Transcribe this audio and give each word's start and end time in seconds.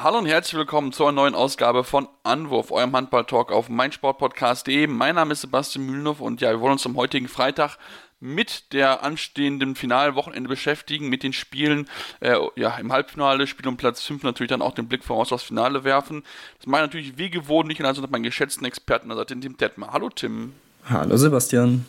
Hallo 0.00 0.18
und 0.18 0.26
herzlich 0.26 0.56
willkommen 0.56 0.92
zur 0.92 1.10
neuen 1.10 1.34
Ausgabe 1.34 1.82
von 1.82 2.06
Anwurf, 2.22 2.70
eurem 2.70 2.94
Handball-Talk 2.94 3.50
auf 3.50 3.68
meinsportpodcast.de. 3.68 4.86
Mein 4.86 5.16
Name 5.16 5.32
ist 5.32 5.40
Sebastian 5.40 5.86
Mühlenhoff 5.86 6.20
und 6.20 6.40
ja, 6.40 6.50
wir 6.50 6.60
wollen 6.60 6.74
uns 6.74 6.86
am 6.86 6.94
heutigen 6.94 7.26
Freitag 7.26 7.78
mit 8.20 8.72
der 8.72 9.02
anstehenden 9.02 9.74
Finalwochenende 9.74 10.48
beschäftigen, 10.48 11.08
mit 11.08 11.24
den 11.24 11.32
Spielen 11.32 11.88
äh, 12.20 12.36
ja, 12.54 12.76
im 12.76 12.92
Halbfinale, 12.92 13.48
Spiel 13.48 13.66
um 13.66 13.76
Platz 13.76 14.04
5 14.04 14.22
natürlich 14.22 14.50
dann 14.50 14.62
auch 14.62 14.72
den 14.72 14.86
Blick 14.86 15.02
voraus 15.02 15.32
aufs 15.32 15.42
Finale 15.42 15.82
werfen. 15.82 16.22
Das 16.58 16.68
mache 16.68 16.82
ich 16.82 16.86
natürlich 16.86 17.18
wie 17.18 17.30
gewohnt 17.30 17.66
nicht 17.66 17.80
und 17.80 17.86
also 17.86 18.00
meinen 18.02 18.22
geschätzten 18.22 18.64
Experten, 18.66 19.10
also 19.10 19.24
den 19.24 19.40
Tim 19.40 19.56
Detmer. 19.56 19.92
Hallo 19.92 20.10
Tim. 20.10 20.52
Hallo 20.88 21.16
Sebastian. 21.16 21.84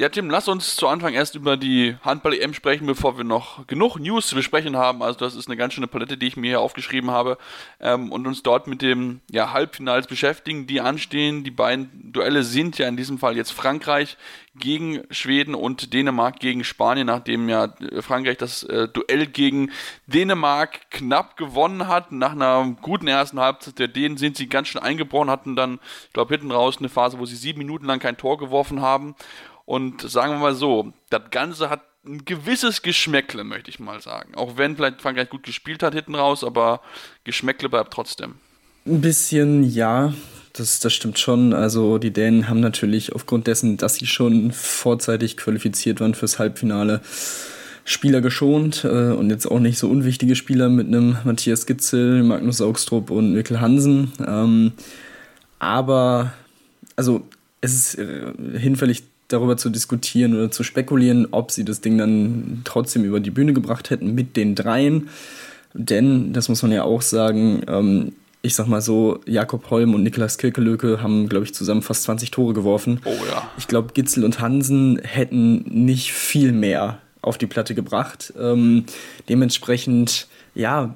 Ja, 0.00 0.08
Tim, 0.08 0.30
lass 0.30 0.48
uns 0.48 0.76
zu 0.76 0.88
Anfang 0.88 1.12
erst 1.12 1.34
über 1.34 1.58
die 1.58 1.94
Handball-EM 2.02 2.54
sprechen, 2.54 2.86
bevor 2.86 3.18
wir 3.18 3.24
noch 3.24 3.66
genug 3.66 3.98
News 3.98 4.28
zu 4.28 4.34
besprechen 4.34 4.74
haben. 4.74 5.02
Also 5.02 5.18
das 5.18 5.34
ist 5.34 5.46
eine 5.46 5.58
ganz 5.58 5.74
schöne 5.74 5.88
Palette, 5.88 6.16
die 6.16 6.26
ich 6.26 6.38
mir 6.38 6.48
hier 6.48 6.60
aufgeschrieben 6.62 7.10
habe. 7.10 7.36
Ähm, 7.80 8.10
und 8.10 8.26
uns 8.26 8.42
dort 8.42 8.66
mit 8.66 8.80
dem 8.80 9.20
ja, 9.30 9.52
Halbfinals 9.52 10.06
beschäftigen, 10.06 10.66
die 10.66 10.80
anstehen. 10.80 11.44
Die 11.44 11.50
beiden 11.50 11.90
Duelle 12.14 12.44
sind 12.44 12.78
ja 12.78 12.88
in 12.88 12.96
diesem 12.96 13.18
Fall 13.18 13.36
jetzt 13.36 13.50
Frankreich 13.50 14.16
gegen 14.54 15.02
Schweden 15.10 15.54
und 15.54 15.92
Dänemark 15.92 16.40
gegen 16.40 16.64
Spanien, 16.64 17.06
nachdem 17.06 17.50
ja 17.50 17.74
Frankreich 18.00 18.38
das 18.38 18.62
äh, 18.62 18.88
Duell 18.88 19.26
gegen 19.26 19.70
Dänemark 20.06 20.90
knapp 20.90 21.36
gewonnen 21.36 21.88
hat. 21.88 22.10
Nach 22.10 22.32
einer 22.32 22.74
guten 22.80 23.06
ersten 23.06 23.38
Halbzeit 23.38 23.78
der 23.78 23.88
Dänen 23.88 24.16
sind 24.16 24.38
sie 24.38 24.48
ganz 24.48 24.68
schön 24.68 24.80
eingebrochen, 24.80 25.28
hatten 25.28 25.56
dann, 25.56 25.78
ich 26.06 26.14
glaube, 26.14 26.32
hinten 26.32 26.52
raus 26.52 26.78
eine 26.78 26.88
Phase, 26.88 27.18
wo 27.18 27.26
sie 27.26 27.36
sieben 27.36 27.58
Minuten 27.58 27.84
lang 27.84 28.00
kein 28.00 28.16
Tor 28.16 28.38
geworfen 28.38 28.80
haben. 28.80 29.14
Und 29.70 30.02
sagen 30.02 30.32
wir 30.32 30.38
mal 30.40 30.54
so, 30.56 30.92
das 31.10 31.30
Ganze 31.30 31.70
hat 31.70 31.82
ein 32.04 32.24
gewisses 32.24 32.82
Geschmäckle, 32.82 33.44
möchte 33.44 33.70
ich 33.70 33.78
mal 33.78 34.00
sagen. 34.00 34.34
Auch 34.34 34.56
wenn 34.56 34.74
vielleicht 34.74 35.00
Frankreich 35.00 35.30
gut 35.30 35.44
gespielt 35.44 35.84
hat 35.84 35.94
hinten 35.94 36.16
raus, 36.16 36.42
aber 36.42 36.80
Geschmäckle 37.22 37.68
bleibt 37.68 37.92
trotzdem. 37.92 38.34
Ein 38.84 39.00
bisschen 39.00 39.62
ja, 39.62 40.12
das, 40.54 40.80
das 40.80 40.92
stimmt 40.92 41.20
schon. 41.20 41.52
Also 41.54 41.98
die 41.98 42.12
Dänen 42.12 42.48
haben 42.48 42.58
natürlich 42.58 43.12
aufgrund 43.14 43.46
dessen, 43.46 43.76
dass 43.76 43.94
sie 43.94 44.06
schon 44.06 44.50
vorzeitig 44.50 45.36
qualifiziert 45.36 46.00
waren 46.00 46.16
fürs 46.16 46.40
Halbfinale, 46.40 47.00
Spieler 47.84 48.20
geschont 48.20 48.82
äh, 48.82 49.12
und 49.12 49.30
jetzt 49.30 49.46
auch 49.46 49.60
nicht 49.60 49.78
so 49.78 49.88
unwichtige 49.88 50.34
Spieler 50.34 50.68
mit 50.68 50.88
einem 50.88 51.16
Matthias 51.22 51.66
Gitzel, 51.66 52.24
Magnus 52.24 52.60
Augstrup 52.60 53.08
und 53.12 53.34
Mikkel 53.34 53.60
Hansen. 53.60 54.10
Ähm, 54.26 54.72
aber 55.60 56.32
also 56.96 57.22
es 57.60 57.72
ist 57.72 57.98
äh, 58.00 58.32
hinfällig 58.58 59.04
darüber 59.32 59.56
zu 59.56 59.70
diskutieren 59.70 60.34
oder 60.34 60.50
zu 60.50 60.62
spekulieren, 60.62 61.28
ob 61.30 61.50
sie 61.50 61.64
das 61.64 61.80
Ding 61.80 61.98
dann 61.98 62.62
trotzdem 62.64 63.04
über 63.04 63.20
die 63.20 63.30
Bühne 63.30 63.52
gebracht 63.52 63.90
hätten 63.90 64.14
mit 64.14 64.36
den 64.36 64.54
dreien. 64.54 65.08
Denn, 65.72 66.32
das 66.32 66.48
muss 66.48 66.62
man 66.62 66.72
ja 66.72 66.82
auch 66.82 67.02
sagen, 67.02 67.62
ähm, 67.68 68.12
ich 68.42 68.54
sag 68.54 68.66
mal 68.66 68.80
so, 68.80 69.20
Jakob 69.26 69.70
Holm 69.70 69.94
und 69.94 70.02
Niklas 70.02 70.38
Kirkelöke 70.38 71.02
haben, 71.02 71.28
glaube 71.28 71.44
ich, 71.44 71.54
zusammen 71.54 71.82
fast 71.82 72.04
20 72.04 72.30
Tore 72.30 72.54
geworfen. 72.54 73.00
Oh 73.04 73.10
ja. 73.30 73.50
Ich 73.58 73.68
glaube, 73.68 73.92
Gitzel 73.92 74.24
und 74.24 74.40
Hansen 74.40 74.98
hätten 75.02 75.62
nicht 75.84 76.12
viel 76.12 76.52
mehr 76.52 76.98
auf 77.22 77.36
die 77.36 77.46
Platte 77.46 77.74
gebracht. 77.74 78.32
Ähm, 78.40 78.86
dementsprechend, 79.28 80.26
ja, 80.54 80.94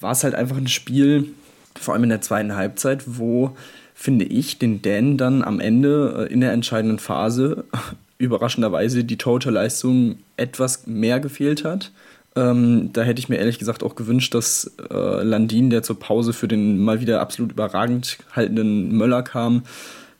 war 0.00 0.12
es 0.12 0.24
halt 0.24 0.34
einfach 0.34 0.56
ein 0.56 0.68
Spiel, 0.68 1.32
vor 1.80 1.94
allem 1.94 2.04
in 2.04 2.10
der 2.10 2.20
zweiten 2.20 2.54
Halbzeit, 2.56 3.04
wo 3.06 3.56
finde 4.02 4.24
ich, 4.24 4.58
den 4.58 4.82
Dan 4.82 5.16
dann 5.16 5.44
am 5.44 5.60
Ende 5.60 6.26
äh, 6.28 6.32
in 6.32 6.40
der 6.40 6.52
entscheidenden 6.52 6.98
Phase 6.98 7.64
überraschenderweise 8.18 9.04
die 9.04 9.16
Total-Leistung 9.16 10.16
etwas 10.36 10.88
mehr 10.88 11.20
gefehlt 11.20 11.64
hat. 11.64 11.92
Ähm, 12.34 12.90
da 12.92 13.02
hätte 13.02 13.20
ich 13.20 13.28
mir 13.28 13.36
ehrlich 13.36 13.60
gesagt 13.60 13.84
auch 13.84 13.94
gewünscht, 13.94 14.34
dass 14.34 14.72
äh, 14.90 15.22
Landin, 15.22 15.70
der 15.70 15.84
zur 15.84 16.00
Pause 16.00 16.32
für 16.32 16.48
den 16.48 16.80
mal 16.80 17.00
wieder 17.00 17.20
absolut 17.20 17.52
überragend 17.52 18.18
haltenden 18.34 18.96
Möller 18.96 19.22
kam, 19.22 19.62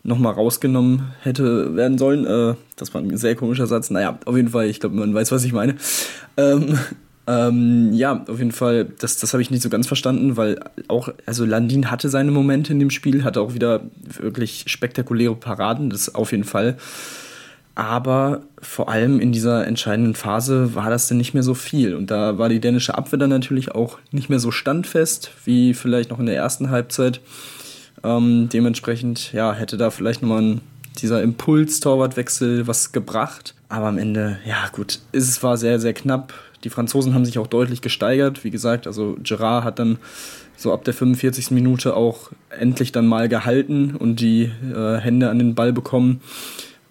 nochmal 0.04 0.34
rausgenommen 0.34 1.10
hätte 1.22 1.74
werden 1.74 1.98
sollen. 1.98 2.24
Äh, 2.24 2.54
das 2.76 2.94
war 2.94 3.00
ein 3.00 3.16
sehr 3.16 3.34
komischer 3.34 3.66
Satz. 3.66 3.90
Naja, 3.90 4.16
auf 4.26 4.36
jeden 4.36 4.50
Fall, 4.50 4.66
ich 4.66 4.78
glaube, 4.78 4.94
man 4.94 5.12
weiß, 5.12 5.32
was 5.32 5.42
ich 5.42 5.52
meine. 5.52 5.74
Ähm, 6.36 6.78
ähm, 7.26 7.92
ja, 7.92 8.24
auf 8.26 8.38
jeden 8.38 8.52
Fall, 8.52 8.86
das, 8.98 9.16
das 9.16 9.32
habe 9.32 9.42
ich 9.42 9.50
nicht 9.50 9.62
so 9.62 9.68
ganz 9.68 9.86
verstanden, 9.86 10.36
weil 10.36 10.58
auch, 10.88 11.08
also 11.24 11.44
Landin 11.44 11.90
hatte 11.90 12.08
seine 12.08 12.32
Momente 12.32 12.72
in 12.72 12.80
dem 12.80 12.90
Spiel, 12.90 13.22
hatte 13.22 13.40
auch 13.40 13.54
wieder 13.54 13.82
wirklich 14.20 14.64
spektakuläre 14.66 15.36
Paraden, 15.36 15.90
das 15.90 16.14
auf 16.14 16.32
jeden 16.32 16.44
Fall. 16.44 16.76
Aber 17.74 18.42
vor 18.60 18.88
allem 18.88 19.18
in 19.18 19.32
dieser 19.32 19.66
entscheidenden 19.66 20.14
Phase 20.14 20.74
war 20.74 20.90
das 20.90 21.08
dann 21.08 21.16
nicht 21.16 21.32
mehr 21.32 21.42
so 21.42 21.54
viel. 21.54 21.94
Und 21.94 22.10
da 22.10 22.36
war 22.38 22.48
die 22.48 22.60
dänische 22.60 22.96
Abwehr 22.98 23.18
dann 23.18 23.30
natürlich 23.30 23.70
auch 23.70 23.98
nicht 24.10 24.28
mehr 24.28 24.40
so 24.40 24.50
standfest, 24.50 25.30
wie 25.44 25.72
vielleicht 25.72 26.10
noch 26.10 26.18
in 26.18 26.26
der 26.26 26.36
ersten 26.36 26.70
Halbzeit. 26.70 27.20
Ähm, 28.04 28.48
dementsprechend, 28.52 29.32
ja, 29.32 29.54
hätte 29.54 29.76
da 29.76 29.90
vielleicht 29.90 30.22
nochmal 30.22 30.42
ein, 30.42 30.60
dieser 31.00 31.22
Impuls-Torwartwechsel 31.22 32.66
was 32.66 32.92
gebracht. 32.92 33.54
Aber 33.70 33.86
am 33.86 33.96
Ende, 33.96 34.38
ja 34.44 34.68
gut, 34.72 34.98
es 35.12 35.42
war 35.42 35.56
sehr, 35.56 35.80
sehr 35.80 35.94
knapp. 35.94 36.34
Die 36.64 36.70
Franzosen 36.70 37.14
haben 37.14 37.24
sich 37.24 37.38
auch 37.38 37.46
deutlich 37.46 37.80
gesteigert. 37.82 38.44
Wie 38.44 38.50
gesagt, 38.50 38.86
also 38.86 39.16
Gerard 39.22 39.64
hat 39.64 39.78
dann 39.78 39.98
so 40.56 40.72
ab 40.72 40.84
der 40.84 40.94
45. 40.94 41.50
Minute 41.50 41.96
auch 41.96 42.30
endlich 42.50 42.92
dann 42.92 43.06
mal 43.06 43.28
gehalten 43.28 43.96
und 43.96 44.20
die 44.20 44.50
äh, 44.74 44.96
Hände 44.98 45.28
an 45.28 45.38
den 45.38 45.54
Ball 45.54 45.72
bekommen 45.72 46.20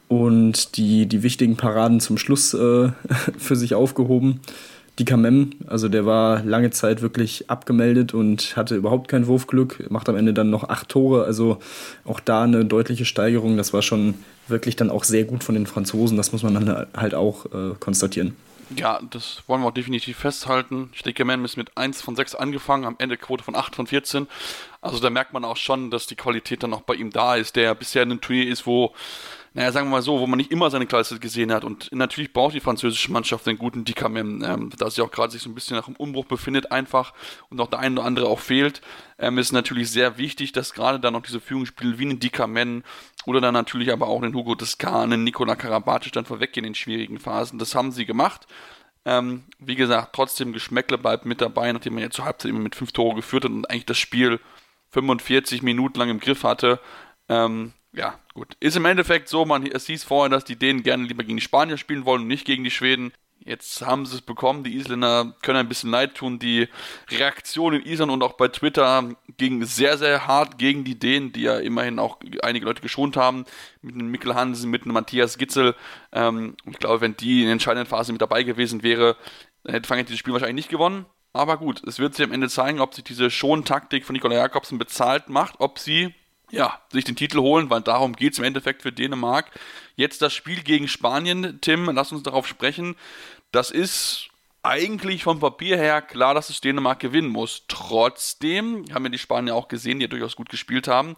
und 0.07 0.75
die, 0.75 1.05
die 1.05 1.23
wichtigen 1.23 1.55
Paraden 1.55 2.01
zum 2.01 2.17
Schluss 2.17 2.53
äh, 2.53 2.89
für 3.37 3.55
sich 3.55 3.73
aufgehoben. 3.75 4.41
Die 4.99 5.05
Kamem, 5.05 5.51
also 5.67 5.87
der 5.87 6.05
war 6.05 6.43
lange 6.43 6.69
Zeit 6.71 7.01
wirklich 7.01 7.49
abgemeldet 7.49 8.13
und 8.13 8.57
hatte 8.57 8.75
überhaupt 8.75 9.07
kein 9.07 9.25
Wurfglück, 9.25 9.89
macht 9.89 10.09
am 10.09 10.17
Ende 10.17 10.33
dann 10.33 10.49
noch 10.49 10.67
acht 10.67 10.89
Tore, 10.89 11.23
also 11.23 11.59
auch 12.03 12.19
da 12.19 12.43
eine 12.43 12.65
deutliche 12.65 13.05
Steigerung. 13.05 13.55
Das 13.55 13.71
war 13.71 13.81
schon 13.81 14.15
wirklich 14.49 14.75
dann 14.75 14.89
auch 14.89 15.05
sehr 15.05 15.23
gut 15.23 15.45
von 15.45 15.55
den 15.55 15.65
Franzosen, 15.65 16.17
das 16.17 16.33
muss 16.33 16.43
man 16.43 16.53
dann 16.53 16.87
halt 16.95 17.15
auch 17.15 17.45
äh, 17.45 17.73
konstatieren. 17.79 18.35
Ja, 18.75 19.01
das 19.09 19.43
wollen 19.47 19.61
wir 19.61 19.67
auch 19.67 19.73
definitiv 19.73 20.17
festhalten. 20.17 20.91
Stickerman 20.93 21.43
ist 21.43 21.57
mit 21.57 21.77
1 21.77 22.01
von 22.01 22.15
6 22.15 22.35
angefangen, 22.35 22.85
am 22.85 22.95
Ende 22.99 23.17
Quote 23.17 23.43
von 23.43 23.55
8 23.55 23.75
von 23.75 23.87
14. 23.87 24.27
Also 24.81 24.99
da 24.99 25.09
merkt 25.09 25.33
man 25.33 25.43
auch 25.43 25.57
schon, 25.57 25.91
dass 25.91 26.07
die 26.07 26.15
Qualität 26.15 26.63
dann 26.63 26.73
auch 26.73 26.81
bei 26.81 26.95
ihm 26.95 27.11
da 27.11 27.35
ist, 27.35 27.55
der 27.55 27.75
bisher 27.75 28.03
in 28.03 28.11
einem 28.11 28.21
Turnier 28.21 28.47
ist, 28.47 28.65
wo 28.65 28.93
naja, 29.53 29.71
sagen 29.73 29.87
wir 29.87 29.91
mal 29.91 30.01
so, 30.01 30.19
wo 30.19 30.27
man 30.27 30.37
nicht 30.37 30.51
immer 30.51 30.69
seine 30.69 30.87
Klasse 30.87 31.19
gesehen 31.19 31.51
hat. 31.51 31.65
Und 31.65 31.89
natürlich 31.91 32.31
braucht 32.31 32.55
die 32.55 32.61
französische 32.61 33.11
Mannschaft 33.11 33.45
einen 33.47 33.57
guten 33.57 33.83
Dickerman, 33.83 34.43
ähm, 34.43 34.69
da 34.77 34.89
sie 34.89 35.01
auch 35.01 35.11
gerade 35.11 35.33
sich 35.33 35.41
so 35.41 35.49
ein 35.49 35.55
bisschen 35.55 35.75
nach 35.75 35.85
dem 35.85 35.97
Umbruch 35.97 36.25
befindet 36.25 36.71
einfach 36.71 37.13
und 37.49 37.59
auch 37.59 37.67
der 37.67 37.79
eine 37.79 37.95
oder 37.95 38.05
andere 38.05 38.27
auch 38.27 38.39
fehlt, 38.39 38.81
ähm, 39.19 39.37
ist 39.37 39.51
natürlich 39.51 39.91
sehr 39.91 40.17
wichtig, 40.17 40.53
dass 40.53 40.73
gerade 40.73 41.01
dann 41.01 41.13
noch 41.13 41.23
diese 41.23 41.41
Führungsspiele 41.41 41.99
wie 41.99 42.05
einen 42.05 42.19
Dickerman 42.19 42.83
oder 43.25 43.41
dann 43.41 43.53
natürlich 43.53 43.91
aber 43.91 44.07
auch 44.07 44.21
einen 44.21 44.33
Hugo 44.33 44.55
Descan, 44.55 45.11
einen 45.11 45.25
Nikola 45.25 45.57
Karabatic 45.57 46.13
dann 46.13 46.25
vorweggehen 46.25 46.65
in 46.65 46.73
schwierigen 46.73 47.19
Phasen. 47.19 47.59
Das 47.59 47.75
haben 47.75 47.91
sie 47.91 48.05
gemacht. 48.05 48.47
Ähm, 49.03 49.43
wie 49.59 49.75
gesagt, 49.75 50.13
trotzdem 50.15 50.53
Geschmäckle 50.53 50.97
bleibt 50.97 51.25
mit 51.25 51.41
dabei, 51.41 51.71
nachdem 51.73 51.95
man 51.95 52.03
jetzt 52.03 52.15
zur 52.15 52.25
Halbzeit 52.25 52.49
immer 52.49 52.59
mit 52.59 52.75
fünf 52.75 52.93
Tore 52.93 53.15
geführt 53.15 53.43
hat 53.43 53.51
und 53.51 53.69
eigentlich 53.69 53.85
das 53.85 53.97
Spiel 53.97 54.39
45 54.91 55.61
Minuten 55.61 55.99
lang 55.99 56.09
im 56.09 56.19
Griff 56.19 56.43
hatte. 56.43 56.79
Ähm, 57.27 57.73
ja, 57.93 58.19
gut. 58.33 58.55
Ist 58.59 58.77
im 58.77 58.85
Endeffekt 58.85 59.27
so, 59.27 59.45
man, 59.45 59.65
es 59.65 59.85
hieß 59.85 60.03
vorher, 60.03 60.29
dass 60.29 60.45
die 60.45 60.55
Dänen 60.55 60.83
gerne 60.83 61.03
lieber 61.03 61.23
gegen 61.23 61.37
die 61.37 61.43
Spanier 61.43 61.77
spielen 61.77 62.05
wollen 62.05 62.21
und 62.21 62.27
nicht 62.27 62.45
gegen 62.45 62.63
die 62.63 62.71
Schweden. 62.71 63.11
Jetzt 63.43 63.81
haben 63.81 64.05
sie 64.05 64.15
es 64.15 64.21
bekommen. 64.21 64.63
Die 64.63 64.75
Isländer 64.75 65.35
können 65.41 65.57
ein 65.57 65.67
bisschen 65.67 65.89
leid 65.89 66.15
tun. 66.15 66.37
Die 66.37 66.67
Reaktion 67.09 67.73
in 67.73 67.83
Island 67.83 68.11
und 68.11 68.21
auch 68.21 68.33
bei 68.33 68.47
Twitter 68.49 69.15
ging 69.37 69.65
sehr, 69.65 69.97
sehr 69.97 70.27
hart 70.27 70.59
gegen 70.59 70.83
die 70.83 70.99
Dänen, 70.99 71.33
die 71.33 71.41
ja 71.41 71.57
immerhin 71.57 71.97
auch 71.97 72.19
einige 72.43 72.65
Leute 72.65 72.83
geschont 72.83 73.17
haben. 73.17 73.45
Mit 73.81 73.95
einem 73.95 74.11
Mikkel 74.11 74.35
Hansen, 74.35 74.69
mit 74.69 74.83
einem 74.83 74.93
Matthias 74.93 75.39
Gitzel. 75.39 75.75
Ähm, 76.11 76.55
ich 76.69 76.77
glaube, 76.77 77.01
wenn 77.01 77.17
die 77.17 77.39
in 77.39 77.45
der 77.45 77.53
entscheidenden 77.53 77.89
Phase 77.89 78.11
mit 78.11 78.21
dabei 78.21 78.43
gewesen 78.43 78.83
wäre, 78.83 79.17
dann 79.63 79.73
hätte 79.73 79.87
Frankreich 79.87 80.07
dieses 80.07 80.19
Spiel 80.19 80.33
wahrscheinlich 80.33 80.65
nicht 80.65 80.69
gewonnen. 80.69 81.07
Aber 81.33 81.57
gut, 81.57 81.81
es 81.87 81.97
wird 81.97 82.13
sich 82.13 82.25
am 82.25 82.33
Ende 82.33 82.49
zeigen, 82.49 82.79
ob 82.79 82.93
sich 82.93 83.03
diese 83.03 83.31
Schontaktik 83.31 84.05
von 84.05 84.13
Nikola 84.13 84.35
Jakobsen 84.35 84.77
bezahlt 84.77 85.29
macht, 85.29 85.55
ob 85.59 85.79
sie 85.79 86.13
ja, 86.51 86.79
sich 86.91 87.05
den 87.05 87.15
Titel 87.15 87.39
holen, 87.39 87.69
weil 87.69 87.81
darum 87.81 88.13
geht 88.13 88.33
es 88.33 88.39
im 88.39 88.45
Endeffekt 88.45 88.81
für 88.81 88.91
Dänemark. 88.91 89.51
Jetzt 89.95 90.21
das 90.21 90.33
Spiel 90.33 90.61
gegen 90.61 90.87
Spanien, 90.87 91.59
Tim, 91.61 91.85
lass 91.85 92.11
uns 92.11 92.23
darauf 92.23 92.47
sprechen. 92.47 92.95
Das 93.51 93.71
ist 93.71 94.29
eigentlich 94.63 95.23
vom 95.23 95.39
Papier 95.39 95.77
her 95.77 96.01
klar, 96.01 96.33
dass 96.33 96.49
es 96.49 96.61
Dänemark 96.61 96.99
gewinnen 96.99 97.29
muss. 97.29 97.63
Trotzdem 97.67 98.85
haben 98.93 99.03
wir 99.03 99.09
die 99.09 99.17
Spanier 99.17 99.55
auch 99.55 99.67
gesehen, 99.67 99.99
die 99.99 100.03
ja 100.03 100.09
durchaus 100.09 100.35
gut 100.35 100.49
gespielt 100.49 100.87
haben. 100.87 101.15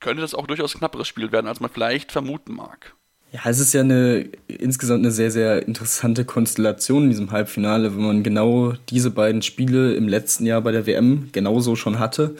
Könnte 0.00 0.22
das 0.22 0.34
auch 0.34 0.46
durchaus 0.46 0.74
knapperes 0.74 1.08
Spiel 1.08 1.32
werden, 1.32 1.46
als 1.46 1.60
man 1.60 1.70
vielleicht 1.70 2.12
vermuten 2.12 2.54
mag. 2.54 2.94
Ja, 3.32 3.42
es 3.44 3.60
ist 3.60 3.72
ja 3.74 3.82
eine 3.82 4.28
insgesamt 4.48 5.04
eine 5.04 5.12
sehr, 5.12 5.30
sehr 5.30 5.66
interessante 5.66 6.24
Konstellation 6.24 7.04
in 7.04 7.10
diesem 7.10 7.30
Halbfinale, 7.30 7.94
wenn 7.94 8.02
man 8.02 8.22
genau 8.24 8.72
diese 8.88 9.10
beiden 9.12 9.42
Spiele 9.42 9.94
im 9.94 10.08
letzten 10.08 10.46
Jahr 10.46 10.60
bei 10.62 10.72
der 10.72 10.86
WM 10.86 11.28
genauso 11.30 11.76
schon 11.76 12.00
hatte. 12.00 12.34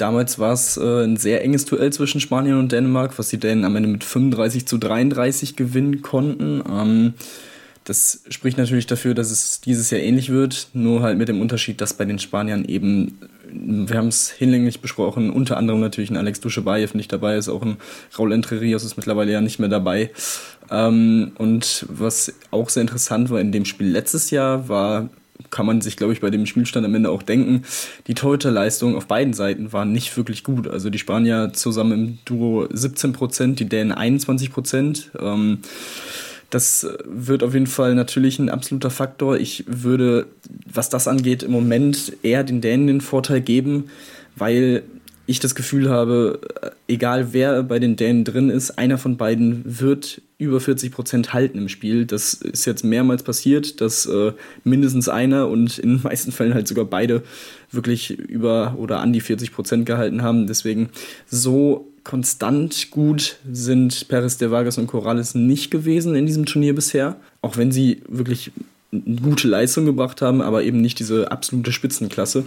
Damals 0.00 0.38
war 0.38 0.54
es 0.54 0.78
äh, 0.78 1.04
ein 1.04 1.18
sehr 1.18 1.44
enges 1.44 1.66
Duell 1.66 1.92
zwischen 1.92 2.20
Spanien 2.20 2.58
und 2.58 2.72
Dänemark, 2.72 3.18
was 3.18 3.28
die 3.28 3.38
Dänen 3.38 3.66
am 3.66 3.76
Ende 3.76 3.90
mit 3.90 4.02
35 4.02 4.66
zu 4.66 4.78
33 4.78 5.56
gewinnen 5.56 6.00
konnten. 6.00 6.62
Ähm, 6.70 7.14
das 7.84 8.22
spricht 8.30 8.56
natürlich 8.56 8.86
dafür, 8.86 9.12
dass 9.14 9.30
es 9.30 9.60
dieses 9.60 9.90
Jahr 9.90 10.00
ähnlich 10.00 10.30
wird, 10.30 10.68
nur 10.72 11.02
halt 11.02 11.18
mit 11.18 11.28
dem 11.28 11.42
Unterschied, 11.42 11.82
dass 11.82 11.92
bei 11.92 12.06
den 12.06 12.18
Spaniern 12.18 12.64
eben, 12.64 13.18
wir 13.52 13.98
haben 13.98 14.08
es 14.08 14.30
hinlänglich 14.30 14.80
besprochen, 14.80 15.30
unter 15.30 15.58
anderem 15.58 15.80
natürlich 15.80 16.08
ein 16.08 16.16
Alex 16.16 16.40
Duschebaev 16.40 16.94
nicht 16.94 17.12
dabei 17.12 17.36
ist, 17.36 17.50
auch 17.50 17.62
ein 17.62 17.76
Raul 18.18 18.32
Entre 18.32 18.60
Rios 18.60 18.84
ist 18.84 18.96
mittlerweile 18.96 19.32
ja 19.32 19.42
nicht 19.42 19.58
mehr 19.58 19.68
dabei. 19.68 20.10
Ähm, 20.70 21.32
und 21.36 21.84
was 21.90 22.32
auch 22.50 22.70
sehr 22.70 22.82
interessant 22.82 23.28
war 23.28 23.40
in 23.40 23.52
dem 23.52 23.66
Spiel 23.66 23.88
letztes 23.88 24.30
Jahr, 24.30 24.68
war 24.68 25.10
kann 25.50 25.66
man 25.66 25.80
sich, 25.80 25.96
glaube 25.96 26.12
ich, 26.12 26.20
bei 26.20 26.30
dem 26.30 26.46
Spielstand 26.46 26.84
am 26.84 26.94
Ende 26.94 27.10
auch 27.10 27.22
denken. 27.22 27.62
Die 28.06 28.14
Torhüterleistung 28.14 28.96
auf 28.96 29.06
beiden 29.06 29.32
Seiten 29.32 29.72
war 29.72 29.84
nicht 29.84 30.16
wirklich 30.16 30.44
gut. 30.44 30.68
Also 30.68 30.90
die 30.90 30.98
Spanier 30.98 31.52
zusammen 31.52 31.92
im 31.92 32.18
Duo 32.24 32.66
17 32.70 33.12
Prozent, 33.12 33.60
die 33.60 33.68
Dänen 33.68 33.92
21 33.92 34.52
Prozent. 34.52 35.10
Ähm, 35.18 35.58
das 36.50 36.86
wird 37.04 37.44
auf 37.44 37.54
jeden 37.54 37.68
Fall 37.68 37.94
natürlich 37.94 38.38
ein 38.38 38.48
absoluter 38.48 38.90
Faktor. 38.90 39.38
Ich 39.38 39.64
würde, 39.68 40.26
was 40.72 40.88
das 40.88 41.06
angeht, 41.06 41.42
im 41.42 41.52
Moment 41.52 42.12
eher 42.22 42.42
den 42.42 42.60
Dänen 42.60 42.88
den 42.88 43.00
Vorteil 43.00 43.40
geben, 43.40 43.84
weil 44.34 44.82
ich 45.26 45.38
das 45.38 45.54
Gefühl 45.54 45.88
habe, 45.88 46.40
egal 46.88 47.32
wer 47.32 47.62
bei 47.62 47.78
den 47.78 47.94
Dänen 47.94 48.24
drin 48.24 48.50
ist, 48.50 48.78
einer 48.78 48.98
von 48.98 49.16
beiden 49.16 49.62
wird 49.64 50.22
über 50.40 50.58
40 50.58 50.90
Prozent 50.90 51.32
halten 51.34 51.58
im 51.58 51.68
Spiel. 51.68 52.06
Das 52.06 52.34
ist 52.34 52.64
jetzt 52.64 52.82
mehrmals 52.82 53.22
passiert, 53.22 53.80
dass 53.80 54.06
äh, 54.06 54.32
mindestens 54.64 55.08
einer 55.08 55.48
und 55.48 55.78
in 55.78 55.96
den 55.96 56.02
meisten 56.02 56.32
Fällen 56.32 56.54
halt 56.54 56.66
sogar 56.66 56.86
beide 56.86 57.22
wirklich 57.70 58.10
über 58.18 58.74
oder 58.78 59.00
an 59.00 59.12
die 59.12 59.20
40 59.20 59.52
Prozent 59.52 59.86
gehalten 59.86 60.22
haben. 60.22 60.46
Deswegen 60.46 60.88
so 61.26 61.92
konstant 62.04 62.90
gut 62.90 63.36
sind 63.52 64.08
Perez 64.08 64.38
de 64.38 64.50
Vargas 64.50 64.78
und 64.78 64.86
Corrales 64.86 65.34
nicht 65.34 65.70
gewesen 65.70 66.14
in 66.14 66.24
diesem 66.24 66.46
Turnier 66.46 66.74
bisher. 66.74 67.16
Auch 67.42 67.58
wenn 67.58 67.70
sie 67.70 68.02
wirklich 68.08 68.50
gute 69.22 69.46
Leistung 69.46 69.84
gebracht 69.84 70.20
haben, 70.20 70.40
aber 70.40 70.64
eben 70.64 70.80
nicht 70.80 70.98
diese 70.98 71.30
absolute 71.30 71.70
Spitzenklasse. 71.70 72.44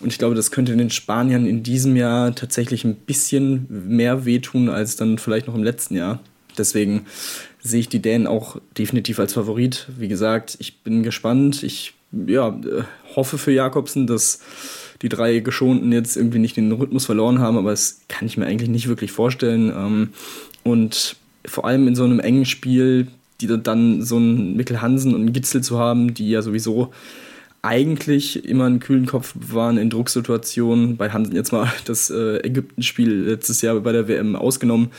Und 0.00 0.12
ich 0.12 0.18
glaube, 0.18 0.34
das 0.34 0.50
könnte 0.50 0.76
den 0.76 0.90
Spaniern 0.90 1.46
in 1.46 1.62
diesem 1.62 1.96
Jahr 1.96 2.34
tatsächlich 2.34 2.84
ein 2.84 2.94
bisschen 2.94 3.66
mehr 3.68 4.24
wehtun 4.24 4.68
als 4.68 4.96
dann 4.96 5.18
vielleicht 5.18 5.46
noch 5.46 5.54
im 5.54 5.64
letzten 5.64 5.94
Jahr. 5.96 6.20
Deswegen 6.58 7.06
sehe 7.60 7.80
ich 7.80 7.88
die 7.88 8.02
Dänen 8.02 8.26
auch 8.26 8.60
definitiv 8.76 9.18
als 9.18 9.34
Favorit. 9.34 9.86
Wie 9.96 10.08
gesagt, 10.08 10.56
ich 10.60 10.80
bin 10.80 11.02
gespannt. 11.02 11.62
Ich 11.62 11.94
ja, 12.12 12.48
äh, 12.48 12.84
hoffe 13.14 13.38
für 13.38 13.52
Jakobsen, 13.52 14.06
dass 14.06 14.40
die 15.02 15.08
drei 15.08 15.38
Geschonten 15.40 15.92
jetzt 15.92 16.16
irgendwie 16.16 16.38
nicht 16.38 16.56
den 16.56 16.72
Rhythmus 16.72 17.06
verloren 17.06 17.38
haben, 17.38 17.56
aber 17.56 17.70
das 17.70 18.00
kann 18.08 18.26
ich 18.26 18.36
mir 18.36 18.46
eigentlich 18.46 18.70
nicht 18.70 18.88
wirklich 18.88 19.12
vorstellen. 19.12 19.70
Ähm, 19.70 20.08
und 20.64 21.16
vor 21.44 21.66
allem 21.66 21.86
in 21.86 21.94
so 21.94 22.04
einem 22.04 22.20
engen 22.20 22.44
Spiel, 22.44 23.08
die 23.40 23.46
dann 23.46 24.02
so 24.02 24.16
einen 24.16 24.56
Mikkel 24.56 24.82
Hansen 24.82 25.14
und 25.14 25.20
einen 25.20 25.32
Gitzel 25.32 25.62
zu 25.62 25.78
haben, 25.78 26.14
die 26.14 26.30
ja 26.30 26.42
sowieso 26.42 26.92
eigentlich 27.62 28.44
immer 28.44 28.66
einen 28.66 28.80
kühlen 28.80 29.06
Kopf 29.06 29.34
waren 29.36 29.78
in 29.78 29.90
Drucksituationen. 29.90 30.96
Bei 30.96 31.10
Hansen 31.10 31.34
jetzt 31.34 31.52
mal 31.52 31.70
das 31.84 32.10
äh, 32.10 32.38
Ägypten-Spiel 32.38 33.12
letztes 33.12 33.62
Jahr 33.62 33.78
bei 33.80 33.92
der 33.92 34.08
WM 34.08 34.36
ausgenommen. 34.36 34.90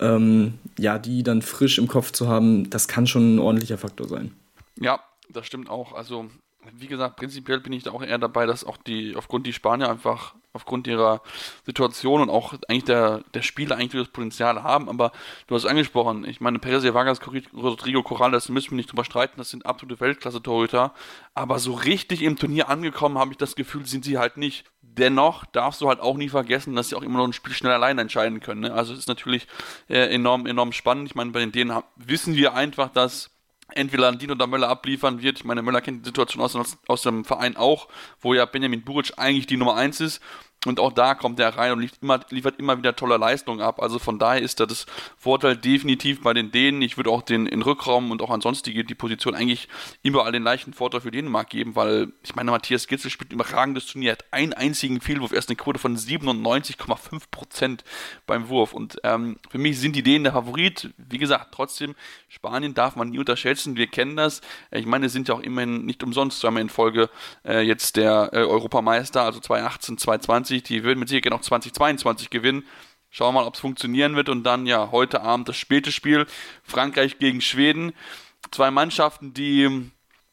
Ähm, 0.00 0.54
ja, 0.76 0.98
die 0.98 1.22
dann 1.22 1.40
frisch 1.40 1.78
im 1.78 1.86
Kopf 1.86 2.10
zu 2.10 2.28
haben, 2.28 2.68
das 2.68 2.88
kann 2.88 3.06
schon 3.06 3.36
ein 3.36 3.38
ordentlicher 3.38 3.78
Faktor 3.78 4.08
sein. 4.08 4.34
Ja, 4.80 5.00
das 5.28 5.46
stimmt 5.46 5.70
auch. 5.70 5.92
Also 5.92 6.28
wie 6.72 6.86
gesagt, 6.86 7.16
prinzipiell 7.16 7.60
bin 7.60 7.72
ich 7.72 7.82
da 7.82 7.92
auch 7.92 8.02
eher 8.02 8.18
dabei, 8.18 8.46
dass 8.46 8.64
auch 8.64 8.76
die, 8.76 9.16
aufgrund 9.16 9.46
die 9.46 9.52
Spanier 9.52 9.90
einfach, 9.90 10.34
aufgrund 10.52 10.86
ihrer 10.86 11.20
Situation 11.66 12.20
und 12.20 12.30
auch 12.30 12.54
eigentlich 12.68 12.84
der, 12.84 13.22
der 13.34 13.42
Spiele 13.42 13.76
eigentlich 13.76 14.02
das 14.02 14.12
Potenzial 14.12 14.62
haben, 14.62 14.88
aber 14.88 15.12
du 15.46 15.54
hast 15.54 15.66
angesprochen, 15.66 16.24
ich 16.24 16.40
meine, 16.40 16.58
Perez 16.58 16.84
Vargas, 16.94 17.20
Rodrigo 17.52 18.02
Corrales, 18.02 18.48
müssen 18.48 18.70
wir 18.70 18.76
nicht 18.76 18.90
drüber 18.90 19.04
streiten, 19.04 19.34
das 19.36 19.50
sind 19.50 19.66
absolute 19.66 20.00
Weltklasse-Torhüter, 20.00 20.94
aber 21.34 21.58
so 21.58 21.72
richtig 21.72 22.22
im 22.22 22.36
Turnier 22.36 22.68
angekommen, 22.68 23.18
habe 23.18 23.32
ich 23.32 23.38
das 23.38 23.56
Gefühl, 23.56 23.86
sind 23.86 24.04
sie 24.04 24.18
halt 24.18 24.36
nicht. 24.36 24.64
Dennoch 24.96 25.44
darfst 25.46 25.80
du 25.80 25.88
halt 25.88 26.00
auch 26.00 26.16
nie 26.16 26.28
vergessen, 26.28 26.76
dass 26.76 26.88
sie 26.88 26.96
auch 26.96 27.02
immer 27.02 27.18
noch 27.18 27.26
ein 27.26 27.32
Spiel 27.32 27.54
schnell 27.54 27.72
allein 27.72 27.98
entscheiden 27.98 28.40
können. 28.40 28.60
Ne? 28.60 28.72
Also 28.72 28.92
es 28.92 29.00
ist 29.00 29.08
natürlich 29.08 29.46
äh, 29.88 30.14
enorm, 30.14 30.46
enorm 30.46 30.72
spannend. 30.72 31.08
Ich 31.08 31.14
meine, 31.14 31.30
bei 31.32 31.40
den 31.40 31.52
Dänen 31.52 31.82
wissen 31.96 32.36
wir 32.36 32.54
einfach, 32.54 32.88
dass 32.90 33.30
entweder 33.72 34.02
Landin 34.02 34.30
oder 34.30 34.46
Möller 34.46 34.68
abliefern 34.68 35.22
wird. 35.22 35.38
Ich 35.38 35.44
meine, 35.44 35.62
Möller 35.62 35.80
kennt 35.80 36.04
die 36.04 36.08
Situation 36.08 36.42
aus, 36.42 36.78
aus 36.86 37.02
dem 37.02 37.24
Verein 37.24 37.56
auch, 37.56 37.88
wo 38.20 38.34
ja 38.34 38.44
Benjamin 38.44 38.82
Buric 38.82 39.14
eigentlich 39.16 39.46
die 39.46 39.56
Nummer 39.56 39.74
1 39.76 40.00
ist 40.00 40.20
und 40.66 40.80
auch 40.80 40.92
da 40.92 41.14
kommt 41.14 41.38
er 41.40 41.56
rein 41.56 41.72
und 41.72 41.80
liefert 41.80 41.98
immer, 42.02 42.20
liefert 42.30 42.58
immer 42.58 42.78
wieder 42.78 42.96
tolle 42.96 43.16
Leistungen 43.16 43.60
ab. 43.60 43.82
Also 43.82 43.98
von 43.98 44.18
daher 44.18 44.40
ist 44.40 44.60
da 44.60 44.66
das 44.66 44.86
Vorteil 45.18 45.56
definitiv 45.56 46.22
bei 46.22 46.32
den 46.32 46.52
Dänen. 46.52 46.80
Ich 46.82 46.96
würde 46.96 47.10
auch 47.10 47.22
den 47.22 47.46
in 47.46 47.62
Rückraum 47.62 48.10
und 48.10 48.22
auch 48.22 48.30
ansonsten 48.30 48.70
die, 48.70 48.84
die 48.84 48.94
Position 48.94 49.34
eigentlich 49.34 49.68
überall 50.02 50.32
den 50.32 50.42
leichten 50.42 50.72
Vorteil 50.72 51.02
für 51.02 51.10
Dänemark 51.10 51.50
geben, 51.50 51.76
weil 51.76 52.12
ich 52.22 52.34
meine, 52.34 52.50
Matthias 52.50 52.86
Gitzel 52.86 53.10
spielt 53.10 53.30
ein 53.30 53.34
überragendes 53.34 53.86
Turnier, 53.86 54.12
hat 54.12 54.24
einen 54.30 54.54
einzigen 54.54 55.00
Fehlwurf, 55.00 55.32
erst 55.32 55.50
eine 55.50 55.56
Quote 55.56 55.78
von 55.78 55.96
97,5% 55.96 57.80
beim 58.26 58.48
Wurf. 58.48 58.72
Und 58.72 58.98
ähm, 59.04 59.38
für 59.50 59.58
mich 59.58 59.78
sind 59.78 59.94
die 59.96 60.02
Dänen 60.02 60.24
der 60.24 60.32
Favorit. 60.32 60.94
Wie 60.96 61.18
gesagt, 61.18 61.48
trotzdem, 61.52 61.94
Spanien 62.28 62.72
darf 62.72 62.96
man 62.96 63.10
nie 63.10 63.18
unterschätzen. 63.18 63.76
Wir 63.76 63.86
kennen 63.86 64.16
das. 64.16 64.40
Ich 64.70 64.86
meine, 64.86 65.10
sind 65.10 65.28
ja 65.28 65.34
auch 65.34 65.40
immerhin 65.40 65.84
nicht 65.84 66.02
umsonst 66.02 66.40
zweimal 66.40 66.62
in 66.62 66.70
Folge 66.70 67.10
äh, 67.44 67.60
jetzt 67.60 67.96
der 67.96 68.30
äh, 68.32 68.38
Europameister, 68.38 69.22
also 69.22 69.40
2018, 69.40 69.98
2020 69.98 70.43
2020. 70.44 70.62
Die 70.62 70.84
würden 70.84 70.98
mit 70.98 71.08
Sicherheit 71.08 71.32
noch 71.32 71.40
2022 71.40 72.30
gewinnen. 72.30 72.64
Schauen 73.10 73.34
wir 73.34 73.40
mal, 73.40 73.46
ob 73.46 73.54
es 73.54 73.60
funktionieren 73.60 74.16
wird. 74.16 74.28
Und 74.28 74.44
dann 74.44 74.66
ja 74.66 74.90
heute 74.90 75.22
Abend 75.22 75.48
das 75.48 75.56
späte 75.56 75.92
Spiel. 75.92 76.26
Frankreich 76.62 77.18
gegen 77.18 77.40
Schweden. 77.40 77.92
Zwei 78.50 78.70
Mannschaften, 78.70 79.34
die 79.34 79.90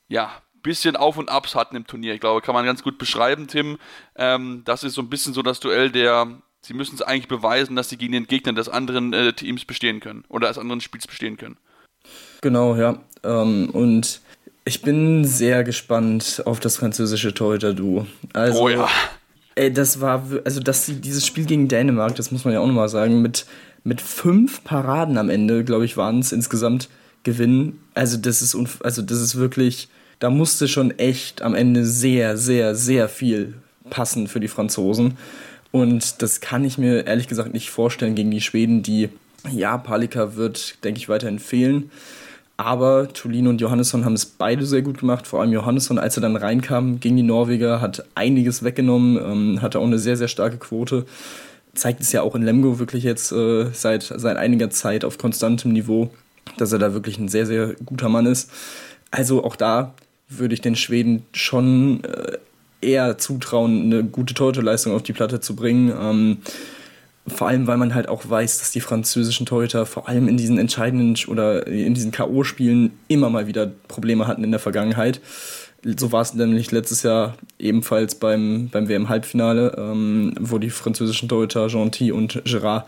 ja 0.07 0.25
ein 0.27 0.61
bisschen 0.61 0.95
Auf 0.95 1.17
und 1.17 1.29
Abs 1.29 1.55
hatten 1.55 1.75
im 1.75 1.87
Turnier. 1.87 2.13
Ich 2.13 2.19
glaube, 2.19 2.41
kann 2.41 2.55
man 2.55 2.65
ganz 2.65 2.83
gut 2.83 2.97
beschreiben, 2.97 3.47
Tim. 3.47 3.77
Ähm, 4.15 4.63
das 4.65 4.83
ist 4.83 4.93
so 4.93 5.01
ein 5.01 5.09
bisschen 5.09 5.33
so 5.33 5.41
das 5.41 5.59
Duell 5.59 5.91
der. 5.91 6.27
Sie 6.63 6.75
müssen 6.75 6.93
es 6.93 7.01
eigentlich 7.01 7.27
beweisen, 7.27 7.75
dass 7.75 7.89
sie 7.89 7.97
gegen 7.97 8.13
den 8.13 8.27
Gegner 8.27 8.53
des 8.53 8.69
anderen 8.69 9.13
äh, 9.13 9.33
Teams 9.33 9.65
bestehen 9.65 9.99
können 9.99 10.25
oder 10.29 10.47
des 10.47 10.59
anderen 10.59 10.79
Spiels 10.79 11.07
bestehen 11.07 11.37
können. 11.37 11.57
Genau, 12.41 12.75
ja. 12.75 12.99
Ähm, 13.23 13.71
und 13.71 14.21
ich 14.63 14.81
bin 14.81 15.25
sehr 15.25 15.63
gespannt 15.63 16.43
auf 16.45 16.59
das 16.59 16.77
französische 16.77 17.33
Torhüter-Duo. 17.33 18.05
Also, 18.33 18.61
oh 18.61 18.69
ja. 18.69 18.87
Ey, 19.55 19.71
das 19.71 19.99
war, 19.99 20.25
also 20.45 20.61
das, 20.61 20.85
dieses 20.85 21.25
Spiel 21.25 21.45
gegen 21.45 21.67
Dänemark, 21.67 22.15
das 22.15 22.31
muss 22.31 22.45
man 22.45 22.53
ja 22.53 22.61
auch 22.61 22.67
nochmal 22.67 22.89
sagen, 22.89 23.21
mit, 23.21 23.45
mit 23.83 23.99
fünf 23.99 24.63
Paraden 24.63 25.17
am 25.17 25.29
Ende, 25.29 25.63
glaube 25.63 25.85
ich, 25.85 25.97
waren 25.97 26.19
es 26.19 26.31
insgesamt 26.31 26.89
gewinnen. 27.23 27.79
Also 27.93 28.17
das 28.17 28.41
ist, 28.41 28.55
also 28.81 29.01
das 29.01 29.19
ist 29.19 29.35
wirklich, 29.35 29.89
da 30.19 30.29
musste 30.29 30.67
schon 30.67 30.91
echt 30.97 31.41
am 31.41 31.53
Ende 31.53 31.85
sehr, 31.85 32.37
sehr, 32.37 32.75
sehr 32.75 33.09
viel 33.09 33.55
passen 33.89 34.27
für 34.27 34.39
die 34.39 34.47
Franzosen. 34.47 35.17
Und 35.71 36.21
das 36.21 36.41
kann 36.41 36.63
ich 36.63 36.77
mir 36.77 37.07
ehrlich 37.07 37.27
gesagt 37.27 37.53
nicht 37.53 37.69
vorstellen 37.69 38.15
gegen 38.15 38.31
die 38.31 38.41
Schweden, 38.41 38.83
die, 38.83 39.09
ja, 39.51 39.77
Palika 39.77 40.35
wird, 40.35 40.83
denke 40.83 40.99
ich, 40.99 41.09
weiterhin 41.09 41.39
fehlen. 41.39 41.91
Aber 42.57 43.11
Tulin 43.11 43.47
und 43.47 43.59
Johannesson 43.59 44.05
haben 44.05 44.13
es 44.13 44.25
beide 44.25 44.65
sehr 44.65 44.81
gut 44.81 44.99
gemacht. 44.99 45.25
Vor 45.25 45.41
allem 45.41 45.51
Johannesson, 45.51 45.97
als 45.97 46.17
er 46.17 46.21
dann 46.21 46.35
reinkam 46.35 46.99
gegen 46.99 47.17
die 47.17 47.23
Norweger, 47.23 47.81
hat 47.81 48.05
einiges 48.13 48.63
weggenommen, 48.63 49.17
ähm, 49.17 49.61
hatte 49.61 49.79
auch 49.79 49.85
eine 49.85 49.97
sehr, 49.97 50.17
sehr 50.17 50.27
starke 50.27 50.57
Quote. 50.57 51.05
Zeigt 51.73 52.01
es 52.01 52.11
ja 52.11 52.21
auch 52.21 52.35
in 52.35 52.43
Lemgo 52.43 52.77
wirklich 52.77 53.03
jetzt 53.03 53.31
äh, 53.31 53.65
seit, 53.73 54.03
seit 54.03 54.37
einiger 54.37 54.69
Zeit 54.69 55.05
auf 55.05 55.17
konstantem 55.17 55.71
Niveau, 55.71 56.11
dass 56.57 56.71
er 56.71 56.79
da 56.79 56.93
wirklich 56.93 57.17
ein 57.17 57.29
sehr, 57.29 57.45
sehr 57.45 57.75
guter 57.85 58.09
Mann 58.09 58.25
ist. 58.25 58.51
Also 59.09 59.43
auch 59.43 59.55
da 59.55 59.93
würde 60.29 60.53
ich 60.53 60.61
den 60.61 60.75
Schweden 60.75 61.25
schon 61.33 62.03
äh, 62.03 62.37
eher 62.81 63.17
zutrauen, 63.17 63.83
eine 63.83 64.03
gute 64.03 64.33
Torhüterleistung 64.33 64.93
auf 64.93 65.03
die 65.03 65.13
Platte 65.13 65.39
zu 65.39 65.55
bringen. 65.55 65.93
Ähm, 65.99 66.37
vor 67.27 67.47
allem, 67.47 67.67
weil 67.67 67.77
man 67.77 67.93
halt 67.93 68.09
auch 68.09 68.27
weiß, 68.27 68.59
dass 68.59 68.71
die 68.71 68.81
französischen 68.81 69.45
Torhüter 69.45 69.85
vor 69.85 70.09
allem 70.09 70.27
in 70.27 70.37
diesen 70.37 70.57
entscheidenden 70.57 71.15
oder 71.27 71.67
in 71.67 71.93
diesen 71.93 72.11
K.O.-Spielen 72.11 72.91
immer 73.07 73.29
mal 73.29 73.47
wieder 73.47 73.67
Probleme 73.87 74.27
hatten 74.27 74.43
in 74.43 74.51
der 74.51 74.59
Vergangenheit. 74.59 75.21
So 75.83 76.11
war 76.11 76.21
es 76.21 76.33
nämlich 76.33 76.71
letztes 76.71 77.03
Jahr 77.03 77.37
ebenfalls 77.57 78.15
beim, 78.15 78.69
beim 78.71 78.87
WM-Halbfinale, 78.87 79.75
ähm, 79.77 80.33
wo 80.39 80.59
die 80.59 80.69
französischen 80.69 81.27
Torhüter 81.27 81.67
Gentil 81.67 82.13
und 82.13 82.41
Gerard 82.45 82.87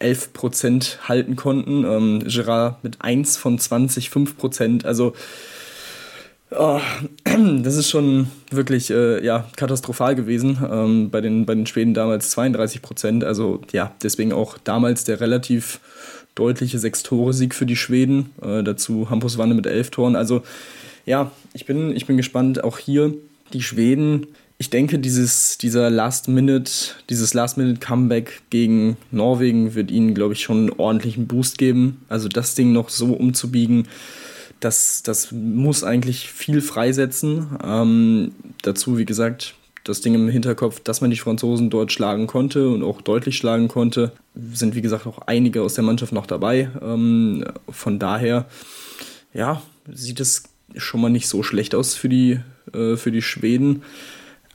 11% 0.00 1.08
halten 1.08 1.36
konnten. 1.36 1.84
Ähm, 1.84 2.22
Gerard 2.26 2.84
mit 2.84 3.00
1 3.00 3.38
von 3.38 3.58
20, 3.58 4.08
5%. 4.08 4.84
Also 4.84 5.14
Oh, 6.50 6.80
das 7.24 7.76
ist 7.76 7.90
schon 7.90 8.28
wirklich 8.50 8.90
äh, 8.90 9.24
ja, 9.24 9.48
katastrophal 9.56 10.14
gewesen. 10.14 10.58
Ähm, 10.70 11.10
bei, 11.10 11.20
den, 11.20 11.44
bei 11.44 11.54
den 11.54 11.66
Schweden 11.66 11.94
damals 11.94 12.30
32 12.30 12.82
Prozent. 12.82 13.24
Also 13.24 13.62
ja, 13.72 13.92
deswegen 14.02 14.32
auch 14.32 14.56
damals 14.58 15.04
der 15.04 15.20
relativ 15.20 15.80
deutliche 16.34 16.78
Sechs-Tore-Sieg 16.78 17.54
für 17.54 17.66
die 17.66 17.76
Schweden. 17.76 18.30
Äh, 18.42 18.62
dazu 18.62 19.10
Hampus 19.10 19.38
Wanne 19.38 19.54
mit 19.54 19.66
elf 19.66 19.90
Toren. 19.90 20.14
Also 20.14 20.42
ja, 21.04 21.32
ich 21.52 21.66
bin, 21.66 21.94
ich 21.96 22.06
bin 22.06 22.16
gespannt. 22.16 22.62
Auch 22.62 22.78
hier 22.78 23.12
die 23.52 23.62
Schweden. 23.62 24.28
Ich 24.58 24.70
denke, 24.70 24.98
dieses, 24.98 25.58
dieser 25.58 25.90
Last-Minute, 25.90 26.70
dieses 27.10 27.34
Last-Minute-Comeback 27.34 28.42
gegen 28.50 28.96
Norwegen 29.10 29.74
wird 29.74 29.90
ihnen, 29.90 30.14
glaube 30.14 30.34
ich, 30.34 30.40
schon 30.40 30.58
einen 30.58 30.70
ordentlichen 30.70 31.26
Boost 31.26 31.58
geben. 31.58 32.02
Also 32.08 32.28
das 32.28 32.54
Ding 32.54 32.72
noch 32.72 32.88
so 32.88 33.12
umzubiegen 33.12 33.88
das, 34.60 35.02
das 35.02 35.32
muss 35.32 35.84
eigentlich 35.84 36.30
viel 36.30 36.60
freisetzen. 36.60 37.58
Ähm, 37.62 38.32
dazu, 38.62 38.98
wie 38.98 39.04
gesagt, 39.04 39.54
das 39.84 40.00
Ding 40.00 40.14
im 40.14 40.28
Hinterkopf, 40.28 40.80
dass 40.80 41.00
man 41.00 41.10
die 41.10 41.16
Franzosen 41.16 41.70
dort 41.70 41.92
schlagen 41.92 42.26
konnte 42.26 42.68
und 42.68 42.82
auch 42.82 43.00
deutlich 43.00 43.36
schlagen 43.36 43.68
konnte. 43.68 44.12
Sind, 44.52 44.74
wie 44.74 44.82
gesagt, 44.82 45.06
auch 45.06 45.18
einige 45.26 45.62
aus 45.62 45.74
der 45.74 45.84
Mannschaft 45.84 46.12
noch 46.12 46.26
dabei. 46.26 46.70
Ähm, 46.82 47.44
von 47.68 47.98
daher, 47.98 48.46
ja, 49.32 49.62
sieht 49.92 50.20
es 50.20 50.44
schon 50.76 51.00
mal 51.00 51.10
nicht 51.10 51.28
so 51.28 51.42
schlecht 51.42 51.74
aus 51.74 51.94
für 51.94 52.08
die, 52.08 52.40
äh, 52.72 52.96
für 52.96 53.12
die 53.12 53.22
Schweden. 53.22 53.82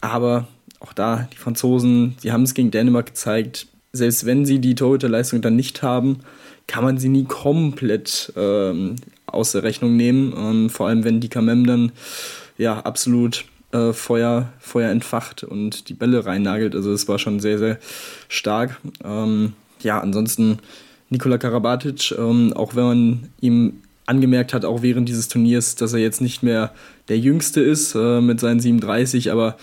Aber 0.01 0.47
auch 0.79 0.93
da, 0.93 1.29
die 1.31 1.37
Franzosen, 1.37 2.17
die 2.23 2.31
haben 2.31 2.43
es 2.43 2.53
gegen 2.53 2.71
Dänemark 2.71 3.07
gezeigt, 3.07 3.67
selbst 3.93 4.25
wenn 4.25 4.45
sie 4.45 4.59
die 4.59 4.75
Torhüterleistung 4.75 5.41
dann 5.41 5.55
nicht 5.55 5.83
haben, 5.83 6.19
kann 6.67 6.83
man 6.83 6.97
sie 6.97 7.09
nie 7.09 7.25
komplett 7.25 8.31
ähm, 8.35 8.95
aus 9.31 9.51
der 9.51 9.63
Rechnung 9.63 9.95
nehmen. 9.95 10.33
Ähm, 10.37 10.69
vor 10.69 10.87
allem, 10.87 11.03
wenn 11.03 11.19
die 11.19 11.29
Kamem 11.29 11.65
dann 11.65 11.91
ja 12.57 12.79
absolut 12.79 13.45
äh, 13.71 13.93
Feuer, 13.93 14.51
Feuer 14.59 14.89
entfacht 14.89 15.43
und 15.43 15.89
die 15.89 15.93
Bälle 15.93 16.25
reinnagelt. 16.25 16.75
Also 16.75 16.91
es 16.91 17.07
war 17.07 17.19
schon 17.19 17.39
sehr, 17.39 17.57
sehr 17.57 17.79
stark. 18.27 18.79
Ähm, 19.03 19.53
ja, 19.81 19.99
ansonsten 19.99 20.59
Nikola 21.09 21.37
Karabatic, 21.37 22.13
ähm, 22.17 22.53
auch 22.53 22.75
wenn 22.75 22.83
man 22.83 23.29
ihm 23.41 23.81
angemerkt 24.05 24.53
hat, 24.53 24.65
auch 24.65 24.81
während 24.81 25.07
dieses 25.07 25.27
Turniers, 25.27 25.75
dass 25.75 25.93
er 25.93 25.99
jetzt 25.99 26.21
nicht 26.21 26.43
mehr 26.43 26.73
der 27.07 27.17
Jüngste 27.17 27.61
ist 27.61 27.95
äh, 27.95 28.21
mit 28.21 28.39
seinen 28.39 28.59
37, 28.59 29.31
aber 29.31 29.57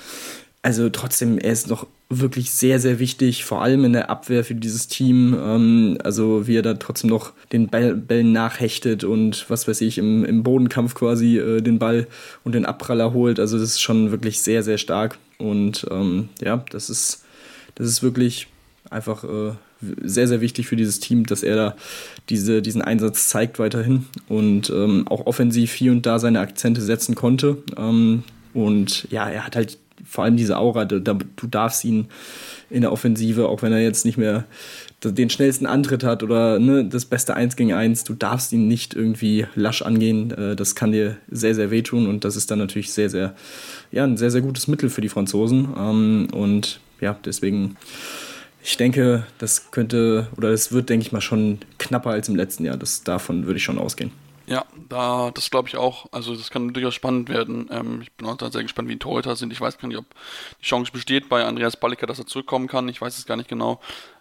also 0.62 0.88
trotzdem, 0.90 1.38
er 1.38 1.52
ist 1.52 1.68
noch 1.68 1.86
wirklich 2.10 2.50
sehr, 2.50 2.80
sehr 2.80 2.98
wichtig, 2.98 3.44
vor 3.44 3.62
allem 3.62 3.84
in 3.84 3.92
der 3.92 4.10
Abwehr 4.10 4.44
für 4.44 4.54
dieses 4.54 4.88
Team. 4.88 5.36
Ähm, 5.38 5.98
also 6.02 6.46
wie 6.46 6.56
er 6.56 6.62
da 6.62 6.74
trotzdem 6.74 7.10
noch 7.10 7.32
den 7.52 7.68
Ball, 7.68 7.94
Bällen 7.94 8.32
nachhechtet 8.32 9.04
und 9.04 9.44
was 9.48 9.68
weiß 9.68 9.80
ich, 9.82 9.98
im, 9.98 10.24
im 10.24 10.42
Bodenkampf 10.42 10.94
quasi 10.94 11.38
äh, 11.38 11.60
den 11.60 11.78
Ball 11.78 12.06
und 12.44 12.54
den 12.54 12.64
Abpraller 12.64 13.12
holt. 13.12 13.38
Also 13.38 13.58
das 13.58 13.70
ist 13.70 13.80
schon 13.80 14.10
wirklich 14.10 14.40
sehr, 14.40 14.62
sehr 14.62 14.78
stark. 14.78 15.18
Und 15.38 15.86
ähm, 15.90 16.30
ja, 16.40 16.64
das 16.70 16.90
ist, 16.90 17.24
das 17.74 17.86
ist 17.86 18.02
wirklich 18.02 18.48
einfach 18.90 19.24
äh, 19.24 19.52
sehr, 20.02 20.26
sehr 20.26 20.40
wichtig 20.40 20.66
für 20.66 20.76
dieses 20.76 20.98
Team, 20.98 21.26
dass 21.26 21.42
er 21.42 21.56
da 21.56 21.76
diese, 22.30 22.62
diesen 22.62 22.82
Einsatz 22.82 23.28
zeigt 23.28 23.58
weiterhin 23.58 24.06
und 24.28 24.70
ähm, 24.70 25.06
auch 25.06 25.26
offensiv 25.26 25.72
hier 25.72 25.92
und 25.92 26.04
da 26.06 26.18
seine 26.18 26.40
Akzente 26.40 26.80
setzen 26.80 27.14
konnte. 27.14 27.58
Ähm, 27.76 28.24
und 28.54 29.06
ja, 29.10 29.28
er 29.28 29.46
hat 29.46 29.54
halt 29.54 29.78
vor 30.08 30.24
allem 30.24 30.36
diese 30.36 30.56
Aura, 30.56 30.84
du, 30.84 31.00
du 31.00 31.46
darfst 31.46 31.84
ihn 31.84 32.06
in 32.70 32.80
der 32.80 32.92
Offensive, 32.92 33.48
auch 33.48 33.62
wenn 33.62 33.72
er 33.72 33.82
jetzt 33.82 34.04
nicht 34.04 34.16
mehr 34.16 34.44
den 35.04 35.30
schnellsten 35.30 35.66
Antritt 35.66 36.02
hat 36.02 36.22
oder 36.22 36.58
ne, 36.58 36.84
das 36.84 37.04
beste 37.04 37.34
Eins 37.34 37.56
gegen 37.56 37.72
Eins, 37.72 38.04
du 38.04 38.14
darfst 38.14 38.52
ihn 38.52 38.66
nicht 38.66 38.94
irgendwie 38.94 39.46
lasch 39.54 39.82
angehen. 39.82 40.30
Äh, 40.32 40.56
das 40.56 40.74
kann 40.74 40.92
dir 40.92 41.16
sehr, 41.30 41.54
sehr 41.54 41.70
wehtun 41.70 42.08
und 42.08 42.24
das 42.24 42.36
ist 42.36 42.50
dann 42.50 42.58
natürlich 42.58 42.92
sehr, 42.92 43.10
sehr, 43.10 43.34
ja, 43.92 44.04
ein 44.04 44.16
sehr, 44.16 44.30
sehr 44.30 44.40
gutes 44.40 44.66
Mittel 44.66 44.88
für 44.88 45.00
die 45.00 45.08
Franzosen. 45.08 45.68
Ähm, 45.78 46.28
und 46.32 46.80
ja, 47.00 47.16
deswegen, 47.24 47.76
ich 48.64 48.76
denke, 48.76 49.24
das 49.38 49.70
könnte 49.70 50.28
oder 50.36 50.48
es 50.50 50.72
wird, 50.72 50.88
denke 50.88 51.06
ich 51.06 51.12
mal, 51.12 51.20
schon 51.20 51.58
knapper 51.78 52.10
als 52.10 52.28
im 52.28 52.36
letzten 52.36 52.64
Jahr. 52.64 52.76
Das, 52.76 53.04
davon 53.04 53.46
würde 53.46 53.58
ich 53.58 53.64
schon 53.64 53.78
ausgehen. 53.78 54.10
Ja, 54.48 54.64
da, 54.88 55.30
das 55.30 55.50
glaube 55.50 55.68
ich 55.68 55.76
auch. 55.76 56.06
Also 56.10 56.34
das 56.34 56.50
kann 56.50 56.72
durchaus 56.72 56.94
spannend 56.94 57.28
werden. 57.28 57.68
Ähm, 57.70 58.00
ich 58.00 58.10
bin 58.12 58.26
auch 58.26 58.38
sehr 58.40 58.62
gespannt, 58.62 58.88
wie 58.88 58.94
die 58.94 58.98
Torhüter 58.98 59.36
sind. 59.36 59.52
Ich 59.52 59.60
weiß 59.60 59.76
gar 59.76 59.88
nicht, 59.88 59.98
ob 59.98 60.06
die 60.62 60.64
Chance 60.64 60.90
besteht 60.90 61.28
bei 61.28 61.44
Andreas 61.44 61.78
Balliker, 61.78 62.06
dass 62.06 62.18
er 62.18 62.26
zurückkommen 62.26 62.66
kann. 62.66 62.88
Ich 62.88 62.98
weiß 62.98 63.18
es 63.18 63.26
gar 63.26 63.36
nicht 63.36 63.50
genau. 63.50 63.78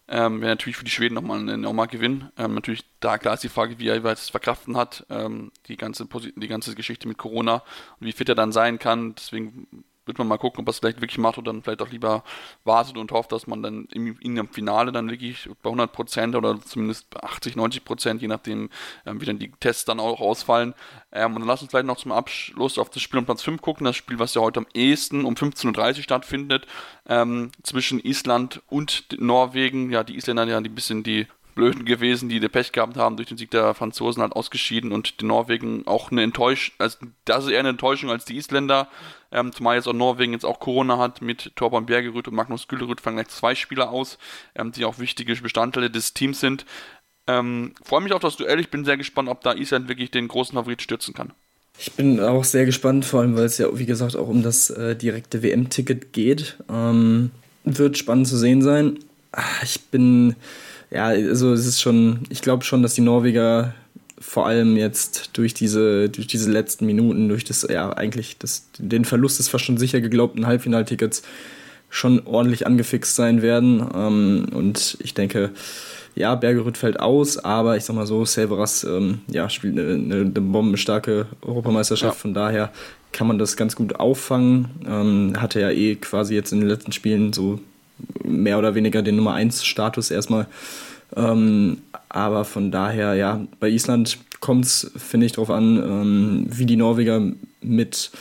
Ähm, 0.10 0.41
Wäre 0.41 0.51
natürlich 0.51 0.75
für 0.75 0.84
die 0.84 0.91
Schweden 0.91 1.15
nochmal 1.15 1.48
ein 1.48 1.62
nochmal 1.62 1.88
Gewinn. 1.88 2.29
Ähm, 2.38 2.55
natürlich, 2.55 2.84
da 3.00 3.17
klar 3.17 3.36
ist 3.36 3.43
die 3.43 3.50
Frage, 3.50 3.79
wie 3.79 3.88
er 3.88 4.03
es 4.03 4.29
verkraften 4.29 4.75
hat, 4.75 5.05
ähm, 5.10 5.51
die, 5.67 5.77
ganze, 5.77 6.05
die 6.36 6.48
ganze 6.48 6.75
Geschichte 6.75 7.07
mit 7.07 7.17
Corona 7.17 7.63
und 8.00 8.07
wie 8.07 8.12
fit 8.12 8.27
er 8.27 8.36
dann 8.36 8.51
sein 8.51 8.79
kann. 8.79 9.15
Deswegen 9.15 9.86
wird 10.08 10.18
man 10.18 10.28
mal 10.28 10.38
gucken, 10.38 10.62
ob 10.62 10.68
er 10.68 10.72
es 10.72 10.80
vielleicht 10.80 11.02
wirklich 11.02 11.18
macht 11.18 11.38
oder 11.38 11.52
dann 11.52 11.62
vielleicht 11.62 11.82
auch 11.82 11.90
lieber 11.90 12.24
wartet 12.64 12.98
und 12.98 13.12
hofft, 13.12 13.32
dass 13.32 13.48
man 13.48 13.62
dann 13.62 13.86
im, 13.92 14.18
in 14.20 14.36
dem 14.36 14.50
Finale 14.50 14.92
dann 14.92 15.10
wirklich 15.10 15.50
bei 15.62 15.70
100 15.70 15.92
Prozent 15.92 16.36
oder 16.36 16.60
zumindest 16.62 17.10
bei 17.10 17.22
80, 17.22 17.56
90 17.56 17.86
Prozent, 17.86 18.22
je 18.22 18.28
nachdem, 18.28 18.70
ähm, 19.06 19.22
wie 19.22 19.26
dann 19.26 19.40
die 19.40 19.52
Tests 19.60 19.86
dann 19.86 20.00
auch 20.00 20.20
ausfallen. 20.20 20.74
Ähm, 21.12 21.36
und 21.36 21.42
dann 21.42 21.48
lass 21.48 21.62
uns 21.62 21.72
vielleicht 21.72 21.88
noch 21.88 21.98
zum 21.98 22.12
Abschluss 22.12 22.78
auf 22.78 22.90
das 22.90 23.02
Spiel 23.02 23.20
um 23.20 23.26
Platz 23.26 23.42
5 23.42 23.62
gucken, 23.62 23.86
das 23.86 23.96
Spiel, 23.96 24.20
was 24.20 24.34
ja 24.34 24.42
heute 24.42 24.60
am 24.60 24.68
ehesten 24.74 25.26
um 25.26 25.36
15.30 25.36 25.98
Uhr 25.98 26.04
stattfindet, 26.04 26.68
ähm, 27.08 27.52
zwischen 27.64 28.00
Island 28.00 28.62
und 28.68 29.08
Norwegen. 29.20 29.92
Ja, 29.92 30.04
die 30.04 30.16
Isländer 30.16 30.46
ja 30.46 30.58
ein 30.58 30.76
bisschen 30.76 31.04
die 31.04 31.28
Blöden 31.58 31.86
gewesen, 31.86 32.30
die 32.30 32.40
Pech 32.40 32.72
gehabt 32.72 32.96
haben, 32.98 33.18
durch 33.18 33.28
den 33.28 33.38
Sieg 33.38 33.52
der 33.52 33.74
Franzosen 33.74 34.22
halt 34.22 34.34
ausgeschieden 34.34 34.92
und 34.92 35.20
die 35.20 35.26
Norwegen 35.26 35.86
auch 35.88 36.12
eine 36.12 36.22
Enttäuschung, 36.24 36.76
also 36.78 37.00
das 37.26 37.46
ist 37.46 37.52
eher 37.52 37.60
eine 37.60 37.70
Enttäuschung 37.70 38.12
als 38.12 38.26
die 38.26 38.38
Isländer, 38.38 38.88
ähm, 39.32 39.52
zumal 39.52 39.76
jetzt 39.76 39.88
auch 39.88 39.94
Norwegen 39.94 40.32
jetzt 40.32 40.46
auch 40.46 40.60
Corona 40.60 40.98
hat 41.00 41.22
mit 41.22 41.52
Torban 41.56 41.88
Bergerud 41.88 42.28
und 42.28 42.36
Magnus 42.36 42.68
Güllerud 42.68 43.02
fangen 43.02 43.18
gleich 43.18 43.30
zwei 43.30 43.56
Spieler 43.56 43.90
aus, 43.90 44.20
ähm, 44.56 44.72
die 44.72 44.86
auch 44.86 45.00
wichtige 45.00 45.36
Bestandteile 45.36 45.90
des 45.90 46.14
Teams 46.14 46.40
sind. 46.40 46.66
Ähm, 47.26 47.74
Freue 47.84 48.02
mich 48.02 48.14
auf 48.14 48.22
das 48.22 48.38
Duell, 48.38 48.60
ich 48.60 48.70
bin 48.70 48.86
sehr 48.86 48.96
gespannt, 48.96 49.28
ob 49.28 49.42
da 49.42 49.54
Island 49.54 49.90
wirklich 49.90 50.12
den 50.12 50.28
großen 50.28 50.56
Favorit 50.56 50.82
stürzen 50.82 51.14
kann. 51.14 51.34
Ich 51.80 51.92
bin 51.94 52.20
auch 52.20 52.44
sehr 52.44 52.66
gespannt, 52.66 53.04
vor 53.06 53.22
allem 53.22 53.36
weil 53.36 53.46
es 53.46 53.58
ja, 53.58 53.68
wie 53.78 53.86
gesagt, 53.86 54.16
auch 54.16 54.28
um 54.28 54.44
das 54.44 54.70
äh, 54.70 54.96
direkte 54.96 55.44
WM-Ticket 55.44 56.14
geht. 56.14 56.58
Ähm, 56.70 57.32
wird 57.64 57.98
spannend 57.98 58.28
zu 58.28 58.38
sehen 58.38 58.62
sein. 58.62 59.00
Ah, 59.32 59.44
ich 59.64 59.82
bin 59.90 60.36
ja, 60.91 61.06
also 61.06 61.53
es 61.53 61.65
ist 61.65 61.82
schon, 61.82 62.22
ich 62.29 62.41
glaube 62.41 62.63
schon, 62.63 62.82
dass 62.82 62.94
die 62.94 63.01
Norweger 63.01 63.74
vor 64.20 64.48
allem 64.48 64.77
jetzt 64.77 65.32
durch 65.34 65.53
diese, 65.53 66.10
durch 66.10 66.27
diese 66.27 66.51
letzten 66.51 66.86
Minuten, 66.86 67.29
durch 67.29 67.44
das, 67.44 67.67
ja, 67.70 67.91
eigentlich 67.91 68.38
das, 68.38 68.67
den 68.77 69.06
Verlust 69.06 69.39
des 69.39 69.50
fast 69.50 69.65
schon 69.65 69.77
sicher 69.77 70.01
geglaubten 70.01 70.48
Halbfinaltickets 70.48 71.22
schon 71.89 72.25
ordentlich 72.25 72.65
angefixt 72.65 73.15
sein 73.15 73.41
werden. 73.41 73.86
Ähm, 73.94 74.48
und 74.53 74.98
ich 75.01 75.13
denke, 75.13 75.51
ja, 76.15 76.34
Bergerud 76.36 76.77
fällt 76.77 77.00
aus, 77.00 77.38
aber 77.38 77.77
ich 77.77 77.84
sag 77.84 77.96
mal 77.96 78.08
so, 78.08 78.25
Selveras 78.25 78.84
ähm, 78.84 79.20
ja, 79.27 79.50
spielt 79.50 79.77
eine, 79.77 79.94
eine, 79.94 80.15
eine 80.22 80.32
bombenstarke 80.32 81.27
Europameisterschaft, 81.41 82.17
ja. 82.17 82.22
von 82.22 82.34
daher 82.34 82.72
kann 83.12 83.27
man 83.27 83.38
das 83.38 83.56
ganz 83.56 83.75
gut 83.75 84.00
auffangen. 84.00 84.70
Ähm, 84.86 85.34
hatte 85.38 85.62
ja 85.62 85.70
eh 85.70 85.96
quasi 85.96 86.34
jetzt 86.34 86.51
in 86.51 86.60
den 86.60 86.70
letzten 86.70 86.91
Spielen 86.91 87.34
so 87.34 87.60
mehr 88.27 88.60
oder 88.60 88.75
weniger 88.75 89.01
den 89.01 89.15
Nummer 89.15 89.34
1 89.34 89.65
Status 89.65 90.12
erstmal. 90.12 90.48
Ähm, 91.15 91.77
aber 92.10 92.46
von 92.46 92.72
daher, 92.72 93.15
ja, 93.15 93.41
bei 93.60 93.69
Island 93.69 94.17
kommt 94.39 94.65
es, 94.65 94.91
finde 94.98 95.25
ich, 95.25 95.31
darauf 95.31 95.50
an, 95.50 95.77
ähm, 95.77 96.48
wie 96.50 96.65
die 96.65 96.75
Norweger 96.75 97.22
mit 97.62 98.12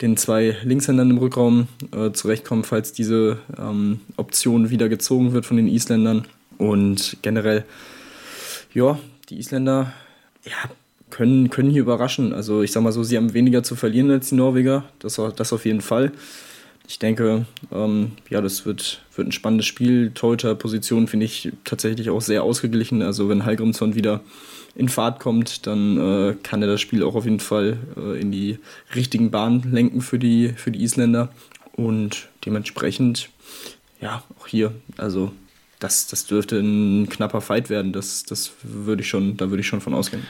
den 0.00 0.16
zwei 0.16 0.56
Linkshändern 0.64 1.10
im 1.10 1.18
Rückraum 1.18 1.68
äh, 1.94 2.10
zurechtkommen, 2.12 2.64
falls 2.64 2.92
diese 2.92 3.38
ähm, 3.58 4.00
Option 4.16 4.70
wieder 4.70 4.88
gezogen 4.88 5.32
wird 5.32 5.46
von 5.46 5.56
den 5.56 5.68
Isländern. 5.68 6.26
Und 6.58 7.18
generell, 7.22 7.64
ja, 8.74 8.98
die 9.28 9.38
Isländer 9.38 9.92
ja, 10.44 10.70
können, 11.10 11.50
können 11.50 11.70
hier 11.70 11.82
überraschen. 11.82 12.32
Also 12.32 12.62
ich 12.62 12.72
sag 12.72 12.82
mal 12.82 12.92
so, 12.92 13.04
sie 13.04 13.16
haben 13.16 13.34
weniger 13.34 13.62
zu 13.62 13.76
verlieren 13.76 14.10
als 14.10 14.30
die 14.30 14.34
Norweger, 14.34 14.84
das, 14.98 15.20
das 15.36 15.52
auf 15.52 15.64
jeden 15.64 15.82
Fall 15.82 16.12
ich 16.88 16.98
denke, 16.98 17.46
ähm, 17.70 18.12
ja, 18.28 18.40
das 18.40 18.66
wird, 18.66 19.02
wird 19.14 19.28
ein 19.28 19.32
spannendes 19.32 19.66
Spiel. 19.66 20.10
Torhüter-Position 20.12 21.08
finde 21.08 21.26
ich 21.26 21.52
tatsächlich 21.64 22.10
auch 22.10 22.20
sehr 22.20 22.42
ausgeglichen. 22.42 23.02
Also 23.02 23.28
wenn 23.28 23.44
Hallgrimsson 23.44 23.94
wieder 23.94 24.20
in 24.74 24.88
Fahrt 24.88 25.20
kommt, 25.20 25.66
dann 25.66 25.98
äh, 25.98 26.34
kann 26.42 26.62
er 26.62 26.68
das 26.68 26.80
Spiel 26.80 27.02
auch 27.02 27.14
auf 27.14 27.24
jeden 27.24 27.40
Fall 27.40 27.78
äh, 27.96 28.20
in 28.20 28.32
die 28.32 28.58
richtigen 28.94 29.30
Bahnen 29.30 29.72
lenken 29.72 30.00
für 30.00 30.18
die, 30.18 30.50
für 30.56 30.70
die 30.70 30.82
Isländer. 30.82 31.30
Und 31.72 32.28
dementsprechend, 32.44 33.30
ja, 34.00 34.22
auch 34.38 34.46
hier, 34.46 34.74
also 34.96 35.32
das, 35.78 36.06
das 36.06 36.26
dürfte 36.26 36.58
ein 36.58 37.08
knapper 37.08 37.40
Fight 37.40 37.70
werden. 37.70 37.92
Das, 37.92 38.24
das 38.24 38.52
würde 38.62 39.02
ich 39.02 39.08
schon, 39.08 39.36
da 39.36 39.50
würde 39.50 39.60
ich 39.60 39.66
schon 39.66 39.80
von 39.80 39.94
ausgehen. 39.94 40.26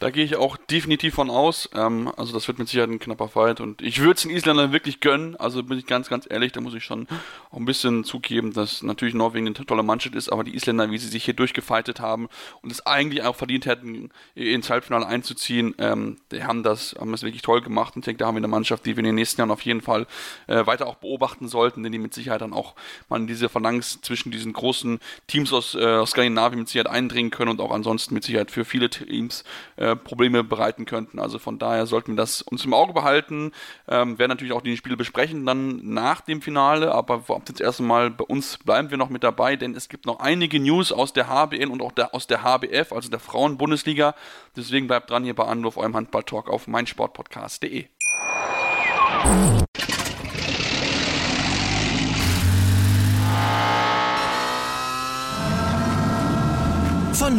Da 0.00 0.10
gehe 0.10 0.24
ich 0.24 0.36
auch 0.36 0.56
definitiv 0.56 1.14
von 1.14 1.30
aus. 1.30 1.68
Ähm, 1.74 2.10
also 2.16 2.32
das 2.32 2.48
wird 2.48 2.58
mit 2.58 2.68
Sicherheit 2.68 2.90
ein 2.90 2.98
knapper 2.98 3.28
Fight 3.28 3.60
und 3.60 3.82
ich 3.82 4.00
würde 4.00 4.14
es 4.14 4.22
den 4.22 4.30
Isländern 4.30 4.72
wirklich 4.72 5.00
gönnen. 5.00 5.36
Also 5.36 5.62
bin 5.62 5.78
ich 5.78 5.86
ganz, 5.86 6.08
ganz 6.08 6.26
ehrlich, 6.28 6.52
da 6.52 6.60
muss 6.60 6.74
ich 6.74 6.84
schon 6.84 7.06
auch 7.50 7.58
ein 7.58 7.64
bisschen 7.64 8.04
zugeben, 8.04 8.52
dass 8.52 8.82
natürlich 8.82 9.14
Norwegen 9.14 9.46
eine 9.46 9.54
tolle 9.54 9.82
Mannschaft 9.82 10.14
ist, 10.14 10.30
aber 10.30 10.44
die 10.44 10.54
Isländer, 10.54 10.90
wie 10.90 10.98
sie 10.98 11.08
sich 11.08 11.24
hier 11.24 11.34
durchgefeitet 11.34 12.00
haben 12.00 12.28
und 12.62 12.72
es 12.72 12.84
eigentlich 12.86 13.22
auch 13.22 13.36
verdient 13.36 13.66
hätten, 13.66 14.10
ins 14.34 14.70
Halbfinale 14.70 15.06
einzuziehen, 15.06 15.74
ähm, 15.78 16.18
die 16.32 16.44
haben 16.44 16.62
das, 16.62 16.94
haben 16.98 17.12
das 17.12 17.22
wirklich 17.22 17.42
toll 17.42 17.60
gemacht 17.60 17.94
und 17.96 18.00
ich 18.00 18.06
denke, 18.06 18.18
da 18.18 18.26
haben 18.26 18.34
wir 18.34 18.40
eine 18.40 18.48
Mannschaft, 18.48 18.86
die 18.86 18.96
wir 18.96 19.00
in 19.00 19.06
den 19.06 19.14
nächsten 19.14 19.40
Jahren 19.40 19.50
auf 19.50 19.62
jeden 19.62 19.80
Fall 19.80 20.06
äh, 20.46 20.66
weiter 20.66 20.86
auch 20.86 20.96
beobachten 20.96 21.48
sollten, 21.48 21.82
denn 21.82 21.92
die 21.92 21.98
mit 21.98 22.14
Sicherheit 22.14 22.40
dann 22.40 22.52
auch 22.52 22.74
mal 23.08 23.20
in 23.20 23.26
diese 23.26 23.48
Phalanx 23.48 24.00
zwischen 24.00 24.30
diesen 24.30 24.52
großen 24.52 24.98
Teams 25.26 25.52
aus, 25.52 25.74
äh, 25.74 25.84
aus 25.84 26.10
Skandinavien 26.10 26.60
mit 26.60 26.68
Sicherheit 26.68 26.90
eindringen 26.90 27.30
können 27.30 27.50
und 27.50 27.60
auch 27.60 27.70
ansonsten 27.70 28.14
mit 28.14 28.24
Sicherheit 28.24 28.50
für 28.50 28.64
viele 28.64 28.90
Teams 28.90 29.44
äh, 29.76 29.83
Probleme 29.94 30.42
bereiten 30.42 30.84
könnten. 30.84 31.18
Also 31.18 31.38
von 31.38 31.58
daher 31.58 31.86
sollten 31.86 32.12
wir 32.12 32.16
das 32.16 32.42
uns 32.42 32.64
im 32.64 32.74
Auge 32.74 32.92
behalten. 32.92 33.52
Ähm, 33.88 34.18
werden 34.18 34.30
natürlich 34.30 34.52
auch 34.52 34.62
die 34.62 34.76
Spiele 34.76 34.96
besprechen 34.96 35.44
dann 35.44 35.80
nach 35.82 36.20
dem 36.20 36.40
Finale, 36.40 36.92
aber 36.92 37.20
vorab 37.20 37.48
jetzt 37.48 37.60
erstmal 37.60 38.10
bei 38.10 38.24
uns 38.24 38.58
bleiben 38.58 38.90
wir 38.90 38.98
noch 38.98 39.10
mit 39.10 39.22
dabei, 39.22 39.56
denn 39.56 39.74
es 39.74 39.88
gibt 39.88 40.06
noch 40.06 40.20
einige 40.20 40.58
News 40.60 40.92
aus 40.92 41.12
der 41.12 41.28
HBN 41.28 41.70
und 41.70 41.82
auch 41.82 41.92
der, 41.92 42.14
aus 42.14 42.26
der 42.26 42.42
HBF, 42.42 42.92
also 42.92 43.10
der 43.10 43.20
Frauen-Bundesliga. 43.20 44.14
Deswegen 44.56 44.86
bleibt 44.86 45.10
dran 45.10 45.24
hier 45.24 45.34
bei 45.34 45.44
Anruf 45.44 45.76
eurem 45.76 45.94
Handball-Talk 45.94 46.48
auf 46.48 46.66
meinsportpodcast.de. 46.66 47.86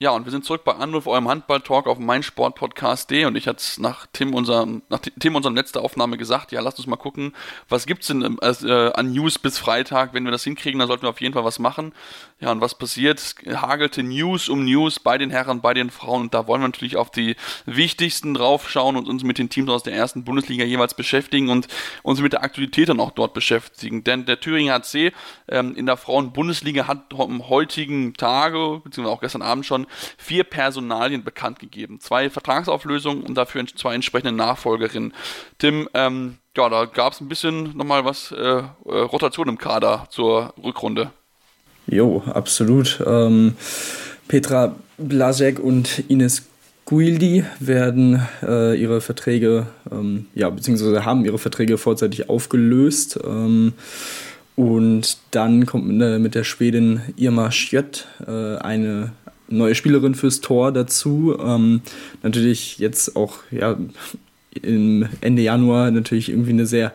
Ja, 0.00 0.10
und 0.10 0.24
wir 0.24 0.32
sind 0.32 0.44
zurück 0.44 0.64
bei 0.64 0.74
Anruf, 0.74 1.06
eurem 1.06 1.28
Handball-Talk 1.28 1.86
auf 1.86 2.00
meinsportpodcast.de 2.00 3.26
und 3.26 3.36
ich 3.36 3.46
hatte 3.46 3.58
es 3.58 3.78
nach 3.78 4.06
Tim, 4.12 4.34
unserem, 4.34 4.82
nach 4.88 4.98
Tim 4.98 5.36
unserem 5.36 5.54
letzten 5.54 5.78
Aufnahme 5.78 6.18
gesagt, 6.18 6.50
ja, 6.50 6.60
lasst 6.60 6.78
uns 6.78 6.88
mal 6.88 6.96
gucken, 6.96 7.32
was 7.68 7.86
gibt 7.86 8.02
es 8.02 8.08
denn 8.08 8.22
äh, 8.42 8.90
an 8.92 9.12
News 9.12 9.38
bis 9.38 9.56
Freitag, 9.56 10.12
wenn 10.12 10.24
wir 10.24 10.32
das 10.32 10.42
hinkriegen, 10.42 10.80
dann 10.80 10.88
sollten 10.88 11.04
wir 11.04 11.10
auf 11.10 11.20
jeden 11.20 11.32
Fall 11.32 11.44
was 11.44 11.60
machen. 11.60 11.92
Ja, 12.40 12.50
und 12.50 12.60
was 12.60 12.76
passiert? 12.76 13.36
Hagelte 13.46 14.02
News 14.02 14.48
um 14.48 14.64
News 14.64 14.98
bei 14.98 15.16
den 15.16 15.30
Herren, 15.30 15.60
bei 15.60 15.74
den 15.74 15.90
Frauen 15.90 16.22
und 16.22 16.34
da 16.34 16.48
wollen 16.48 16.60
wir 16.60 16.68
natürlich 16.68 16.96
auf 16.96 17.12
die 17.12 17.36
wichtigsten 17.64 18.34
draufschauen 18.34 18.96
und 18.96 19.08
uns 19.08 19.22
mit 19.22 19.38
den 19.38 19.48
Teams 19.48 19.70
aus 19.70 19.84
der 19.84 19.94
ersten 19.94 20.24
Bundesliga 20.24 20.64
jeweils 20.64 20.94
beschäftigen 20.94 21.50
und 21.50 21.68
uns 22.02 22.20
mit 22.20 22.32
der 22.32 22.42
Aktualität 22.42 22.88
dann 22.88 22.98
auch 22.98 23.12
dort 23.12 23.32
beschäftigen. 23.32 24.02
Denn 24.02 24.26
der 24.26 24.40
Thüringer 24.40 24.74
HC 24.74 25.12
ähm, 25.46 25.76
in 25.76 25.86
der 25.86 25.96
Frauen-Bundesliga 25.96 26.88
hat 26.88 27.14
am 27.16 27.48
heutigen 27.48 28.14
Tage, 28.14 28.80
beziehungsweise 28.82 29.14
auch 29.14 29.20
gestern 29.20 29.42
Abend 29.42 29.64
schon, 29.64 29.83
vier 30.16 30.44
Personalien 30.44 31.24
bekannt 31.24 31.58
gegeben. 31.58 32.00
Zwei 32.00 32.30
Vertragsauflösungen 32.30 33.22
und 33.22 33.34
dafür 33.34 33.64
zwei 33.66 33.94
entsprechende 33.94 34.32
Nachfolgerinnen. 34.32 35.12
Tim, 35.58 35.88
ähm, 35.94 36.38
ja, 36.56 36.68
da 36.68 36.84
gab 36.84 37.12
es 37.12 37.20
ein 37.20 37.28
bisschen 37.28 37.76
nochmal 37.76 38.04
was 38.04 38.32
äh, 38.32 38.36
äh, 38.36 38.64
Rotation 38.84 39.48
im 39.48 39.58
Kader 39.58 40.06
zur 40.10 40.54
Rückrunde. 40.62 41.10
Jo, 41.86 42.22
absolut. 42.26 43.02
Ähm, 43.06 43.56
Petra 44.28 44.74
Blasek 44.96 45.58
und 45.58 46.04
Ines 46.08 46.44
Guildi 46.86 47.44
werden 47.60 48.22
äh, 48.42 48.80
ihre 48.80 49.00
Verträge, 49.00 49.66
ähm, 49.90 50.26
ja, 50.34 50.50
beziehungsweise 50.50 51.04
haben 51.04 51.24
ihre 51.24 51.38
Verträge 51.38 51.78
vorzeitig 51.78 52.28
aufgelöst. 52.28 53.18
Ähm, 53.24 53.72
und 54.56 55.18
dann 55.32 55.66
kommt 55.66 55.88
mit 55.88 56.34
der 56.34 56.44
Schwedin 56.44 57.00
Irma 57.16 57.50
Schjött 57.50 58.06
äh, 58.24 58.56
eine 58.58 59.12
neue 59.56 59.74
Spielerin 59.74 60.14
fürs 60.14 60.40
Tor 60.40 60.72
dazu. 60.72 61.36
Ähm, 61.38 61.82
natürlich 62.22 62.78
jetzt 62.78 63.16
auch 63.16 63.38
ja, 63.50 63.76
im 64.62 65.08
Ende 65.20 65.42
Januar 65.42 65.90
natürlich 65.90 66.28
irgendwie 66.28 66.50
eine 66.50 66.66
sehr 66.66 66.92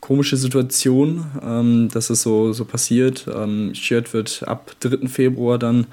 komische 0.00 0.36
Situation, 0.36 1.24
ähm, 1.44 1.88
dass 1.92 2.10
es 2.10 2.22
so, 2.22 2.52
so 2.52 2.64
passiert. 2.64 3.26
Ähm, 3.34 3.74
Shirt 3.74 4.12
wird 4.12 4.44
ab 4.46 4.74
3. 4.80 5.08
Februar 5.08 5.58
dann 5.58 5.86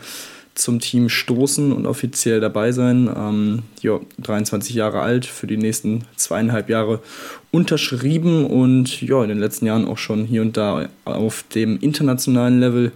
zum 0.56 0.80
Team 0.80 1.10
stoßen 1.10 1.72
und 1.72 1.86
offiziell 1.86 2.40
dabei 2.40 2.72
sein. 2.72 3.10
Ähm, 3.16 3.64
ja, 3.82 4.00
23 4.20 4.76
Jahre 4.76 5.02
alt, 5.02 5.26
für 5.26 5.48
die 5.48 5.58
nächsten 5.58 6.04
zweieinhalb 6.16 6.70
Jahre 6.70 7.02
unterschrieben 7.52 8.46
und 8.46 9.02
ja, 9.02 9.24
in 9.24 9.30
den 9.30 9.40
letzten 9.40 9.66
Jahren 9.66 9.88
auch 9.88 9.98
schon 9.98 10.26
hier 10.26 10.42
und 10.42 10.58
da 10.58 10.90
auf 11.06 11.44
dem 11.56 11.80
internationalen 11.80 12.60
Level 12.60 12.92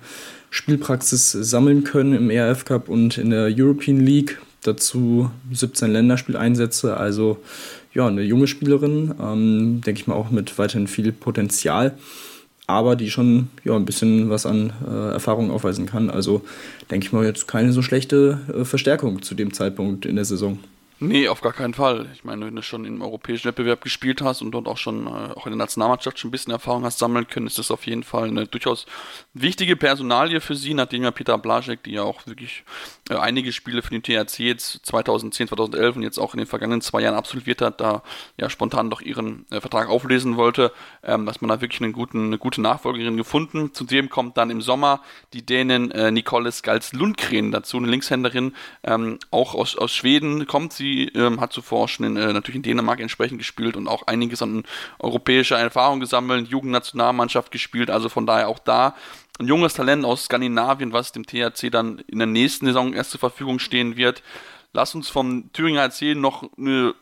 Spielpraxis 0.54 1.32
sammeln 1.32 1.84
können 1.84 2.14
im 2.14 2.30
ERF 2.30 2.64
Cup 2.64 2.88
und 2.88 3.18
in 3.18 3.32
der 3.32 3.52
European 3.52 4.00
League. 4.00 4.40
Dazu 4.62 5.32
17 5.52 5.92
Länderspieleinsätze, 5.92 6.96
also 6.96 7.40
ja, 7.92 8.08
eine 8.08 8.22
junge 8.22 8.46
Spielerin, 8.46 9.16
ähm, 9.20 9.82
denke 9.84 10.02
ich 10.02 10.08
mal 10.08 10.14
auch 10.14 10.30
mit 10.30 10.60
weiterhin 10.60 10.86
viel 10.86 11.12
Potenzial, 11.12 11.98
aber 12.68 12.96
die 12.96 13.10
schon 13.10 13.50
ja, 13.64 13.76
ein 13.76 13.86
bisschen 13.86 14.30
was 14.30 14.46
an 14.46 14.72
äh, 14.88 15.14
Erfahrung 15.14 15.50
aufweisen 15.50 15.88
kann. 15.88 16.12
Also 16.12 16.44
denke 16.92 17.08
ich 17.08 17.12
mal 17.12 17.26
jetzt 17.26 17.48
keine 17.48 17.74
so 17.74 17.82
schlechte 17.82 18.40
äh, 18.56 18.64
Verstärkung 18.64 19.24
zu 19.24 19.34
dem 19.34 19.54
Zeitpunkt 19.54 20.06
in 20.06 20.16
der 20.16 20.26
Saison. 20.26 20.60
Nee, 21.06 21.28
auf 21.28 21.42
gar 21.42 21.52
keinen 21.52 21.74
Fall. 21.74 22.08
Ich 22.14 22.24
meine, 22.24 22.46
wenn 22.46 22.56
du 22.56 22.62
schon 22.62 22.86
im 22.86 23.02
europäischen 23.02 23.50
Wettbewerb 23.50 23.82
gespielt 23.82 24.22
hast 24.22 24.42
und 24.42 24.52
dort 24.52 24.70
auch 24.70 24.78
schon 24.78 25.06
äh, 25.06 25.34
auch 25.36 25.46
in 25.46 25.52
der 25.52 25.58
Nationalmannschaft 25.58 26.18
schon 26.18 26.30
ein 26.30 26.32
bisschen 26.32 26.54
Erfahrung 26.54 26.86
hast 26.86 26.98
sammeln 26.98 27.28
können, 27.28 27.46
ist 27.46 27.60
das 27.60 27.72
auf 27.72 27.86
jeden 27.86 28.04
Fall 28.04 28.30
eine 28.30 28.48
durchaus 28.48 28.86
wichtige 29.34 29.76
Personalie 29.76 30.40
für 30.40 30.56
sie, 30.56 30.74
nachdem 30.74 31.04
ja 31.04 31.12
Peter 31.12 31.38
Blaschek, 31.38 31.84
die 31.84 31.92
ja 31.92 32.04
auch 32.04 32.26
wirklich 32.26 32.64
äh, 33.10 33.16
einige 33.16 33.52
Spiele 33.52 33.82
für 33.82 33.90
den 33.90 34.02
THC 34.02 34.46
jetzt 34.46 34.86
2010, 34.86 35.50
2011 35.50 35.98
und 35.98 36.04
jetzt 36.04 36.20
auch 36.20 36.34
in 36.36 36.38
den 36.38 36.48
vergangenen 36.48 36.80
zwei 36.80 37.02
Jahren 37.02 37.16
absolviert 37.16 37.62
hat, 37.62 37.82
da 37.82 38.02
ja 38.38 38.50
spontan 38.50 38.90
doch 38.90 39.02
ihren 39.02 39.46
äh, 39.52 39.60
Vertrag 39.60 39.90
auflesen 39.90 40.38
wollte, 40.38 40.72
ähm, 41.04 41.26
dass 41.26 41.42
man 41.42 41.50
da 41.50 41.60
wirklich 41.60 41.82
einen 41.82 41.92
guten, 41.92 42.28
eine 42.28 42.38
gute 42.38 42.62
Nachfolgerin 42.62 43.18
gefunden. 43.18 43.74
Zudem 43.74 44.08
kommt 44.10 44.38
dann 44.38 44.50
im 44.50 44.62
Sommer 44.62 45.02
die 45.34 45.46
Dänin 45.46 45.92
äh, 45.92 46.12
Nicole 46.12 46.50
Skals 46.50 46.94
Lundgren 46.94 47.52
dazu, 47.52 47.76
eine 47.76 47.88
Linkshänderin, 47.88 48.54
ähm, 48.86 49.20
auch 49.32 49.54
aus, 49.54 49.76
aus 49.76 49.92
Schweden 49.92 50.48
kommt 50.48 50.72
sie 50.72 50.93
ähm, 51.16 51.42
hat 51.42 51.54
zuvor 51.54 51.88
schon 51.88 52.06
in, 52.06 52.18
äh, 52.18 52.34
natürlich 52.34 52.58
in 52.58 52.64
Dänemark 52.64 53.00
entsprechend 53.00 53.40
gespielt 53.40 53.76
und 53.76 53.88
auch 53.88 54.08
einiges 54.08 54.42
an 54.42 54.64
europäischer 55.00 55.58
Erfahrung 55.58 56.00
gesammelt, 56.00 56.48
Jugendnationalmannschaft 56.48 57.52
gespielt, 57.52 57.90
also 57.90 58.10
von 58.10 58.26
daher 58.26 58.48
auch 58.48 58.60
da 58.60 58.96
ein 59.40 59.48
junges 59.48 59.74
Talent 59.74 60.06
aus 60.06 60.26
Skandinavien, 60.26 60.94
was 60.94 61.12
dem 61.12 61.26
THC 61.26 61.70
dann 61.72 62.00
in 62.08 62.20
der 62.20 62.28
nächsten 62.28 62.68
Saison 62.68 62.94
erst 62.94 63.12
zur 63.12 63.20
Verfügung 63.20 63.60
stehen 63.60 63.98
wird. 63.98 64.22
Lass 64.74 64.96
uns 64.96 65.10
vom 65.10 65.52
Thüringer 65.54 65.82
erzählen 65.82 66.20
noch 66.20 66.44
eine 66.58 66.94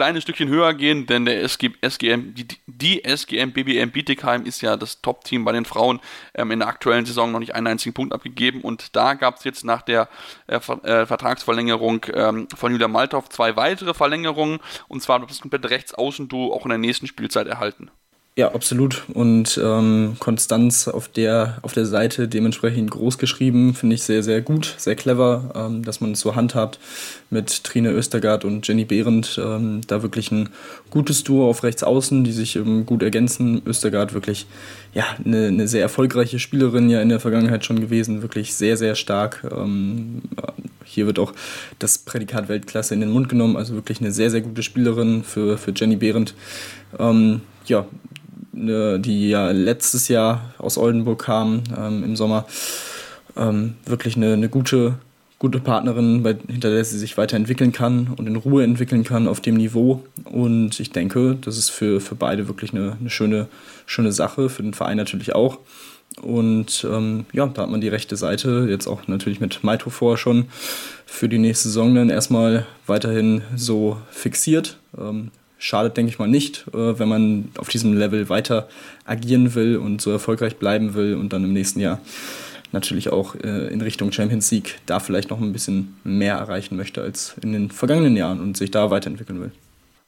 kleines 0.00 0.22
Stückchen 0.22 0.48
höher 0.48 0.72
gehen, 0.72 1.04
denn 1.04 1.26
der 1.26 1.42
SG, 1.42 1.72
SGM, 1.82 2.32
die, 2.34 2.48
die 2.66 3.04
SGM 3.04 3.52
BBM 3.52 3.90
Bietigheim 3.90 4.46
ist 4.46 4.62
ja 4.62 4.78
das 4.78 5.02
Top-Team 5.02 5.44
bei 5.44 5.52
den 5.52 5.66
Frauen 5.66 6.00
ähm, 6.32 6.52
in 6.52 6.60
der 6.60 6.68
aktuellen 6.68 7.04
Saison 7.04 7.30
noch 7.30 7.38
nicht 7.38 7.54
einen 7.54 7.66
einzigen 7.66 7.92
Punkt 7.92 8.14
abgegeben 8.14 8.62
und 8.62 8.96
da 8.96 9.12
gab 9.12 9.36
es 9.36 9.44
jetzt 9.44 9.62
nach 9.62 9.82
der 9.82 10.08
äh, 10.46 10.56
äh, 10.56 11.04
Vertragsverlängerung 11.04 12.06
ähm, 12.14 12.48
von 12.56 12.72
Julia 12.72 12.88
Malthoff 12.88 13.28
zwei 13.28 13.56
weitere 13.56 13.92
Verlängerungen 13.92 14.60
und 14.88 15.02
zwar 15.02 15.20
wird 15.20 15.30
das 15.30 15.42
komplette 15.42 15.68
Rechtsaußenduo 15.68 16.54
auch 16.54 16.64
in 16.64 16.70
der 16.70 16.78
nächsten 16.78 17.06
Spielzeit 17.06 17.46
erhalten. 17.46 17.90
Ja, 18.40 18.54
absolut. 18.54 19.02
Und 19.12 19.60
ähm, 19.62 20.16
Konstanz 20.18 20.88
auf 20.88 21.08
der, 21.08 21.58
auf 21.60 21.74
der 21.74 21.84
Seite 21.84 22.26
dementsprechend 22.26 22.90
groß 22.90 23.18
geschrieben, 23.18 23.74
finde 23.74 23.96
ich 23.96 24.02
sehr, 24.02 24.22
sehr 24.22 24.40
gut, 24.40 24.76
sehr 24.78 24.96
clever, 24.96 25.50
ähm, 25.54 25.82
dass 25.82 26.00
man 26.00 26.12
es 26.12 26.20
so 26.20 26.36
handhabt 26.36 26.78
mit 27.28 27.64
Trine 27.64 27.90
Östergaard 27.90 28.46
und 28.46 28.66
Jenny 28.66 28.86
Behrendt. 28.86 29.38
Ähm, 29.44 29.82
da 29.86 30.02
wirklich 30.02 30.32
ein 30.32 30.48
gutes 30.88 31.22
Duo 31.22 31.50
auf 31.50 31.64
rechts 31.64 31.82
außen, 31.82 32.24
die 32.24 32.32
sich 32.32 32.58
gut 32.86 33.02
ergänzen. 33.02 33.60
Östergaard 33.66 34.14
wirklich 34.14 34.46
ja, 34.94 35.04
eine, 35.22 35.48
eine 35.48 35.68
sehr 35.68 35.82
erfolgreiche 35.82 36.38
Spielerin 36.38 36.88
ja 36.88 37.02
in 37.02 37.10
der 37.10 37.20
Vergangenheit 37.20 37.66
schon 37.66 37.78
gewesen, 37.78 38.22
wirklich 38.22 38.54
sehr, 38.54 38.78
sehr 38.78 38.94
stark. 38.94 39.46
Ähm, 39.54 40.22
hier 40.82 41.04
wird 41.04 41.18
auch 41.18 41.34
das 41.78 41.98
Prädikat 41.98 42.48
Weltklasse 42.48 42.94
in 42.94 43.00
den 43.00 43.10
Mund 43.10 43.28
genommen, 43.28 43.58
also 43.58 43.74
wirklich 43.74 44.00
eine 44.00 44.12
sehr, 44.12 44.30
sehr 44.30 44.40
gute 44.40 44.62
Spielerin 44.62 45.24
für, 45.24 45.58
für 45.58 45.74
Jenny 45.76 45.96
Behrendt. 45.96 46.34
Ähm, 46.98 47.42
ja, 47.66 47.86
die 48.52 49.30
ja 49.30 49.50
letztes 49.50 50.08
Jahr 50.08 50.54
aus 50.58 50.76
Oldenburg 50.78 51.22
kam 51.22 51.62
ähm, 51.76 52.04
im 52.04 52.16
Sommer. 52.16 52.46
Ähm, 53.36 53.74
wirklich 53.86 54.16
eine, 54.16 54.32
eine 54.32 54.48
gute, 54.48 54.94
gute 55.38 55.60
Partnerin, 55.60 56.22
bei, 56.22 56.36
hinter 56.48 56.70
der 56.70 56.84
sie 56.84 56.98
sich 56.98 57.16
weiterentwickeln 57.16 57.72
kann 57.72 58.08
und 58.16 58.26
in 58.26 58.36
Ruhe 58.36 58.64
entwickeln 58.64 59.04
kann 59.04 59.28
auf 59.28 59.40
dem 59.40 59.56
Niveau. 59.56 60.02
Und 60.24 60.80
ich 60.80 60.90
denke, 60.90 61.36
das 61.40 61.56
ist 61.56 61.70
für, 61.70 62.00
für 62.00 62.16
beide 62.16 62.48
wirklich 62.48 62.72
eine, 62.74 62.96
eine 62.98 63.10
schöne, 63.10 63.48
schöne 63.86 64.12
Sache, 64.12 64.48
für 64.48 64.62
den 64.62 64.74
Verein 64.74 64.96
natürlich 64.96 65.34
auch. 65.34 65.58
Und 66.20 66.86
ähm, 66.90 67.24
ja, 67.32 67.46
da 67.46 67.62
hat 67.62 67.70
man 67.70 67.80
die 67.80 67.88
rechte 67.88 68.16
Seite, 68.16 68.66
jetzt 68.68 68.86
auch 68.86 69.06
natürlich 69.06 69.40
mit 69.40 69.62
Maito 69.62 69.90
vorher 69.90 70.18
schon, 70.18 70.46
für 71.06 71.28
die 71.28 71.38
nächste 71.38 71.68
Saison 71.68 71.94
dann 71.94 72.10
erstmal 72.10 72.66
weiterhin 72.86 73.42
so 73.56 73.96
fixiert. 74.10 74.78
Ähm, 74.98 75.30
schadet, 75.60 75.96
denke 75.96 76.10
ich 76.10 76.18
mal, 76.18 76.26
nicht, 76.26 76.66
äh, 76.68 76.98
wenn 76.98 77.08
man 77.08 77.52
auf 77.58 77.68
diesem 77.68 77.92
Level 77.92 78.28
weiter 78.28 78.68
agieren 79.04 79.54
will 79.54 79.76
und 79.76 80.00
so 80.00 80.10
erfolgreich 80.10 80.56
bleiben 80.56 80.94
will 80.94 81.14
und 81.14 81.32
dann 81.32 81.44
im 81.44 81.52
nächsten 81.52 81.78
Jahr 81.78 82.00
natürlich 82.72 83.10
auch 83.10 83.34
äh, 83.36 83.68
in 83.68 83.80
Richtung 83.80 84.10
Champions 84.10 84.50
League 84.50 84.80
da 84.86 84.98
vielleicht 84.98 85.30
noch 85.30 85.40
ein 85.40 85.52
bisschen 85.52 85.96
mehr 86.02 86.36
erreichen 86.36 86.76
möchte 86.76 87.02
als 87.02 87.36
in 87.42 87.52
den 87.52 87.70
vergangenen 87.70 88.16
Jahren 88.16 88.40
und 88.40 88.56
sich 88.56 88.70
da 88.70 88.90
weiterentwickeln 88.90 89.40
will. 89.40 89.52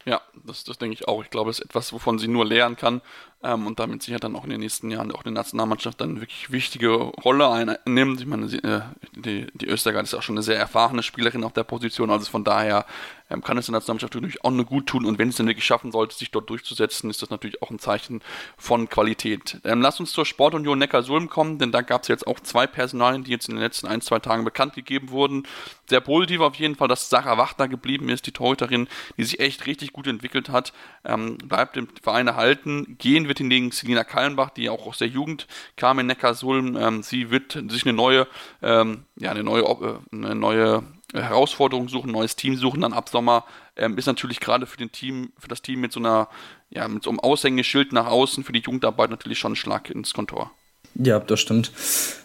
Ja, 0.05 0.21
das, 0.47 0.65
das 0.65 0.79
denke 0.79 0.95
ich 0.95 1.07
auch. 1.07 1.23
Ich 1.23 1.31
glaube, 1.31 1.51
es 1.51 1.61
ist 1.61 1.67
etwas, 1.67 1.93
wovon 1.93 2.19
sie 2.19 2.29
nur 2.29 2.45
lernen 2.45 2.77
kann 2.77 3.01
ähm, 3.43 3.67
und 3.67 3.79
damit 3.79 4.03
sicher 4.03 4.19
dann 4.19 4.37
auch 4.37 4.45
in 4.45 4.51
den 4.51 4.61
nächsten 4.61 4.91
Jahren 4.91 5.13
auch 5.13 5.23
der 5.23 5.33
Nationalmannschaft 5.33 6.01
dann 6.01 6.21
wirklich 6.21 6.51
wichtige 6.51 6.91
Rolle 6.91 7.49
einnimmt. 7.49 8.21
Ich 8.21 8.27
meine, 8.27 8.49
sie, 8.49 8.59
äh, 8.59 8.83
die, 9.17 9.47
die 9.55 9.67
Österreich 9.67 10.03
ist 10.03 10.15
auch 10.15 10.23
schon 10.23 10.37
eine 10.37 10.43
sehr 10.43 10.59
erfahrene 10.59 11.03
Spielerin 11.03 11.45
auf 11.45 11.53
der 11.53 11.65
Position, 11.65 12.11
also 12.11 12.31
von 12.31 12.45
daher 12.45 12.87
ähm, 13.31 13.43
kann 13.43 13.59
es 13.59 13.67
der 13.67 13.73
Nationalmannschaft 13.73 14.15
natürlich 14.15 14.45
auch 14.45 14.51
nur 14.51 14.65
gut 14.65 14.87
tun 14.87 15.05
und 15.05 15.19
wenn 15.19 15.29
es 15.29 15.37
dann 15.37 15.47
wirklich 15.47 15.65
schaffen 15.65 15.93
sollte, 15.93 16.15
sich 16.15 16.31
dort 16.31 16.51
durchzusetzen, 16.51 17.11
ist 17.11 17.23
das 17.23 17.31
natürlich 17.31 17.63
auch 17.63 17.71
ein 17.71 17.79
Zeichen 17.79 18.21
von 18.57 18.89
Qualität. 18.89 19.61
Ähm, 19.65 19.81
lass 19.81 20.01
uns 20.01 20.13
zur 20.13 20.27
Sportunion 20.27 20.79
Neckar-Sulm 20.79 21.29
kommen, 21.29 21.59
denn 21.59 21.73
da 21.73 21.81
gab 21.81 22.03
es 22.03 22.09
jetzt 22.09 22.27
auch 22.27 22.41
zwei 22.41 22.67
Personalien, 22.67 23.25
die 23.25 23.31
jetzt 23.31 23.49
in 23.49 23.57
den 23.57 23.63
letzten 23.63 23.87
ein, 23.87 24.01
zwei 24.01 24.19
Tagen 24.19 24.45
bekannt 24.45 24.75
gegeben 24.75 25.11
wurden. 25.11 25.47
Sehr 25.87 26.01
positiv 26.01 26.41
auf 26.41 26.55
jeden 26.57 26.77
Fall, 26.77 26.89
dass 26.89 27.11
Sarah 27.11 27.39
Wachter 27.39 27.69
geblieben 27.69 28.09
ist, 28.09 28.27
die 28.27 28.33
Torhüterin, 28.33 28.89
die 29.17 29.25
sich 29.25 29.41
echt 29.41 29.67
richtig 29.67 29.93
gut 29.93 30.07
entwickelt 30.07 30.49
hat, 30.49 30.73
ähm, 31.05 31.39
bleibt 31.39 31.77
im 31.77 31.89
Verein 32.03 32.29
erhalten. 32.29 32.97
Gehen 32.99 33.29
wird 33.33 33.39
hingegen 33.39 33.73
Selina 33.73 34.05
Kallenbach, 34.05 34.51
die 34.51 34.69
auch 34.69 34.87
aus 34.87 34.99
der 34.99 35.09
Jugend 35.09 35.47
kam 35.77 35.99
in 35.99 36.07
Neckarsulm. 36.07 36.77
Ähm, 36.77 37.03
sie 37.03 37.31
wird 37.31 37.59
sich 37.69 37.85
eine 37.85 37.95
neue, 37.95 38.27
ähm, 38.61 39.05
ja, 39.17 39.31
eine 39.31 39.43
neue, 39.43 39.63
äh, 39.63 39.95
eine 40.15 40.35
neue 40.35 40.83
Herausforderung 41.15 41.89
suchen, 41.89 42.11
ein 42.11 42.13
neues 42.13 42.37
Team 42.37 42.57
suchen 42.57 42.83
dann 42.83 42.93
ab 42.93 43.09
Sommer, 43.09 43.45
ähm, 43.77 43.97
ist 43.97 44.05
natürlich 44.05 44.39
gerade 44.39 44.67
für 44.67 44.77
den 44.77 44.93
Team, 44.93 45.33
für 45.39 45.49
das 45.49 45.63
Team 45.63 45.81
mit 45.81 45.93
so 45.93 46.01
einer, 46.01 46.29
ja, 46.69 46.87
mit 46.89 47.05
so 47.05 47.11
einem 47.11 47.21
Aushängeschild 47.21 47.93
nach 47.93 48.07
außen 48.07 48.45
für 48.45 48.53
die 48.53 48.61
Jugendarbeit 48.61 49.09
natürlich 49.09 49.39
schon 49.39 49.53
ein 49.53 49.57
Schlag 49.57 49.89
ins 49.89 50.13
Kontor. 50.13 50.51
Ja, 50.95 51.19
das 51.19 51.41
stimmt. 51.41 51.73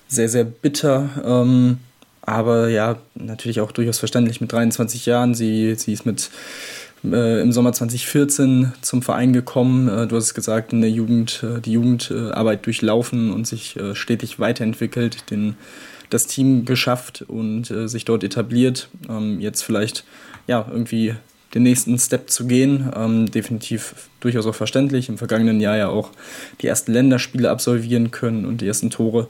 Sehr, 0.09 0.27
sehr 0.27 0.43
bitter. 0.43 1.09
Ähm, 1.23 1.79
aber 2.21 2.67
ja, 2.67 2.97
natürlich 3.15 3.61
auch 3.61 3.71
durchaus 3.71 3.99
verständlich 3.99 4.41
mit 4.41 4.51
23 4.51 5.05
Jahren. 5.05 5.35
Sie, 5.35 5.75
sie 5.75 5.93
ist 5.93 6.05
mit 6.05 6.29
äh, 7.03 7.41
im 7.41 7.51
Sommer 7.51 7.73
2014 7.73 8.73
zum 8.81 9.01
Verein 9.01 9.33
gekommen. 9.33 9.87
Äh, 9.87 10.07
du 10.07 10.15
hast 10.15 10.25
es 10.25 10.33
gesagt, 10.33 10.73
in 10.73 10.81
der 10.81 10.89
Jugend, 10.89 11.43
äh, 11.43 11.61
die 11.61 11.73
Jugendarbeit 11.73 12.65
durchlaufen 12.65 13.31
und 13.31 13.47
sich 13.47 13.75
äh, 13.77 13.95
stetig 13.95 14.39
weiterentwickelt, 14.39 15.29
den 15.31 15.55
das 16.09 16.27
Team 16.27 16.65
geschafft 16.65 17.23
und 17.27 17.69
äh, 17.69 17.87
sich 17.87 18.05
dort 18.05 18.23
etabliert. 18.23 18.89
Ähm, 19.09 19.39
jetzt 19.39 19.61
vielleicht 19.61 20.05
ja 20.47 20.65
irgendwie 20.69 21.15
den 21.53 21.63
nächsten 21.63 21.97
Step 21.97 22.29
zu 22.29 22.45
gehen, 22.45 22.91
ähm, 22.95 23.31
definitiv 23.31 24.09
durchaus 24.19 24.45
auch 24.45 24.55
verständlich. 24.55 25.09
Im 25.09 25.17
vergangenen 25.17 25.59
Jahr 25.59 25.77
ja 25.77 25.87
auch 25.89 26.11
die 26.61 26.67
ersten 26.67 26.93
Länderspiele 26.93 27.49
absolvieren 27.49 28.11
können 28.11 28.45
und 28.45 28.61
die 28.61 28.67
ersten 28.67 28.89
Tore 28.89 29.27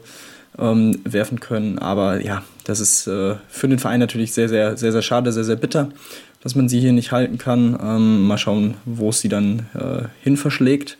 ähm, 0.58 1.00
werfen 1.04 1.40
können. 1.40 1.78
Aber 1.78 2.20
ja, 2.20 2.42
das 2.64 2.80
ist 2.80 3.06
äh, 3.06 3.36
für 3.48 3.68
den 3.68 3.78
Verein 3.78 4.00
natürlich 4.00 4.32
sehr, 4.32 4.48
sehr, 4.48 4.76
sehr, 4.76 4.92
sehr 4.92 5.02
schade, 5.02 5.32
sehr, 5.32 5.44
sehr 5.44 5.56
bitter, 5.56 5.90
dass 6.42 6.54
man 6.54 6.68
sie 6.68 6.80
hier 6.80 6.92
nicht 6.92 7.12
halten 7.12 7.38
kann. 7.38 7.78
Ähm, 7.82 8.26
mal 8.26 8.38
schauen, 8.38 8.74
wo 8.84 9.10
es 9.10 9.20
sie 9.20 9.28
dann 9.28 9.66
äh, 9.74 10.08
hin 10.22 10.36
verschlägt. 10.36 10.98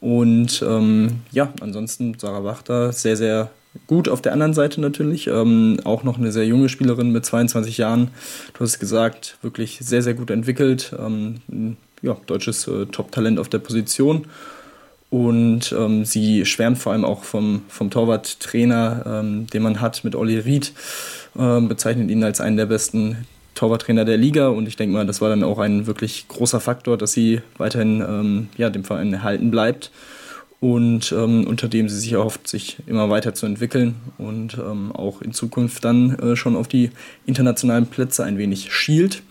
Und 0.00 0.62
ähm, 0.66 1.20
ja, 1.32 1.52
ansonsten 1.60 2.18
Sarah 2.18 2.44
Wachter 2.44 2.92
sehr, 2.92 3.16
sehr 3.16 3.50
gut 3.86 4.08
auf 4.08 4.22
der 4.22 4.32
anderen 4.32 4.54
Seite 4.54 4.80
natürlich. 4.80 5.26
Ähm, 5.26 5.78
auch 5.84 6.04
noch 6.04 6.18
eine 6.18 6.32
sehr 6.32 6.46
junge 6.46 6.68
Spielerin 6.68 7.10
mit 7.10 7.24
22 7.24 7.78
Jahren. 7.78 8.10
Du 8.54 8.60
hast 8.60 8.70
es 8.70 8.78
gesagt, 8.78 9.38
wirklich 9.42 9.78
sehr, 9.80 10.02
sehr 10.02 10.14
gut 10.14 10.30
entwickelt. 10.30 10.94
Ähm, 10.98 11.76
ja, 12.02 12.16
deutsches 12.26 12.66
äh, 12.68 12.86
Top-Talent 12.86 13.38
auf 13.38 13.48
der 13.48 13.58
Position. 13.58 14.26
Und 15.10 15.74
ähm, 15.76 16.04
sie 16.04 16.44
schwärmt 16.44 16.78
vor 16.78 16.92
allem 16.92 17.04
auch 17.04 17.24
vom, 17.24 17.62
vom 17.68 17.90
Torwarttrainer, 17.90 19.04
ähm, 19.06 19.46
den 19.46 19.62
man 19.62 19.80
hat 19.80 20.04
mit 20.04 20.14
Olli 20.14 20.38
Ried, 20.38 20.72
äh, 21.38 21.60
bezeichnet 21.62 22.10
ihn 22.10 22.22
als 22.22 22.40
einen 22.40 22.58
der 22.58 22.66
besten 22.66 23.26
Torwarttrainer 23.58 24.04
der 24.04 24.16
Liga. 24.16 24.48
Und 24.48 24.68
ich 24.68 24.76
denke 24.76 24.94
mal, 24.94 25.06
das 25.06 25.20
war 25.20 25.28
dann 25.28 25.42
auch 25.42 25.58
ein 25.58 25.86
wirklich 25.86 26.26
großer 26.28 26.60
Faktor, 26.60 26.96
dass 26.96 27.12
sie 27.12 27.40
weiterhin 27.58 28.00
ähm, 28.00 28.48
ja, 28.56 28.70
dem 28.70 28.84
Verein 28.84 29.12
erhalten 29.12 29.50
bleibt 29.50 29.90
und 30.60 31.12
ähm, 31.12 31.46
unter 31.46 31.68
dem 31.68 31.88
sie 31.88 31.98
sich 31.98 32.12
erhofft, 32.12 32.48
sich 32.48 32.78
immer 32.86 33.10
weiter 33.10 33.34
zu 33.34 33.46
entwickeln 33.46 33.96
und 34.18 34.58
ähm, 34.58 34.92
auch 34.92 35.22
in 35.22 35.32
Zukunft 35.32 35.84
dann 35.84 36.18
äh, 36.18 36.36
schon 36.36 36.56
auf 36.56 36.68
die 36.68 36.90
internationalen 37.26 37.86
Plätze 37.86 38.24
ein 38.24 38.38
wenig 38.38 38.72
schielt. 38.72 39.22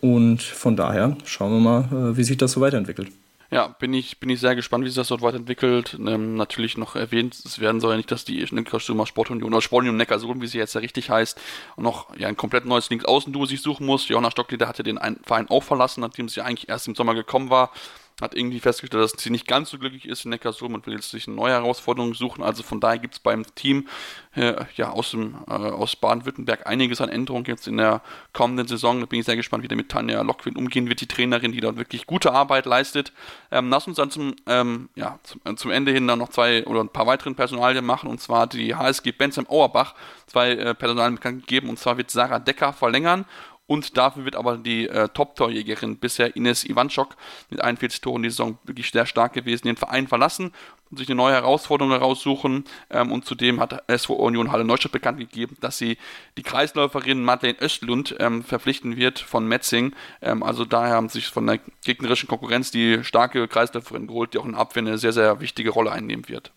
Und 0.00 0.42
von 0.42 0.76
daher 0.76 1.16
schauen 1.24 1.52
wir 1.52 1.60
mal, 1.60 2.12
äh, 2.12 2.16
wie 2.16 2.24
sich 2.24 2.38
das 2.38 2.52
so 2.52 2.60
weiterentwickelt. 2.60 3.08
Ja, 3.52 3.66
bin 3.66 3.92
ich, 3.92 4.20
bin 4.20 4.30
ich 4.30 4.38
sehr 4.38 4.54
gespannt, 4.54 4.84
wie 4.84 4.88
sich 4.88 4.96
das 4.96 5.08
dort 5.08 5.22
weiterentwickelt. 5.22 5.94
Ähm, 5.98 6.36
natürlich 6.36 6.78
noch 6.78 6.94
erwähnt, 6.94 7.34
es 7.34 7.58
werden 7.58 7.80
soll 7.80 7.92
ja 7.92 7.96
nicht, 7.96 8.10
dass 8.12 8.24
die 8.24 8.46
Neckarsulmer 8.48 9.06
Sportunion 9.06 9.52
oder 9.52 9.60
Sportunion 9.60 9.96
Neckarsulm, 9.96 10.40
wie 10.40 10.46
sie 10.46 10.58
jetzt 10.58 10.74
ja 10.74 10.80
richtig 10.80 11.10
heißt, 11.10 11.40
noch 11.76 12.16
ja, 12.16 12.28
ein 12.28 12.36
komplett 12.36 12.64
neues 12.64 12.90
Linksaußen-Duo 12.90 13.46
sich 13.46 13.60
suchen 13.60 13.86
muss. 13.86 14.08
Johanna 14.08 14.30
Stockleder 14.30 14.68
hatte 14.68 14.84
den 14.84 15.00
Verein 15.24 15.50
auch 15.50 15.64
verlassen, 15.64 16.00
nachdem 16.00 16.28
sie 16.28 16.42
eigentlich 16.42 16.68
erst 16.68 16.86
im 16.86 16.94
Sommer 16.94 17.14
gekommen 17.14 17.50
war 17.50 17.72
hat 18.20 18.34
irgendwie 18.34 18.60
festgestellt, 18.60 19.02
dass 19.02 19.12
sie 19.22 19.30
nicht 19.30 19.46
ganz 19.46 19.70
so 19.70 19.78
glücklich 19.78 20.06
ist 20.06 20.24
in 20.24 20.30
Neckarsulm 20.30 20.74
und 20.74 20.86
will 20.86 20.94
jetzt 20.94 21.10
sich 21.10 21.26
eine 21.26 21.36
neue 21.36 21.52
Herausforderung 21.52 22.14
suchen. 22.14 22.42
Also 22.42 22.62
von 22.62 22.80
daher 22.80 22.98
gibt 22.98 23.14
es 23.14 23.20
beim 23.20 23.44
Team 23.54 23.88
äh, 24.34 24.64
ja, 24.76 24.90
aus, 24.90 25.14
äh, 25.14 25.18
aus 25.48 25.96
Baden-Württemberg 25.96 26.66
einiges 26.66 27.00
an 27.00 27.08
Änderungen 27.08 27.46
jetzt 27.46 27.66
in 27.66 27.76
der 27.76 28.02
kommenden 28.32 28.68
Saison. 28.68 29.00
Da 29.00 29.06
bin 29.06 29.20
ich 29.20 29.26
sehr 29.26 29.36
gespannt, 29.36 29.64
wie 29.64 29.68
der 29.68 29.76
mit 29.76 29.88
Tanja 29.88 30.22
Lockwind 30.22 30.56
umgehen 30.56 30.88
wird, 30.88 31.00
die 31.00 31.08
Trainerin, 31.08 31.52
die 31.52 31.60
dort 31.60 31.76
wirklich 31.76 32.06
gute 32.06 32.32
Arbeit 32.32 32.66
leistet. 32.66 33.12
Ähm, 33.50 33.70
lass 33.70 33.86
uns 33.86 33.96
dann 33.96 34.10
zum, 34.10 34.36
ähm, 34.46 34.88
ja, 34.94 35.18
zum, 35.22 35.40
äh, 35.44 35.54
zum, 35.56 35.70
Ende 35.70 35.92
hin 35.92 36.06
dann 36.06 36.18
noch 36.18 36.28
zwei 36.28 36.64
oder 36.66 36.80
ein 36.80 36.88
paar 36.88 37.06
weiteren 37.06 37.34
Personalien 37.34 37.84
machen 37.84 38.08
und 38.08 38.20
zwar 38.20 38.46
die 38.46 38.74
HSG 38.74 39.12
Bensheim 39.12 39.46
Auerbach 39.48 39.94
zwei 40.26 40.52
äh, 40.52 40.74
Personalien 40.74 41.16
bekannt 41.16 41.40
gegeben 41.40 41.68
und 41.68 41.78
zwar 41.78 41.96
wird 41.96 42.10
Sarah 42.10 42.38
Decker 42.38 42.72
verlängern 42.72 43.24
und 43.70 43.96
dafür 43.96 44.24
wird 44.24 44.34
aber 44.34 44.56
die 44.56 44.88
äh, 44.88 45.08
Top-Torjägerin 45.10 45.98
bisher 45.98 46.34
Ines 46.34 46.68
Ivanchuk 46.68 47.14
mit 47.50 47.60
41 47.60 48.00
Toren 48.00 48.24
die 48.24 48.30
Saison 48.30 48.58
wirklich 48.64 48.90
sehr 48.90 49.06
stark 49.06 49.32
gewesen, 49.32 49.68
den 49.68 49.76
Verein 49.76 50.08
verlassen 50.08 50.50
und 50.90 50.98
sich 50.98 51.08
eine 51.08 51.14
neue 51.14 51.34
Herausforderung 51.34 51.92
heraussuchen. 51.92 52.64
Ähm, 52.90 53.12
und 53.12 53.26
zudem 53.26 53.60
hat 53.60 53.84
SV 53.86 54.14
Union 54.14 54.50
Halle 54.50 54.64
Neustadt 54.64 54.90
bekannt 54.90 55.20
gegeben, 55.20 55.56
dass 55.60 55.78
sie 55.78 55.98
die 56.36 56.42
Kreisläuferin 56.42 57.22
Madeleine 57.22 57.60
Östlund 57.60 58.16
ähm, 58.18 58.42
verpflichten 58.42 58.96
wird 58.96 59.20
von 59.20 59.46
Metzing. 59.46 59.94
Ähm, 60.20 60.42
also 60.42 60.64
daher 60.64 60.94
haben 60.94 61.08
sich 61.08 61.28
von 61.28 61.46
der 61.46 61.60
gegnerischen 61.84 62.28
Konkurrenz 62.28 62.72
die 62.72 63.04
starke 63.04 63.46
Kreisläuferin 63.46 64.08
geholt, 64.08 64.34
die 64.34 64.38
auch 64.38 64.46
in 64.46 64.56
Abwehr 64.56 64.82
eine 64.82 64.98
sehr, 64.98 65.12
sehr 65.12 65.40
wichtige 65.40 65.70
Rolle 65.70 65.92
einnehmen 65.92 66.28
wird. 66.28 66.50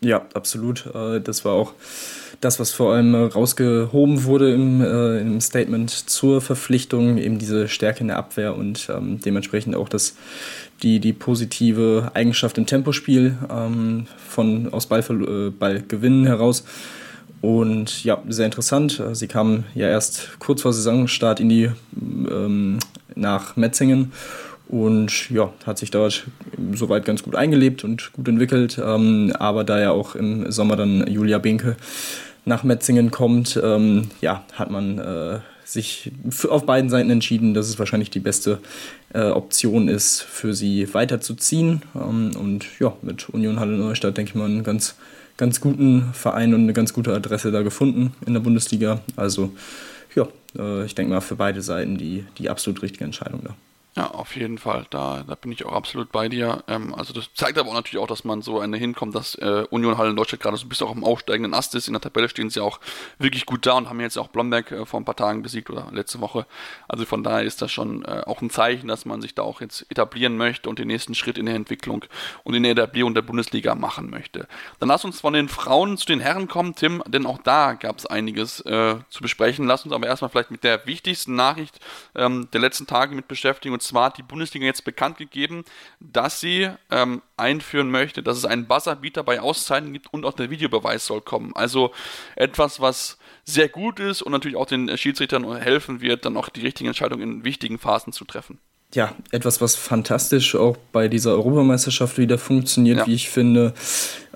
Ja, 0.00 0.26
absolut. 0.34 0.86
Äh, 0.94 1.20
das 1.20 1.44
war 1.44 1.52
auch 1.52 1.74
das, 2.40 2.58
was 2.58 2.72
vor 2.72 2.94
allem 2.94 3.14
rausgehoben 3.14 4.24
wurde 4.24 4.54
im, 4.54 4.80
äh, 4.80 5.20
im 5.20 5.40
Statement 5.40 5.90
zur 5.90 6.40
Verpflichtung, 6.40 7.18
eben 7.18 7.38
diese 7.38 7.68
Stärke 7.68 8.00
in 8.00 8.08
der 8.08 8.16
Abwehr 8.16 8.56
und 8.56 8.88
ähm, 8.88 9.20
dementsprechend 9.20 9.76
auch 9.76 9.90
das, 9.90 10.16
die, 10.82 11.00
die 11.00 11.12
positive 11.12 12.10
Eigenschaft 12.14 12.56
im 12.56 12.64
Tempospiel 12.64 13.36
ähm, 13.50 14.06
von 14.26 14.72
aus 14.72 14.86
Ballver 14.86 15.14
äh, 15.14 15.50
Ballgewinnen 15.50 16.26
heraus. 16.26 16.64
Und 17.42 18.04
ja, 18.04 18.22
sehr 18.28 18.44
interessant. 18.44 19.02
Sie 19.12 19.26
kam 19.26 19.64
ja 19.74 19.88
erst 19.88 20.38
kurz 20.40 20.60
vor 20.60 20.74
Saisonstart 20.74 21.40
in 21.40 21.48
die 21.48 21.70
ähm, 22.02 22.78
nach 23.14 23.56
Metzingen 23.56 24.12
und 24.70 25.30
ja, 25.30 25.52
hat 25.66 25.78
sich 25.78 25.90
dort 25.90 26.26
soweit 26.74 27.04
ganz 27.04 27.24
gut 27.24 27.34
eingelebt 27.34 27.82
und 27.82 28.12
gut 28.12 28.28
entwickelt. 28.28 28.80
Ähm, 28.82 29.32
aber 29.36 29.64
da 29.64 29.80
ja 29.80 29.90
auch 29.90 30.14
im 30.14 30.50
Sommer 30.52 30.76
dann 30.76 31.06
Julia 31.08 31.38
Binke 31.38 31.76
nach 32.44 32.62
Metzingen 32.62 33.10
kommt, 33.10 33.60
ähm, 33.62 34.10
ja, 34.20 34.44
hat 34.54 34.70
man 34.70 34.98
äh, 34.98 35.38
sich 35.64 36.12
auf 36.48 36.66
beiden 36.66 36.88
Seiten 36.88 37.10
entschieden, 37.10 37.52
dass 37.52 37.68
es 37.68 37.80
wahrscheinlich 37.80 38.10
die 38.10 38.20
beste 38.20 38.60
äh, 39.12 39.30
Option 39.30 39.88
ist, 39.88 40.22
für 40.22 40.54
sie 40.54 40.92
weiterzuziehen. 40.94 41.82
Ähm, 41.96 42.30
und 42.38 42.66
ja, 42.78 42.92
mit 43.02 43.28
Union 43.28 43.58
Halle 43.58 43.76
Neustadt 43.76 44.16
denke 44.16 44.30
ich 44.30 44.34
mal 44.36 44.44
einen 44.44 44.62
ganz, 44.62 44.94
ganz 45.36 45.60
guten 45.60 46.12
Verein 46.12 46.54
und 46.54 46.62
eine 46.62 46.74
ganz 46.74 46.92
gute 46.92 47.12
Adresse 47.12 47.50
da 47.50 47.62
gefunden 47.62 48.14
in 48.24 48.34
der 48.34 48.40
Bundesliga. 48.40 49.00
Also 49.16 49.52
ja, 50.14 50.28
äh, 50.56 50.84
ich 50.84 50.94
denke 50.94 51.12
mal 51.12 51.20
für 51.20 51.36
beide 51.36 51.60
Seiten 51.60 51.98
die, 51.98 52.24
die 52.38 52.48
absolut 52.48 52.82
richtige 52.82 53.04
Entscheidung 53.04 53.40
da. 53.42 53.56
Ja, 54.00 54.06
auf 54.12 54.34
jeden 54.34 54.56
Fall. 54.56 54.86
Da, 54.88 55.24
da 55.28 55.34
bin 55.34 55.52
ich 55.52 55.66
auch 55.66 55.74
absolut 55.74 56.10
bei 56.10 56.30
dir. 56.30 56.64
Ähm, 56.68 56.94
also 56.94 57.12
das 57.12 57.34
zeigt 57.34 57.58
aber 57.58 57.68
auch 57.68 57.74
natürlich 57.74 58.02
auch, 58.02 58.06
dass 58.06 58.24
man 58.24 58.40
so 58.40 58.58
eine 58.58 58.78
hinkommt, 58.78 59.14
dass 59.14 59.34
äh, 59.34 59.66
Union 59.68 59.98
Halle 59.98 60.08
in 60.08 60.16
Deutschland 60.16 60.42
gerade 60.42 60.56
so 60.56 60.64
ein 60.64 60.70
bisschen 60.70 60.86
auch 60.86 60.96
im 60.96 61.04
aufsteigenden 61.04 61.52
Ast 61.52 61.74
ist. 61.74 61.86
In 61.86 61.92
der 61.92 62.00
Tabelle 62.00 62.30
stehen 62.30 62.48
sie 62.48 62.60
auch 62.60 62.80
wirklich 63.18 63.44
gut 63.44 63.66
da 63.66 63.74
und 63.74 63.90
haben 63.90 64.00
jetzt 64.00 64.16
auch 64.16 64.28
Blomberg 64.28 64.72
äh, 64.72 64.86
vor 64.86 64.98
ein 64.98 65.04
paar 65.04 65.16
Tagen 65.16 65.42
besiegt 65.42 65.68
oder 65.68 65.88
letzte 65.92 66.22
Woche. 66.22 66.46
Also 66.88 67.04
von 67.04 67.22
daher 67.22 67.42
ist 67.42 67.60
das 67.60 67.70
schon 67.72 68.02
äh, 68.06 68.22
auch 68.24 68.40
ein 68.40 68.48
Zeichen, 68.48 68.88
dass 68.88 69.04
man 69.04 69.20
sich 69.20 69.34
da 69.34 69.42
auch 69.42 69.60
jetzt 69.60 69.84
etablieren 69.90 70.38
möchte 70.38 70.70
und 70.70 70.78
den 70.78 70.86
nächsten 70.88 71.14
Schritt 71.14 71.36
in 71.36 71.44
der 71.44 71.56
Entwicklung 71.56 72.02
und 72.42 72.54
in 72.54 72.62
der 72.62 72.72
Etablierung 72.72 73.12
der 73.12 73.20
Bundesliga 73.20 73.74
machen 73.74 74.08
möchte. 74.08 74.48
Dann 74.78 74.88
lass 74.88 75.04
uns 75.04 75.20
von 75.20 75.34
den 75.34 75.50
Frauen 75.50 75.98
zu 75.98 76.06
den 76.06 76.20
Herren 76.20 76.48
kommen, 76.48 76.74
Tim, 76.74 77.02
denn 77.06 77.26
auch 77.26 77.42
da 77.42 77.74
gab 77.74 77.98
es 77.98 78.06
einiges 78.06 78.60
äh, 78.60 78.96
zu 79.10 79.20
besprechen. 79.20 79.66
Lass 79.66 79.84
uns 79.84 79.92
aber 79.92 80.06
erstmal 80.06 80.30
vielleicht 80.30 80.50
mit 80.50 80.64
der 80.64 80.86
wichtigsten 80.86 81.34
Nachricht 81.34 81.78
ähm, 82.14 82.48
der 82.54 82.62
letzten 82.62 82.86
Tage 82.86 83.14
mit 83.14 83.28
beschäftigen 83.28 83.74
und 83.74 83.89
zwar 83.90 84.06
hat 84.06 84.18
die 84.18 84.22
Bundesliga 84.22 84.66
jetzt 84.66 84.84
bekannt 84.84 85.18
gegeben, 85.18 85.64
dass 86.00 86.40
sie 86.40 86.68
ähm, 86.90 87.22
einführen 87.36 87.90
möchte, 87.90 88.22
dass 88.22 88.36
es 88.36 88.44
einen 88.44 88.66
Buzzerbeater 88.66 89.22
bei 89.22 89.40
Auszeiten 89.40 89.92
gibt 89.92 90.12
und 90.12 90.24
auch 90.24 90.34
der 90.34 90.50
Videobeweis 90.50 91.06
soll 91.06 91.20
kommen. 91.20 91.52
Also 91.54 91.92
etwas, 92.36 92.80
was 92.80 93.18
sehr 93.44 93.68
gut 93.68 94.00
ist 94.00 94.22
und 94.22 94.32
natürlich 94.32 94.56
auch 94.56 94.66
den 94.66 94.96
Schiedsrichtern 94.96 95.56
helfen 95.56 96.00
wird, 96.00 96.24
dann 96.24 96.36
auch 96.36 96.48
die 96.48 96.62
richtigen 96.62 96.88
Entscheidungen 96.88 97.22
in 97.22 97.44
wichtigen 97.44 97.78
Phasen 97.78 98.12
zu 98.12 98.24
treffen 98.24 98.58
ja, 98.94 99.14
etwas, 99.30 99.60
was 99.60 99.76
fantastisch 99.76 100.56
auch 100.56 100.76
bei 100.92 101.08
dieser 101.08 101.32
Europameisterschaft 101.32 102.18
wieder 102.18 102.38
funktioniert, 102.38 102.98
ja. 102.98 103.06
wie 103.06 103.14
ich 103.14 103.28
finde. 103.28 103.72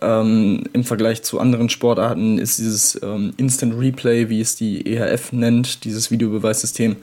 Ähm, 0.01 0.64
Im 0.73 0.85
Vergleich 0.85 1.23
zu 1.23 1.40
anderen 1.40 1.69
Sportarten 1.69 2.38
ist 2.38 2.59
dieses 2.59 3.01
ähm, 3.03 3.35
Instant 3.37 3.79
Replay, 3.79 4.29
wie 4.29 4.40
es 4.40 4.55
die 4.55 4.87
EHF 4.87 5.33
nennt, 5.33 5.85
dieses 5.85 6.11
Videobeweissystem, 6.11 6.97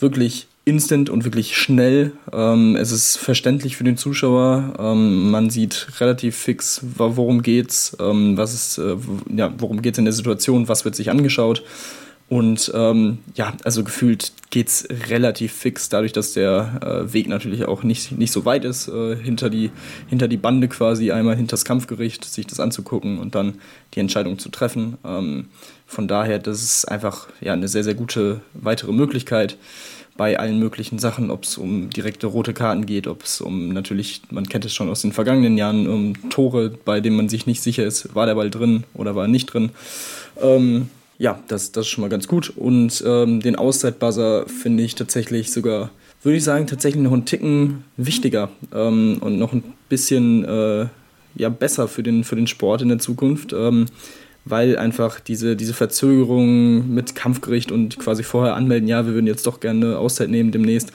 wirklich 0.00 0.48
instant 0.68 1.08
und 1.08 1.24
wirklich 1.24 1.56
schnell. 1.56 2.12
Ähm, 2.32 2.76
es 2.76 2.92
ist 2.92 3.16
verständlich 3.16 3.76
für 3.76 3.84
den 3.84 3.96
Zuschauer. 3.96 4.74
Ähm, 4.78 5.30
man 5.30 5.50
sieht 5.50 5.88
relativ 5.98 6.36
fix, 6.36 6.82
worum 6.96 7.42
geht's, 7.42 7.96
ähm, 8.00 8.36
was 8.36 8.52
ist, 8.52 8.78
äh, 8.78 8.96
ja, 9.34 9.52
worum 9.58 9.80
geht's 9.82 9.98
in 9.98 10.04
der 10.04 10.12
Situation, 10.12 10.68
was 10.68 10.84
wird 10.84 10.94
sich 10.94 11.10
angeschaut. 11.10 11.62
Und 12.28 12.70
ähm, 12.74 13.18
ja, 13.36 13.54
also 13.64 13.82
gefühlt 13.82 14.32
geht's 14.50 14.86
relativ 15.08 15.54
fix, 15.54 15.88
dadurch, 15.88 16.12
dass 16.12 16.34
der 16.34 16.80
äh, 16.82 17.12
Weg 17.14 17.26
natürlich 17.26 17.64
auch 17.64 17.82
nicht, 17.82 18.12
nicht 18.12 18.32
so 18.32 18.44
weit 18.44 18.66
ist, 18.66 18.88
äh, 18.88 19.16
hinter, 19.16 19.48
die, 19.48 19.70
hinter 20.08 20.28
die 20.28 20.36
Bande 20.36 20.68
quasi 20.68 21.10
einmal 21.10 21.36
hinter 21.36 21.52
das 21.52 21.64
Kampfgericht, 21.64 22.26
sich 22.26 22.46
das 22.46 22.60
anzugucken 22.60 23.18
und 23.18 23.34
dann 23.34 23.54
die 23.94 24.00
Entscheidung 24.00 24.38
zu 24.38 24.50
treffen. 24.50 24.98
Ähm, 25.06 25.46
von 25.86 26.06
daher, 26.06 26.38
das 26.38 26.62
ist 26.62 26.84
einfach 26.84 27.28
ja, 27.40 27.54
eine 27.54 27.66
sehr, 27.66 27.82
sehr 27.82 27.94
gute 27.94 28.42
weitere 28.52 28.92
Möglichkeit 28.92 29.56
bei 30.18 30.38
allen 30.38 30.58
möglichen 30.58 30.98
Sachen, 30.98 31.30
ob 31.30 31.44
es 31.44 31.56
um 31.56 31.90
direkte 31.90 32.26
rote 32.26 32.52
Karten 32.52 32.84
geht, 32.84 33.06
ob 33.06 33.22
es 33.22 33.40
um 33.40 33.68
natürlich, 33.68 34.20
man 34.30 34.48
kennt 34.48 34.64
es 34.64 34.74
schon 34.74 34.90
aus 34.90 35.00
den 35.00 35.12
vergangenen 35.12 35.56
Jahren, 35.56 35.88
um 35.88 36.28
Tore, 36.28 36.70
bei 36.84 37.00
denen 37.00 37.16
man 37.16 37.28
sich 37.28 37.46
nicht 37.46 37.62
sicher 37.62 37.84
ist, 37.84 38.14
war 38.16 38.26
der 38.26 38.34
Ball 38.34 38.50
drin 38.50 38.82
oder 38.94 39.14
war 39.14 39.24
er 39.24 39.28
nicht 39.28 39.46
drin. 39.46 39.70
Ähm, 40.42 40.90
ja, 41.18 41.40
das, 41.46 41.70
das 41.70 41.86
ist 41.86 41.92
schon 41.92 42.02
mal 42.02 42.10
ganz 42.10 42.26
gut. 42.26 42.52
Und 42.56 43.02
ähm, 43.06 43.40
den 43.40 43.54
Auszeit-Buzzer 43.56 44.46
finde 44.48 44.82
ich 44.82 44.96
tatsächlich 44.96 45.52
sogar, 45.52 45.90
würde 46.24 46.36
ich 46.36 46.44
sagen, 46.44 46.66
tatsächlich 46.66 47.02
noch 47.02 47.12
einen 47.12 47.24
Ticken 47.24 47.84
wichtiger 47.96 48.50
ähm, 48.74 49.18
und 49.20 49.38
noch 49.38 49.52
ein 49.52 49.62
bisschen 49.88 50.44
äh, 50.44 50.86
ja, 51.36 51.48
besser 51.48 51.86
für 51.86 52.02
den, 52.02 52.24
für 52.24 52.34
den 52.34 52.48
Sport 52.48 52.82
in 52.82 52.88
der 52.88 52.98
Zukunft. 52.98 53.52
Ähm, 53.52 53.86
weil 54.44 54.78
einfach 54.78 55.20
diese, 55.20 55.56
diese 55.56 55.74
Verzögerung 55.74 56.92
mit 56.92 57.14
Kampfgericht 57.14 57.70
und 57.72 57.98
quasi 57.98 58.22
vorher 58.22 58.54
anmelden, 58.54 58.88
ja, 58.88 59.06
wir 59.06 59.14
würden 59.14 59.26
jetzt 59.26 59.46
doch 59.46 59.60
gerne 59.60 59.98
Auszeit 59.98 60.30
nehmen 60.30 60.52
demnächst, 60.52 60.92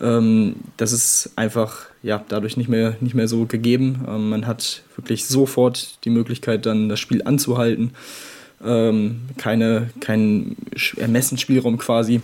ähm, 0.00 0.56
das 0.76 0.92
ist 0.92 1.32
einfach 1.36 1.86
ja, 2.02 2.22
dadurch 2.28 2.56
nicht 2.56 2.68
mehr, 2.68 2.96
nicht 3.00 3.14
mehr 3.14 3.28
so 3.28 3.46
gegeben. 3.46 4.04
Ähm, 4.08 4.28
man 4.28 4.46
hat 4.46 4.82
wirklich 4.96 5.26
sofort 5.26 6.04
die 6.04 6.10
Möglichkeit, 6.10 6.66
dann 6.66 6.88
das 6.88 7.00
Spiel 7.00 7.22
anzuhalten. 7.24 7.92
Ähm, 8.64 9.22
keine, 9.38 9.90
kein 10.00 10.56
Ermessensspielraum 10.96 11.78
quasi. 11.78 12.20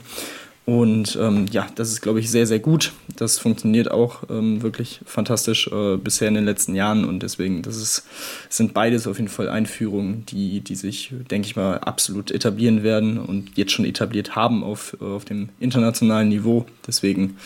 Und 0.66 1.18
ähm, 1.20 1.46
ja, 1.50 1.66
das 1.74 1.90
ist, 1.90 2.00
glaube 2.00 2.20
ich, 2.20 2.30
sehr, 2.30 2.46
sehr 2.46 2.60
gut. 2.60 2.92
Das 3.16 3.38
funktioniert 3.38 3.90
auch 3.90 4.22
ähm, 4.30 4.62
wirklich 4.62 5.00
fantastisch 5.04 5.68
äh, 5.68 5.96
bisher 5.96 6.28
in 6.28 6.34
den 6.34 6.44
letzten 6.44 6.74
Jahren. 6.74 7.04
Und 7.04 7.22
deswegen, 7.22 7.62
das 7.62 7.76
ist, 7.76 8.04
sind 8.48 8.72
beides 8.72 9.06
auf 9.06 9.18
jeden 9.18 9.30
Fall 9.30 9.48
Einführungen, 9.48 10.24
die, 10.26 10.60
die 10.60 10.74
sich, 10.76 11.12
denke 11.30 11.46
ich 11.46 11.56
mal, 11.56 11.78
absolut 11.78 12.30
etablieren 12.30 12.82
werden 12.82 13.18
und 13.18 13.56
jetzt 13.56 13.72
schon 13.72 13.84
etabliert 13.84 14.36
haben 14.36 14.62
auf, 14.62 14.96
auf 15.00 15.24
dem 15.24 15.48
internationalen 15.58 16.28
Niveau. 16.28 16.66
Deswegen 16.86 17.36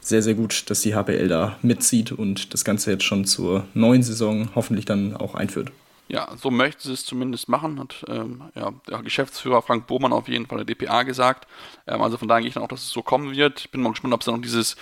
sehr, 0.00 0.22
sehr 0.22 0.34
gut, 0.34 0.70
dass 0.70 0.82
die 0.82 0.94
HPL 0.94 1.28
da 1.28 1.58
mitzieht 1.62 2.12
und 2.12 2.54
das 2.54 2.64
Ganze 2.64 2.92
jetzt 2.92 3.04
schon 3.04 3.24
zur 3.24 3.66
neuen 3.74 4.02
Saison 4.02 4.50
hoffentlich 4.54 4.84
dann 4.84 5.16
auch 5.16 5.34
einführt. 5.34 5.72
Ja, 6.08 6.34
so 6.36 6.50
möchte 6.50 6.88
sie 6.88 6.94
es 6.94 7.04
zumindest 7.04 7.50
machen, 7.50 7.78
hat 7.78 8.04
ähm, 8.08 8.44
ja, 8.54 8.72
der 8.88 9.02
Geschäftsführer 9.02 9.60
Frank 9.60 9.86
Bohmann 9.86 10.12
auf 10.12 10.26
jeden 10.26 10.46
Fall 10.46 10.64
der 10.64 10.74
DPA 10.74 11.02
gesagt. 11.02 11.46
Ähm, 11.86 12.00
also 12.00 12.16
von 12.16 12.28
daher 12.28 12.40
gehe 12.40 12.48
ich 12.48 12.54
dann 12.54 12.62
auch, 12.62 12.68
dass 12.68 12.82
es 12.82 12.90
so 12.90 13.02
kommen 13.02 13.36
wird. 13.36 13.60
Ich 13.60 13.70
bin 13.70 13.82
mal 13.82 13.90
gespannt, 13.90 14.14
ob 14.14 14.20
es 14.20 14.24
dann 14.24 14.36
noch 14.36 14.42
dieses, 14.42 14.76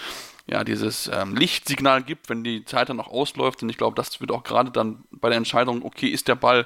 ja, 0.46 0.62
dieses 0.62 1.10
ähm, 1.12 1.34
Lichtsignal 1.34 2.04
gibt, 2.04 2.28
wenn 2.28 2.44
die 2.44 2.64
Zeit 2.64 2.88
dann 2.88 2.96
noch 2.96 3.08
ausläuft. 3.08 3.60
Und 3.62 3.70
ich 3.70 3.76
glaube, 3.76 3.96
das 3.96 4.20
wird 4.20 4.30
auch 4.30 4.44
gerade 4.44 4.70
dann 4.70 5.02
bei 5.10 5.28
der 5.28 5.38
Entscheidung, 5.38 5.84
okay, 5.84 6.06
ist 6.06 6.28
der 6.28 6.36
Ball 6.36 6.64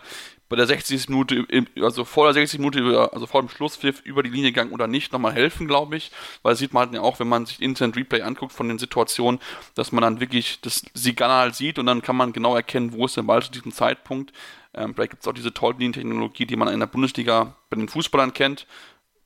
bei 0.50 0.56
der 0.56 0.66
60. 0.66 1.08
Minute, 1.08 1.46
also 1.80 2.04
vor 2.04 2.26
der 2.26 2.34
60. 2.34 2.58
Minute, 2.58 3.08
also 3.12 3.26
vor 3.26 3.40
dem 3.40 3.48
Schlusspfiff 3.48 4.00
über 4.04 4.24
die 4.24 4.30
Linie 4.30 4.50
gegangen 4.50 4.72
oder 4.72 4.88
nicht, 4.88 5.12
nochmal 5.12 5.32
helfen, 5.32 5.68
glaube 5.68 5.96
ich. 5.96 6.10
Weil 6.42 6.56
sieht 6.56 6.74
man 6.74 6.86
halt 6.86 6.94
ja 6.94 7.00
auch, 7.00 7.20
wenn 7.20 7.28
man 7.28 7.46
sich 7.46 7.62
Instant 7.62 7.96
Replay 7.96 8.22
anguckt 8.22 8.52
von 8.52 8.68
den 8.68 8.80
Situationen, 8.80 9.40
dass 9.76 9.92
man 9.92 10.02
dann 10.02 10.20
wirklich 10.20 10.60
das 10.60 10.84
Signal 10.92 11.54
sieht 11.54 11.78
und 11.78 11.86
dann 11.86 12.02
kann 12.02 12.16
man 12.16 12.32
genau 12.32 12.56
erkennen, 12.56 12.92
wo 12.92 13.06
ist 13.06 13.16
der 13.16 13.22
Ball 13.22 13.42
zu 13.42 13.52
diesem 13.52 13.72
Zeitpunkt. 13.72 14.32
Ähm, 14.74 14.92
vielleicht 14.94 15.10
gibt 15.10 15.22
es 15.22 15.28
auch 15.28 15.32
diese 15.32 15.54
Tolllinien-Technologie, 15.54 16.46
die 16.46 16.56
man 16.56 16.68
in 16.68 16.80
der 16.80 16.86
Bundesliga 16.88 17.54
bei 17.70 17.76
den 17.76 17.88
Fußballern 17.88 18.34
kennt 18.34 18.66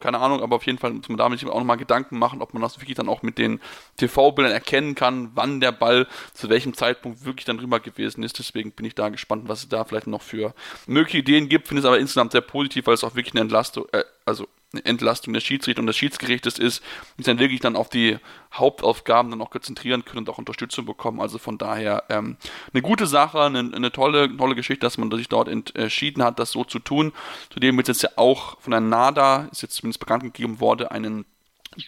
keine 0.05 0.21
Ahnung, 0.21 0.43
aber 0.43 0.57
auf 0.57 0.67
jeden 0.67 0.77
Fall 0.77 0.93
muss 0.93 1.09
man 1.09 1.17
damit 1.17 1.43
auch 1.47 1.59
nochmal 1.59 1.79
Gedanken 1.79 2.19
machen, 2.19 2.43
ob 2.43 2.53
man 2.53 2.61
das 2.61 2.79
wirklich 2.79 2.95
dann 2.95 3.09
auch 3.09 3.23
mit 3.23 3.39
den 3.39 3.59
TV-Bildern 3.97 4.53
erkennen 4.53 4.95
kann, 4.95 5.31
wann 5.35 5.61
der 5.61 5.73
Ball 5.73 6.07
zu 6.35 6.51
welchem 6.51 6.75
Zeitpunkt 6.75 7.25
wirklich 7.25 7.47
dann 7.47 7.57
drüber 7.57 7.81
gewesen 7.81 8.23
ist. 8.23 8.39
Deswegen 8.39 8.73
bin 8.73 8.85
ich 8.85 8.95
da 8.95 9.09
gespannt, 9.09 9.49
was 9.49 9.61
es 9.61 9.71
da 9.71 9.83
vielleicht 9.85 10.07
noch 10.07 10.21
für 10.21 10.53
mögliche 10.87 11.17
Ideen 11.17 11.49
gibt. 11.49 11.69
Finde 11.69 11.81
es 11.81 11.87
aber 11.87 11.99
insgesamt 11.99 12.33
sehr 12.33 12.43
positiv, 12.43 12.87
weil 12.87 12.93
es 12.93 13.03
auch 13.03 13.15
wirklich 13.15 13.33
eine 13.33 13.41
Entlastung, 13.41 13.87
äh, 13.93 14.05
also 14.25 14.49
eine 14.73 14.85
Entlastung 14.85 15.33
des 15.33 15.45
Schiedsrichters 15.45 15.81
und 15.81 15.87
des 15.87 15.97
Schiedsgerichtes 15.97 16.59
ist, 16.59 16.83
die 17.17 17.23
sich 17.23 17.27
dann 17.27 17.39
wirklich 17.39 17.61
dann 17.61 17.77
auf 17.77 17.89
die 17.89 18.19
Hauptaufgaben 18.53 19.31
dann 19.31 19.41
auch 19.41 19.51
konzentrieren 19.51 20.05
können 20.05 20.21
und 20.21 20.31
auch 20.31 20.39
Unterstützung 20.39 20.85
bekommen. 20.85 21.21
Also 21.21 21.39
von 21.39 21.59
daher 21.59 22.05
ähm, 22.09 22.37
eine 22.73 22.83
gute 22.83 23.07
Sache, 23.07 23.43
eine, 23.43 23.59
eine, 23.61 23.93
tolle, 23.93 24.37
tolle 24.37 24.55
Geschichte, 24.55 24.85
dass 24.85 24.99
man 24.99 25.11
sich 25.13 25.29
dort 25.29 25.49
entschieden 25.49 26.25
hat, 26.25 26.39
das 26.39 26.51
so 26.51 26.65
zu 26.65 26.79
tun. 26.81 27.13
Zudem 27.51 27.77
wird 27.77 27.89
es 27.89 28.03
jetzt 28.03 28.11
ja 28.11 28.19
auch 28.19 28.61
von 28.61 28.73
der 28.73 28.81
NADA, 28.81 29.49
ist 29.53 29.63
jetzt 29.63 29.77
zumindest 29.77 30.01
bekannt 30.01 30.25
gegeben 30.25 30.61
worden, 30.61 30.89
einen 30.89 31.25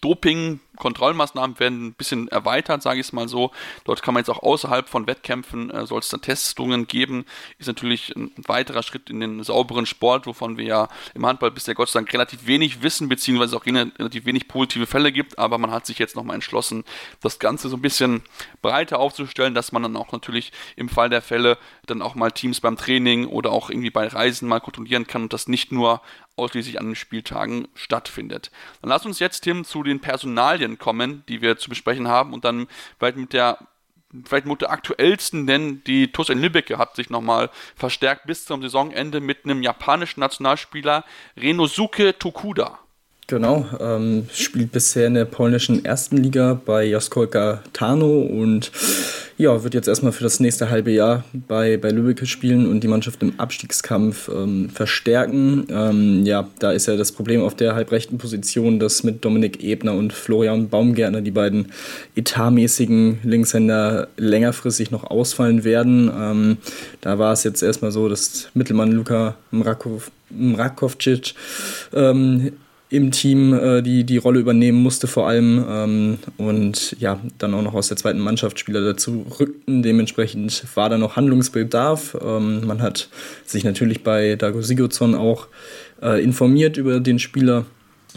Doping-Kontrollmaßnahmen 0.01 1.59
werden 1.59 1.87
ein 1.87 1.94
bisschen 1.94 2.29
erweitert, 2.29 2.83
sage 2.83 3.01
ich 3.01 3.07
es 3.07 3.12
mal 3.12 3.29
so. 3.29 3.51
Dort 3.85 4.03
kann 4.03 4.14
man 4.14 4.20
jetzt 4.20 4.31
auch 4.31 4.42
außerhalb 4.42 4.88
von 4.88 5.07
Wettkämpfen, 5.07 5.70
äh, 5.70 5.87
soll 5.87 6.01
es 6.01 6.09
dann 6.09 6.22
Testungen 6.22 6.87
geben. 6.87 7.25
Ist 7.59 7.66
natürlich 7.66 8.14
ein 8.16 8.33
weiterer 8.46 8.83
Schritt 8.83 9.11
in 9.11 9.20
den 9.20 9.42
sauberen 9.42 9.87
Sport, 9.87 10.27
wovon 10.27 10.57
wir 10.57 10.64
ja 10.64 10.88
im 11.14 11.27
Handball 11.27 11.51
bisher 11.51 11.75
Gott 11.75 11.88
sei 11.88 12.01
Dank 12.01 12.12
relativ 12.12 12.46
wenig 12.46 12.83
wissen, 12.83 13.09
beziehungsweise 13.09 13.57
auch 13.57 13.66
relativ 13.66 14.27
wenig 14.27 14.49
positive 14.49 14.87
Fälle 14.87 15.12
gibt. 15.12 15.38
Aber 15.38 15.59
man 15.59 15.70
hat 15.70 15.87
sich 15.87 15.99
jetzt 15.99 16.16
nochmal 16.16 16.35
entschlossen, 16.35 16.85
das 17.20 17.38
Ganze 17.38 17.68
so 17.68 17.77
ein 17.77 17.83
bisschen 17.83 18.22
breiter 18.62 18.99
aufzustellen, 18.99 19.55
dass 19.55 19.72
man 19.72 19.83
dann 19.83 19.96
auch 19.96 20.12
natürlich 20.12 20.53
im 20.77 20.88
Fall 20.88 21.11
der 21.11 21.22
Fälle 21.22 21.59
dann 21.87 22.03
auch 22.03 22.14
mal 22.14 22.31
Teams 22.31 22.61
beim 22.61 22.77
Training 22.77 23.27
oder 23.27 23.53
auch 23.53 23.70
irgendwie 23.70 23.90
bei 23.90 24.07
Reisen 24.07 24.49
mal 24.49 24.61
kontrollieren 24.61 25.07
kann 25.07 25.22
und 25.22 25.33
das 25.33 25.49
nicht 25.49 25.72
nur 25.72 26.01
ausschließlich 26.37 26.79
an 26.79 26.87
den 26.87 26.94
Spieltagen 26.94 27.68
stattfindet. 27.75 28.51
Dann 28.83 28.90
lass 28.90 29.07
uns 29.07 29.18
jetzt, 29.18 29.40
Tim, 29.40 29.64
zu 29.64 29.83
den 29.83 30.01
Personalien 30.01 30.79
kommen, 30.79 31.25
die 31.29 31.42
wir 31.42 31.57
zu 31.57 31.68
besprechen 31.68 32.09
haben 32.09 32.33
und 32.33 32.44
dann 32.44 32.68
vielleicht 32.99 33.16
mit 33.16 33.33
der 33.33 33.59
vielleicht 34.25 34.46
mit 34.46 34.61
der 34.61 34.70
aktuellsten, 34.70 35.46
denn 35.46 35.83
die 35.85 36.12
TuS 36.12 36.29
in 36.29 36.40
Lübeck 36.40 36.70
hat 36.79 36.96
sich 36.96 37.11
nochmal 37.11 37.51
verstärkt 37.75 38.27
bis 38.27 38.44
zum 38.44 38.62
Saisonende 38.62 39.20
mit 39.20 39.44
einem 39.44 39.62
japanischen 39.62 40.20
Nationalspieler 40.20 41.05
Renosuke 41.37 42.16
Tokuda. 42.18 42.79
Genau, 43.29 43.67
ähm, 43.81 44.29
spielt 44.33 44.71
bisher 44.71 45.09
in 45.09 45.15
der 45.15 45.25
polnischen 45.25 45.85
ersten 45.85 46.17
Liga 46.17 46.61
bei 46.65 46.85
Jaskolka 46.85 47.61
Tano 47.73 48.21
und 48.21 48.71
ja, 49.37 49.65
wird 49.65 49.75
jetzt 49.75 49.89
erstmal 49.89 50.12
für 50.12 50.23
das 50.23 50.39
nächste 50.39 50.71
halbe 50.71 50.93
Jahr 50.93 51.25
bei, 51.33 51.77
bei 51.77 51.91
Lübeck 51.91 52.25
spielen 52.29 52.71
und 52.71 52.85
die 52.85 52.89
Mannschaft 52.89 53.21
im 53.25 53.39
Abstiegskampf 53.41 54.31
ähm, 54.33 54.71
verstärken. 54.71 55.67
Ähm, 55.71 56.25
ja, 56.25 56.49
da 56.61 56.71
ist 56.71 56.87
ja 56.87 56.97
das 56.97 57.11
Problem 57.11 57.43
auf 57.43 57.57
der 57.57 57.75
halbrechten 57.75 58.17
Position, 58.17 58.79
dass 58.79 59.03
mit 59.03 59.25
Dominik 59.25 59.61
Ebner 59.61 59.95
und 59.95 60.12
Florian 60.12 60.69
Baumgärtner 60.69 61.21
die 61.21 61.33
beiden 61.33 61.73
etatmäßigen 62.15 63.19
Linkshänder 63.25 64.07
längerfristig 64.17 64.93
noch 64.93 65.03
ausfallen 65.03 65.65
werden. 65.65 66.12
Ähm, 66.17 66.57
da 67.01 67.19
war 67.19 67.33
es 67.33 67.43
jetzt 67.43 67.62
erstmal 67.62 67.91
so, 67.91 68.09
dass 68.09 68.51
Mittelmann 68.55 68.93
Luka 68.93 69.35
Mrakov, 69.51 70.12
Mrakovcic 70.31 71.35
ähm, 71.93 72.53
im 72.88 73.11
Team 73.11 73.53
äh, 73.53 73.83
die, 73.83 74.05
die 74.05 74.16
Rolle 74.16 74.38
übernehmen 74.38 74.83
musste 74.83 75.07
vor 75.07 75.27
allem 75.29 75.64
ähm, 75.68 76.18
und 76.37 76.96
ja, 77.01 77.18
dann 77.38 77.55
auch 77.55 77.62
noch 77.62 77.75
aus 77.75 77.88
der 77.88 77.96
zweiten 77.96 78.20
Mannschaft 78.20 78.59
Spieler 78.61 78.81
dazu 78.83 79.27
rückten. 79.40 79.83
Dementsprechend 79.83 80.64
war 80.77 80.88
da 80.88 80.96
noch 80.96 81.16
Handlungsbedarf. 81.16 82.16
Ähm, 82.22 82.64
man 82.66 82.83
hat 82.83 83.09
sich 83.44 83.64
natürlich 83.64 84.05
bei 84.05 84.37
Dago 84.37 84.62
Sigurdsson 84.62 85.14
auch 85.14 85.49
äh, 86.01 86.22
informiert 86.22 86.77
über 86.77 87.01
den 87.01 87.18
Spieler 87.18 87.66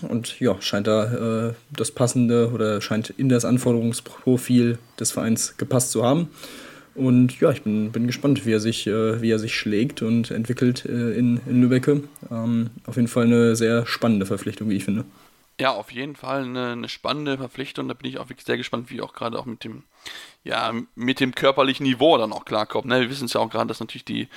und 0.07 0.39
ja, 0.39 0.55
scheint 0.61 0.87
da 0.87 1.49
äh, 1.49 1.53
das 1.75 1.91
passende 1.91 2.51
oder 2.51 2.79
scheint 2.79 3.09
in 3.09 3.27
das 3.27 3.45
Anforderungsprofil 3.45 4.77
des 4.99 5.11
Vereins 5.11 5.57
gepasst 5.57 5.91
zu 5.91 6.03
haben. 6.05 6.29
Und 6.95 7.39
ja, 7.39 7.51
ich 7.51 7.61
bin, 7.61 7.91
bin 7.91 8.07
gespannt, 8.07 8.45
wie 8.45 8.51
er 8.51 8.59
sich, 8.59 8.87
äh, 8.87 9.21
wie 9.21 9.31
er 9.31 9.39
sich 9.39 9.55
schlägt 9.55 10.01
und 10.01 10.31
entwickelt 10.31 10.85
äh, 10.85 11.13
in, 11.13 11.39
in 11.47 11.61
Lübbecke. 11.61 12.03
Ähm, 12.29 12.71
auf 12.85 12.95
jeden 12.95 13.07
Fall 13.07 13.25
eine 13.25 13.55
sehr 13.55 13.85
spannende 13.85 14.25
Verpflichtung, 14.25 14.69
wie 14.69 14.75
ich 14.75 14.85
finde. 14.85 15.05
Ja, 15.59 15.71
auf 15.71 15.91
jeden 15.91 16.15
Fall 16.15 16.43
eine, 16.43 16.71
eine 16.71 16.87
spannende 16.87 17.37
Verpflichtung. 17.37 17.87
Da 17.87 17.93
bin 17.93 18.09
ich 18.09 18.17
auch 18.17 18.29
wirklich 18.29 18.45
sehr 18.45 18.57
gespannt, 18.57 18.89
wie 18.89 19.01
auch 19.01 19.13
gerade 19.13 19.37
auch 19.37 19.45
mit 19.45 19.63
dem 19.65 19.83
ja, 20.43 20.73
mit 20.95 21.19
dem 21.19 21.35
körperlichen 21.35 21.85
Niveau 21.85 22.17
dann 22.17 22.31
auch 22.31 22.45
klarkommt. 22.45 22.85
Ne? 22.85 23.01
Wir 23.01 23.09
wissen 23.09 23.25
es 23.25 23.33
ja 23.33 23.41
auch 23.41 23.49
gerade, 23.49 23.67
dass 23.67 23.79
natürlich 23.79 24.05
die 24.05 24.29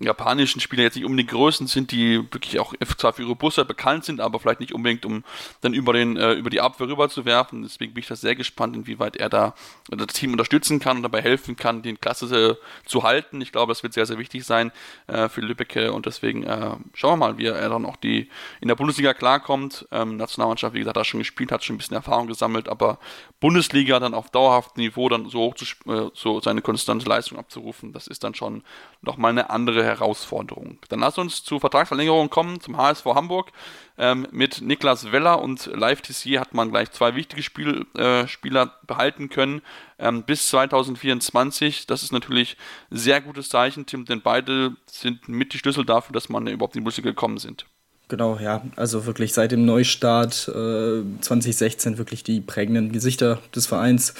japanischen 0.00 0.60
Spieler 0.60 0.84
jetzt 0.84 0.94
nicht 0.94 1.04
unbedingt 1.04 1.30
Größen 1.30 1.66
sind, 1.66 1.90
die 1.90 2.18
wirklich 2.32 2.60
auch 2.60 2.72
zwar 2.96 3.12
für 3.12 3.22
ihre 3.22 3.34
Busse 3.34 3.64
bekannt 3.64 4.04
sind, 4.04 4.20
aber 4.20 4.38
vielleicht 4.38 4.60
nicht 4.60 4.72
unbedingt, 4.72 5.04
um 5.04 5.24
dann 5.60 5.74
über, 5.74 5.92
den, 5.92 6.16
äh, 6.16 6.34
über 6.34 6.50
die 6.50 6.60
Abwehr 6.60 6.88
rüber 6.88 7.08
zu 7.08 7.24
werfen. 7.24 7.62
Deswegen 7.62 7.94
bin 7.94 8.02
ich 8.02 8.08
da 8.08 8.14
sehr 8.14 8.36
gespannt, 8.36 8.76
inwieweit 8.76 9.16
er 9.16 9.28
da 9.28 9.54
das 9.88 10.14
Team 10.14 10.32
unterstützen 10.32 10.78
kann 10.78 10.98
und 10.98 11.02
dabei 11.02 11.22
helfen 11.22 11.56
kann, 11.56 11.82
den 11.82 12.00
Klasse 12.00 12.58
äh, 12.60 12.86
zu 12.86 13.02
halten. 13.02 13.40
Ich 13.40 13.50
glaube, 13.50 13.72
das 13.72 13.82
wird 13.82 13.92
sehr, 13.92 14.06
sehr 14.06 14.18
wichtig 14.18 14.44
sein 14.44 14.70
äh, 15.08 15.28
für 15.28 15.40
Lübbecke 15.40 15.92
und 15.92 16.06
deswegen 16.06 16.44
äh, 16.44 16.76
schauen 16.94 17.18
wir 17.18 17.26
mal, 17.26 17.38
wie 17.38 17.46
er 17.46 17.68
dann 17.68 17.84
auch 17.84 17.96
die 17.96 18.28
in 18.60 18.68
der 18.68 18.76
Bundesliga 18.76 19.14
klarkommt. 19.14 19.88
Ähm, 19.90 20.16
Nationalmannschaft, 20.16 20.74
wie 20.74 20.78
gesagt, 20.80 20.96
hat 20.96 21.06
schon 21.06 21.20
gespielt, 21.20 21.50
hat 21.50 21.64
schon 21.64 21.74
ein 21.74 21.78
bisschen 21.78 21.96
Erfahrung 21.96 22.28
gesammelt, 22.28 22.68
aber 22.68 22.98
Bundesliga 23.40 23.98
dann 23.98 24.14
auf 24.14 24.30
dauerhaftem 24.30 24.84
Niveau 24.84 25.08
dann 25.08 25.28
so 25.28 25.47
hoch 25.48 25.54
zu, 25.54 25.64
äh, 25.90 26.10
so 26.14 26.40
seine 26.40 26.62
konstante 26.62 27.08
Leistung 27.08 27.38
abzurufen, 27.38 27.92
das 27.92 28.06
ist 28.06 28.24
dann 28.24 28.34
schon 28.34 28.62
nochmal 29.02 29.30
eine 29.30 29.50
andere 29.50 29.82
Herausforderung. 29.84 30.78
Dann 30.88 31.00
lass 31.00 31.18
uns 31.18 31.42
zur 31.44 31.60
Vertragsverlängerung 31.60 32.30
kommen, 32.30 32.60
zum 32.60 32.76
HSV 32.76 33.04
Hamburg. 33.06 33.52
Ähm, 33.96 34.28
mit 34.30 34.60
Niklas 34.60 35.10
Weller 35.10 35.42
und 35.42 35.66
Live 35.66 36.02
TC 36.02 36.38
hat 36.38 36.54
man 36.54 36.70
gleich 36.70 36.92
zwei 36.92 37.16
wichtige 37.16 37.42
Spiel, 37.42 37.86
äh, 37.96 38.28
Spieler 38.28 38.74
behalten 38.86 39.28
können 39.28 39.62
ähm, 39.98 40.22
bis 40.22 40.48
2024. 40.48 41.86
Das 41.86 42.02
ist 42.02 42.12
natürlich 42.12 42.56
sehr 42.90 43.20
gutes 43.20 43.48
Zeichen, 43.48 43.86
Tim, 43.86 44.04
denn 44.04 44.22
beide 44.22 44.76
sind 44.86 45.28
mit 45.28 45.52
die 45.52 45.58
Schlüssel 45.58 45.84
dafür, 45.84 46.12
dass 46.12 46.28
man 46.28 46.46
überhaupt 46.46 46.76
in 46.76 46.82
die 46.82 46.84
Bundesliga 46.84 47.10
gekommen 47.10 47.38
sind. 47.38 47.66
Genau, 48.08 48.38
ja. 48.42 48.62
Also 48.74 49.04
wirklich 49.04 49.34
seit 49.34 49.52
dem 49.52 49.66
Neustart 49.66 50.48
äh, 50.48 51.02
2016 51.20 51.98
wirklich 51.98 52.24
die 52.24 52.40
prägenden 52.40 52.90
Gesichter 52.90 53.38
des 53.54 53.66
Vereins. 53.66 54.14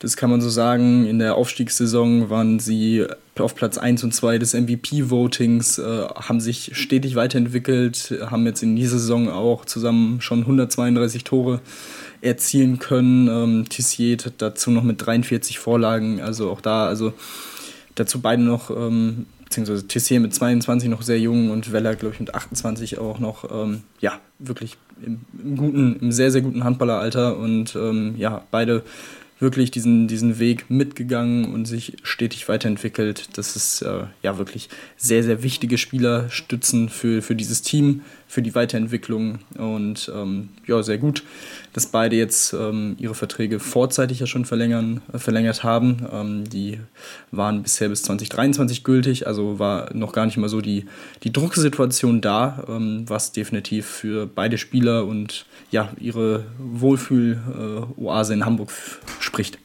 Das 0.00 0.18
kann 0.18 0.28
man 0.28 0.42
so 0.42 0.50
sagen. 0.50 1.06
In 1.06 1.18
der 1.18 1.36
Aufstiegssaison 1.36 2.28
waren 2.28 2.58
sie 2.58 3.06
auf 3.38 3.54
Platz 3.54 3.78
1 3.78 4.04
und 4.04 4.12
2 4.12 4.36
des 4.36 4.52
MVP-Votings, 4.52 5.78
äh, 5.78 5.82
haben 5.82 6.40
sich 6.40 6.72
stetig 6.74 7.14
weiterentwickelt, 7.14 8.14
haben 8.26 8.44
jetzt 8.44 8.62
in 8.62 8.76
dieser 8.76 8.98
Saison 8.98 9.30
auch 9.30 9.64
zusammen 9.64 10.20
schon 10.20 10.40
132 10.40 11.24
Tore 11.24 11.62
erzielen 12.20 12.80
können. 12.80 13.28
Ähm, 13.28 13.68
Tissier 13.68 14.18
dazu 14.36 14.70
noch 14.70 14.82
mit 14.82 15.06
43 15.06 15.58
Vorlagen. 15.58 16.20
Also 16.20 16.50
auch 16.50 16.60
da, 16.60 16.86
also 16.86 17.14
dazu 17.94 18.20
beide 18.20 18.42
noch 18.42 18.70
ähm, 18.70 19.24
beziehungsweise 19.52 19.86
Tissier 19.86 20.18
mit 20.18 20.34
22 20.34 20.88
noch 20.88 21.02
sehr 21.02 21.20
jung 21.20 21.50
und 21.50 21.72
Weller, 21.72 21.94
glaube 21.94 22.14
ich, 22.14 22.20
mit 22.20 22.34
28 22.34 22.98
auch 22.98 23.18
noch, 23.18 23.44
ähm, 23.52 23.82
ja, 24.00 24.18
wirklich 24.38 24.78
im, 25.04 25.20
im, 25.42 25.56
guten, 25.56 25.96
im 26.00 26.10
sehr, 26.10 26.30
sehr 26.30 26.40
guten 26.40 26.64
Handballeralter 26.64 27.36
und 27.36 27.76
ähm, 27.76 28.14
ja, 28.16 28.42
beide 28.50 28.82
wirklich 29.40 29.70
diesen, 29.70 30.08
diesen 30.08 30.38
Weg 30.38 30.70
mitgegangen 30.70 31.52
und 31.52 31.66
sich 31.66 31.98
stetig 32.02 32.48
weiterentwickelt. 32.48 33.36
Das 33.36 33.56
ist 33.56 33.82
äh, 33.82 34.04
ja 34.22 34.38
wirklich 34.38 34.70
sehr, 34.96 35.22
sehr 35.22 35.42
wichtige 35.42 35.76
Spieler, 35.76 36.30
Stützen 36.30 36.88
für, 36.88 37.20
für 37.20 37.34
dieses 37.34 37.60
Team, 37.60 38.02
für 38.32 38.40
die 38.40 38.54
Weiterentwicklung 38.54 39.40
und 39.58 40.10
ähm, 40.14 40.48
ja, 40.66 40.82
sehr 40.82 40.96
gut, 40.96 41.22
dass 41.74 41.84
beide 41.84 42.16
jetzt 42.16 42.54
ähm, 42.54 42.96
ihre 42.98 43.14
Verträge 43.14 43.60
vorzeitig 43.60 44.20
ja 44.20 44.26
schon 44.26 44.46
verlängern, 44.46 45.02
äh, 45.12 45.18
verlängert 45.18 45.64
haben. 45.64 46.06
Ähm, 46.10 46.48
die 46.48 46.80
waren 47.30 47.62
bisher 47.62 47.90
bis 47.90 48.04
2023 48.04 48.84
gültig, 48.84 49.26
also 49.26 49.58
war 49.58 49.94
noch 49.94 50.14
gar 50.14 50.24
nicht 50.24 50.38
mal 50.38 50.48
so 50.48 50.62
die, 50.62 50.86
die 51.24 51.32
Drucksituation 51.32 52.22
da, 52.22 52.64
ähm, 52.68 53.04
was 53.06 53.32
definitiv 53.32 53.84
für 53.84 54.26
beide 54.26 54.56
Spieler 54.56 55.04
und 55.04 55.44
ja, 55.70 55.90
ihre 56.00 56.46
Wohlfühl-Oase 56.56 58.32
in 58.32 58.46
Hamburg 58.46 58.70
spricht. 59.20 59.58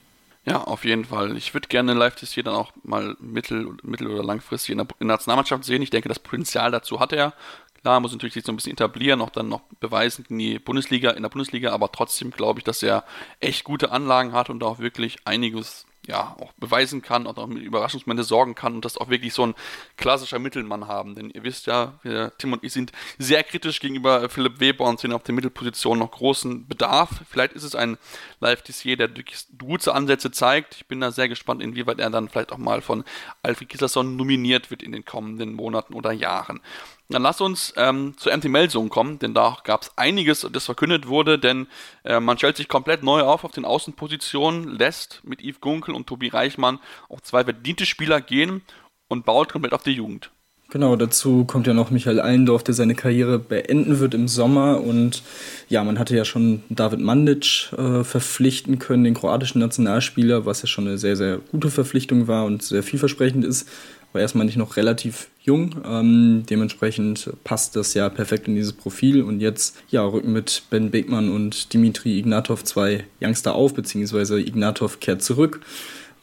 Ja, 0.47 0.61
auf 0.61 0.85
jeden 0.85 1.03
Fall. 1.03 1.35
Ich 1.35 1.53
würde 1.53 1.67
gerne 1.67 1.93
Live-Test 1.93 2.33
hier 2.33 2.43
dann 2.43 2.55
auch 2.55 2.71
mal 2.83 3.17
mittel, 3.19 3.75
mittel- 3.83 4.07
oder 4.07 4.23
langfristig 4.23 4.71
in 4.71 4.77
der, 4.77 4.87
in 4.99 5.09
der 5.09 5.17
Nationalmannschaft 5.17 5.65
sehen. 5.65 5.81
Ich 5.81 5.89
denke, 5.89 6.07
das 6.07 6.19
Potenzial 6.19 6.71
dazu 6.71 7.01
hat 7.01 7.11
er. 7.11 7.33
Klar, 7.81 7.99
muss 7.99 8.11
natürlich 8.11 8.33
sich 8.33 8.45
so 8.45 8.51
ein 8.51 8.55
bisschen 8.55 8.73
etablieren, 8.73 9.21
auch 9.21 9.29
dann 9.29 9.49
noch 9.49 9.61
beweisen 9.79 10.25
in 10.29 10.39
die 10.39 10.59
Bundesliga, 10.59 11.11
in 11.11 11.23
der 11.23 11.29
Bundesliga, 11.29 11.71
aber 11.71 11.91
trotzdem 11.91 12.31
glaube 12.31 12.59
ich, 12.59 12.63
dass 12.63 12.83
er 12.83 13.03
echt 13.39 13.63
gute 13.63 13.91
Anlagen 13.91 14.33
hat 14.33 14.49
und 14.49 14.63
auch 14.63 14.79
wirklich 14.79 15.17
einiges 15.25 15.85
ja, 16.07 16.35
auch 16.39 16.53
beweisen 16.53 17.01
kann 17.01 17.27
und 17.27 17.37
auch 17.37 17.47
mit 17.47 17.61
Überraschungsmomente 17.61 18.23
sorgen 18.23 18.55
kann 18.55 18.75
und 18.75 18.85
das 18.85 18.97
auch 18.97 19.09
wirklich 19.09 19.33
so 19.33 19.45
ein 19.45 19.55
klassischer 19.97 20.39
Mittelmann 20.39 20.87
haben. 20.87 21.15
Denn 21.15 21.29
ihr 21.29 21.43
wisst 21.43 21.67
ja, 21.67 21.99
wir, 22.01 22.31
Tim 22.37 22.53
und 22.53 22.63
ich 22.63 22.71
sind 22.73 22.93
sehr 23.17 23.43
kritisch 23.43 23.79
gegenüber 23.81 24.29
Philipp 24.29 24.59
Weber 24.59 24.85
und 24.85 24.99
sehen 24.99 25.11
auf 25.11 25.23
der 25.23 25.35
Mittelposition 25.35 25.99
noch 25.99 26.11
großen 26.11 26.65
Bedarf. 26.67 27.09
Vielleicht 27.29 27.53
ist 27.53 27.63
es 27.63 27.75
ein 27.75 27.97
Live-Tissier, 28.39 28.95
der 28.95 29.09
gute 29.57 29.93
Ansätze 29.93 30.31
zeigt. 30.31 30.75
Ich 30.75 30.87
bin 30.87 31.01
da 31.01 31.11
sehr 31.11 31.27
gespannt, 31.27 31.61
inwieweit 31.61 31.99
er 31.99 32.09
dann 32.09 32.29
vielleicht 32.29 32.53
auch 32.53 32.57
mal 32.57 32.81
von 32.81 33.03
Alfred 33.43 33.67
Kislerson 33.67 34.15
nominiert 34.15 34.71
wird 34.71 34.83
in 34.83 34.93
den 34.93 35.03
kommenden 35.03 35.53
Monaten 35.53 35.93
oder 35.93 36.13
Jahren. 36.13 36.61
Dann 37.09 37.21
lass 37.21 37.39
uns 37.39 37.73
ähm, 37.77 38.15
zur 38.17 38.35
MT 38.35 38.45
Melsung 38.45 38.89
kommen, 38.89 39.17
denn 39.19 39.33
da 39.33 39.57
gab 39.63 39.83
es 39.83 39.91
einiges, 39.97 40.45
das 40.51 40.65
verkündet 40.65 41.07
wurde, 41.07 41.39
denn 41.39 41.67
äh, 42.03 42.19
man 42.19 42.37
stellt 42.37 42.57
sich 42.57 42.67
komplett 42.67 43.01
neu 43.01 43.21
auf 43.21 43.45
auf 43.45 43.51
den 43.51 43.63
Außenpositionen, 43.63 44.77
lässt 44.77 45.21
mit 45.23 45.41
Yves 45.41 45.61
Gunkel 45.61 45.95
und 45.95 46.07
Tobi 46.07 46.27
Reichmann 46.27 46.79
auch 47.07 47.21
zwei 47.21 47.45
verdiente 47.45 47.85
Spieler 47.85 48.19
gehen 48.19 48.61
und 49.07 49.25
baut 49.25 49.53
komplett 49.53 49.73
auf 49.73 49.83
die 49.83 49.91
Jugend. 49.91 50.31
Genau, 50.69 50.97
dazu 50.97 51.45
kommt 51.45 51.65
ja 51.65 51.73
noch 51.73 51.91
Michael 51.91 52.19
Allendorf, 52.19 52.61
der 52.61 52.73
seine 52.73 52.93
Karriere 52.93 53.39
beenden 53.39 53.99
wird 53.99 54.13
im 54.13 54.27
Sommer. 54.27 54.81
Und 54.81 55.23
ja, 55.69 55.81
man 55.85 55.97
hatte 55.97 56.13
ja 56.13 56.25
schon 56.25 56.61
David 56.67 56.99
Mandic 56.99 57.71
äh, 57.71 58.03
verpflichten 58.03 58.77
können, 58.77 59.05
den 59.05 59.13
kroatischen 59.13 59.59
Nationalspieler, 59.59 60.45
was 60.45 60.61
ja 60.61 60.67
schon 60.67 60.87
eine 60.87 60.97
sehr, 60.97 61.15
sehr 61.15 61.37
gute 61.37 61.71
Verpflichtung 61.71 62.27
war 62.27 62.43
und 62.43 62.63
sehr 62.63 62.83
vielversprechend 62.83 63.45
ist 63.45 63.69
war 64.17 64.21
erstmal 64.23 64.47
nicht 64.47 64.57
noch 64.57 64.77
relativ 64.77 65.27
jung. 65.43 65.75
Ähm, 65.85 66.43
dementsprechend 66.49 67.29
passt 67.43 67.75
das 67.75 67.93
ja 67.93 68.09
perfekt 68.09 68.47
in 68.47 68.55
dieses 68.55 68.73
Profil. 68.73 69.21
Und 69.21 69.41
jetzt 69.41 69.77
ja, 69.91 70.03
rücken 70.03 70.33
mit 70.33 70.63
Ben 70.71 70.89
Beckmann 70.89 71.29
und 71.29 71.71
Dimitri 71.71 72.17
Ignatov 72.17 72.63
zwei 72.63 73.05
Youngster 73.21 73.53
auf, 73.53 73.75
beziehungsweise 73.75 74.39
Ignatov 74.39 74.99
kehrt 74.99 75.21
zurück. 75.21 75.61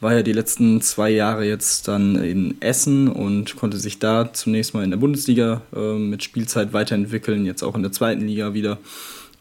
War 0.01 0.13
ja 0.13 0.23
die 0.23 0.33
letzten 0.33 0.81
zwei 0.81 1.09
Jahre 1.09 1.45
jetzt 1.45 1.87
dann 1.87 2.21
in 2.21 2.61
Essen 2.61 3.07
und 3.07 3.55
konnte 3.55 3.77
sich 3.77 3.97
da 3.97 4.33
zunächst 4.33 4.73
mal 4.73 4.83
in 4.83 4.91
der 4.91 4.97
Bundesliga 4.97 5.61
äh, 5.73 5.93
mit 5.97 6.21
Spielzeit 6.21 6.73
weiterentwickeln, 6.73 7.45
jetzt 7.45 7.63
auch 7.63 7.75
in 7.75 7.81
der 7.81 7.93
zweiten 7.93 8.27
Liga 8.27 8.53
wieder. 8.53 8.77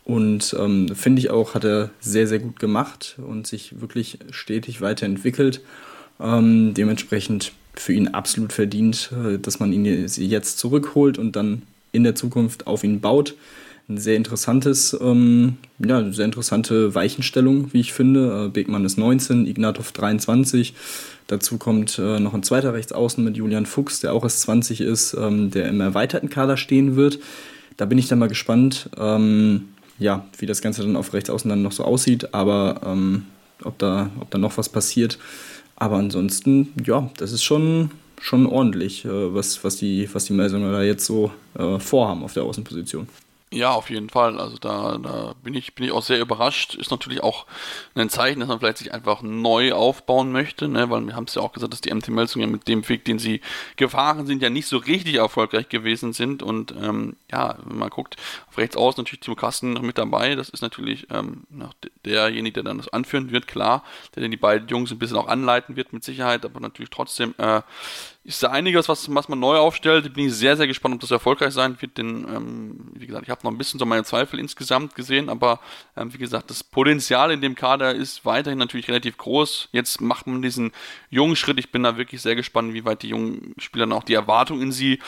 Und 0.05 0.55
ähm, 0.61 0.95
finde 0.95 1.19
ich 1.19 1.31
auch, 1.31 1.55
hat 1.55 1.64
er 1.64 1.90
sehr, 1.99 2.29
sehr 2.29 2.38
gut 2.38 2.61
gemacht 2.61 3.17
und 3.19 3.49
sich 3.49 3.81
wirklich 3.81 4.21
stetig 4.31 4.81
weiterentwickelt. 4.81 5.61
Ähm, 6.21 6.73
dementsprechend 6.75 7.51
für 7.77 7.93
ihn 7.93 8.09
absolut 8.09 8.53
verdient, 8.53 9.11
äh, 9.13 9.39
dass 9.39 9.61
man 9.61 9.73
ihn 9.73 9.85
jetzt 9.85 10.59
zurückholt 10.59 11.19
und 11.19 11.37
dann 11.37 11.63
in 11.93 12.05
der 12.05 12.15
Zukunft 12.15 12.67
auf 12.67 12.85
ihn 12.85 13.01
baut. 13.01 13.35
Ein 13.87 13.99
sehr 13.99 14.17
interessantes, 14.17 14.97
ähm, 14.99 15.59
ja, 15.79 16.11
sehr 16.11 16.25
interessante 16.25 16.95
Weichenstellung, 16.95 17.73
wie 17.73 17.81
ich 17.81 17.93
finde. 17.93 18.47
Äh, 18.47 18.49
Begmann 18.49 18.85
ist 18.85 18.97
19, 18.97 19.47
Ignatov 19.47 19.93
23. 19.93 20.75
Dazu 21.27 21.59
kommt 21.59 21.99
äh, 21.99 22.19
noch 22.19 22.33
ein 22.33 22.43
zweiter 22.43 22.73
Rechtsaußen 22.73 23.23
mit 23.23 23.37
Julian 23.37 23.67
Fuchs, 23.67 24.01
der 24.01 24.15
auch 24.15 24.25
erst 24.25 24.41
20 24.43 24.81
ist, 24.81 25.15
ähm, 25.15 25.51
der 25.51 25.69
im 25.69 25.81
erweiterten 25.83 26.31
Kader 26.31 26.57
stehen 26.57 26.97
wird. 26.97 27.19
Da 27.77 27.85
bin 27.85 27.99
ich 27.99 28.09
dann 28.09 28.19
mal 28.19 28.29
gespannt, 28.29 28.89
ähm, 28.99 29.69
ja, 29.99 30.27
wie 30.39 30.47
das 30.47 30.63
Ganze 30.63 30.83
dann 30.83 30.97
auf 30.97 31.13
Rechtsaußen 31.13 31.49
dann 31.49 31.63
noch 31.63 31.73
so 31.73 31.85
aussieht, 31.85 32.33
aber 32.33 32.81
ähm, 32.87 33.27
ob, 33.65 33.79
da, 33.79 34.11
ob 34.19 34.31
da 34.31 34.39
noch 34.39 34.57
was 34.57 34.69
passiert. 34.69 35.19
Aber 35.77 35.97
ansonsten, 35.97 36.73
ja, 36.85 37.11
das 37.17 37.33
ist 37.33 37.43
schon, 37.43 37.91
schon 38.21 38.47
ordentlich, 38.47 39.05
äh, 39.05 39.35
was, 39.35 39.65
was 39.65 39.77
die, 39.77 40.09
was 40.13 40.25
die 40.25 40.33
Melsunger 40.33 40.73
da 40.73 40.83
jetzt 40.83 41.05
so 41.05 41.33
äh, 41.59 41.79
vorhaben 41.79 42.23
auf 42.23 42.35
der 42.35 42.45
Außenposition. 42.45 43.09
Ja, 43.55 43.71
auf 43.71 43.88
jeden 43.88 44.11
Fall. 44.11 44.40
Also 44.40 44.59
da, 44.59 44.99
da 44.99 45.35
bin 45.45 45.55
ich 45.55 45.77
bin 45.77 45.87
ich 45.87 45.93
auch 45.93 46.03
sehr 46.03 46.19
überrascht. 46.21 46.75
Ist 46.75 46.90
natürlich 46.90 47.23
auch 47.23 47.47
ein 47.95 48.11
Zeichen, 48.11 48.40
dass 48.40 48.49
man 48.49 48.59
vielleicht 48.59 48.79
sich 48.79 48.93
einfach 48.93 49.23
neu 49.23 49.73
aufbauen 49.73 50.33
möchte, 50.33 50.67
ne? 50.67 50.90
weil 50.90 51.07
wir 51.07 51.14
haben 51.14 51.27
es 51.29 51.37
ja 51.37 51.43
auch 51.43 51.53
gesagt, 51.53 51.73
dass 51.73 51.81
die 51.81 51.95
MT 51.95 52.09
Melsung 52.09 52.43
ja 52.43 52.49
mit 52.49 52.67
dem 52.67 52.88
Weg, 52.88 53.05
den 53.05 53.21
sie 53.21 53.40
gefahren 53.77 54.27
sind, 54.27 54.43
ja 54.43 54.51
nicht 54.51 54.67
so 54.67 54.79
richtig 54.79 55.14
erfolgreich 55.14 55.69
gewesen 55.69 56.12
sind. 56.12 56.43
Und 56.43 56.73
ähm, 56.73 57.14
ja, 57.31 57.57
wenn 57.64 57.79
man 57.79 57.90
guckt, 57.90 58.17
auf 58.49 58.59
rechts 58.59 58.77
aus 58.77 58.97
natürlich 58.97 59.21
Timo 59.21 59.37
Kasten 59.37 59.75
noch 59.75 59.83
mit 59.83 59.99
dabei. 59.99 60.35
Das 60.35 60.49
ist 60.49 60.62
natürlich 60.62 61.07
ähm, 61.11 61.45
derjenige, 62.05 62.55
der 62.55 62.62
dann 62.64 62.79
das 62.79 62.88
anführen 62.88 63.31
wird, 63.31 63.47
klar, 63.47 63.85
der 64.16 64.22
dann 64.22 64.33
die 64.33 64.37
beiden 64.37 64.66
Jungs 64.66 64.91
ein 64.91 64.99
bisschen 64.99 65.16
auch 65.16 65.28
anleiten 65.28 65.76
wird 65.76 65.93
mit 65.93 66.03
Sicherheit, 66.03 66.45
aber 66.45 66.59
natürlich 66.59 66.91
trotzdem 66.91 67.37
äh, 67.39 67.62
ist 68.25 68.43
da 68.43 68.49
einiges, 68.49 68.89
was, 68.89 69.14
was 69.14 69.29
man 69.29 69.39
neu 69.39 69.59
aufstellt. 69.59 70.14
Bin 70.14 70.27
ich 70.27 70.35
sehr, 70.35 70.57
sehr 70.57 70.66
gespannt, 70.66 70.95
ob 70.95 71.01
das 71.03 71.11
erfolgreich 71.11 71.53
sein 71.53 71.77
wird. 71.81 71.99
Denn, 71.99 72.27
ähm, 72.29 72.91
wie 72.95 73.07
gesagt, 73.07 73.25
ich 73.25 73.31
habe 73.31 73.43
noch 73.45 73.51
ein 73.51 73.59
bisschen 73.59 73.79
so 73.79 73.85
meine 73.85 74.03
Zweifel 74.05 74.41
insgesamt 74.41 74.95
gesehen, 74.95 75.29
aber 75.29 75.61
ähm, 75.95 76.12
wie 76.14 76.18
gesagt, 76.18 76.49
das 76.49 76.64
Potenzial 76.64 77.31
in 77.31 77.43
dem 77.43 77.55
Kader 77.55 77.95
ist 77.95 78.25
weiterhin 78.25 78.59
natürlich 78.59 78.89
relativ 78.89 79.18
groß. 79.18 79.68
Jetzt 79.72 80.01
macht 80.01 80.27
man 80.27 80.41
diesen 80.41 80.72
jungen 81.11 81.37
Schritt. 81.37 81.59
Ich 81.59 81.70
bin 81.70 81.83
da 81.83 81.99
wirklich 81.99 82.22
sehr 82.22 82.35
gespannt, 82.35 82.72
wie 82.72 82.87
weit 82.87 83.03
die 83.03 83.09
jungen 83.09 83.55
Spieler 83.59 83.85
dann 83.85 83.93
auch 83.93 84.05
die 84.05 84.14
Erwartungen 84.14 84.62
in 84.62 84.72
sie, 84.72 85.01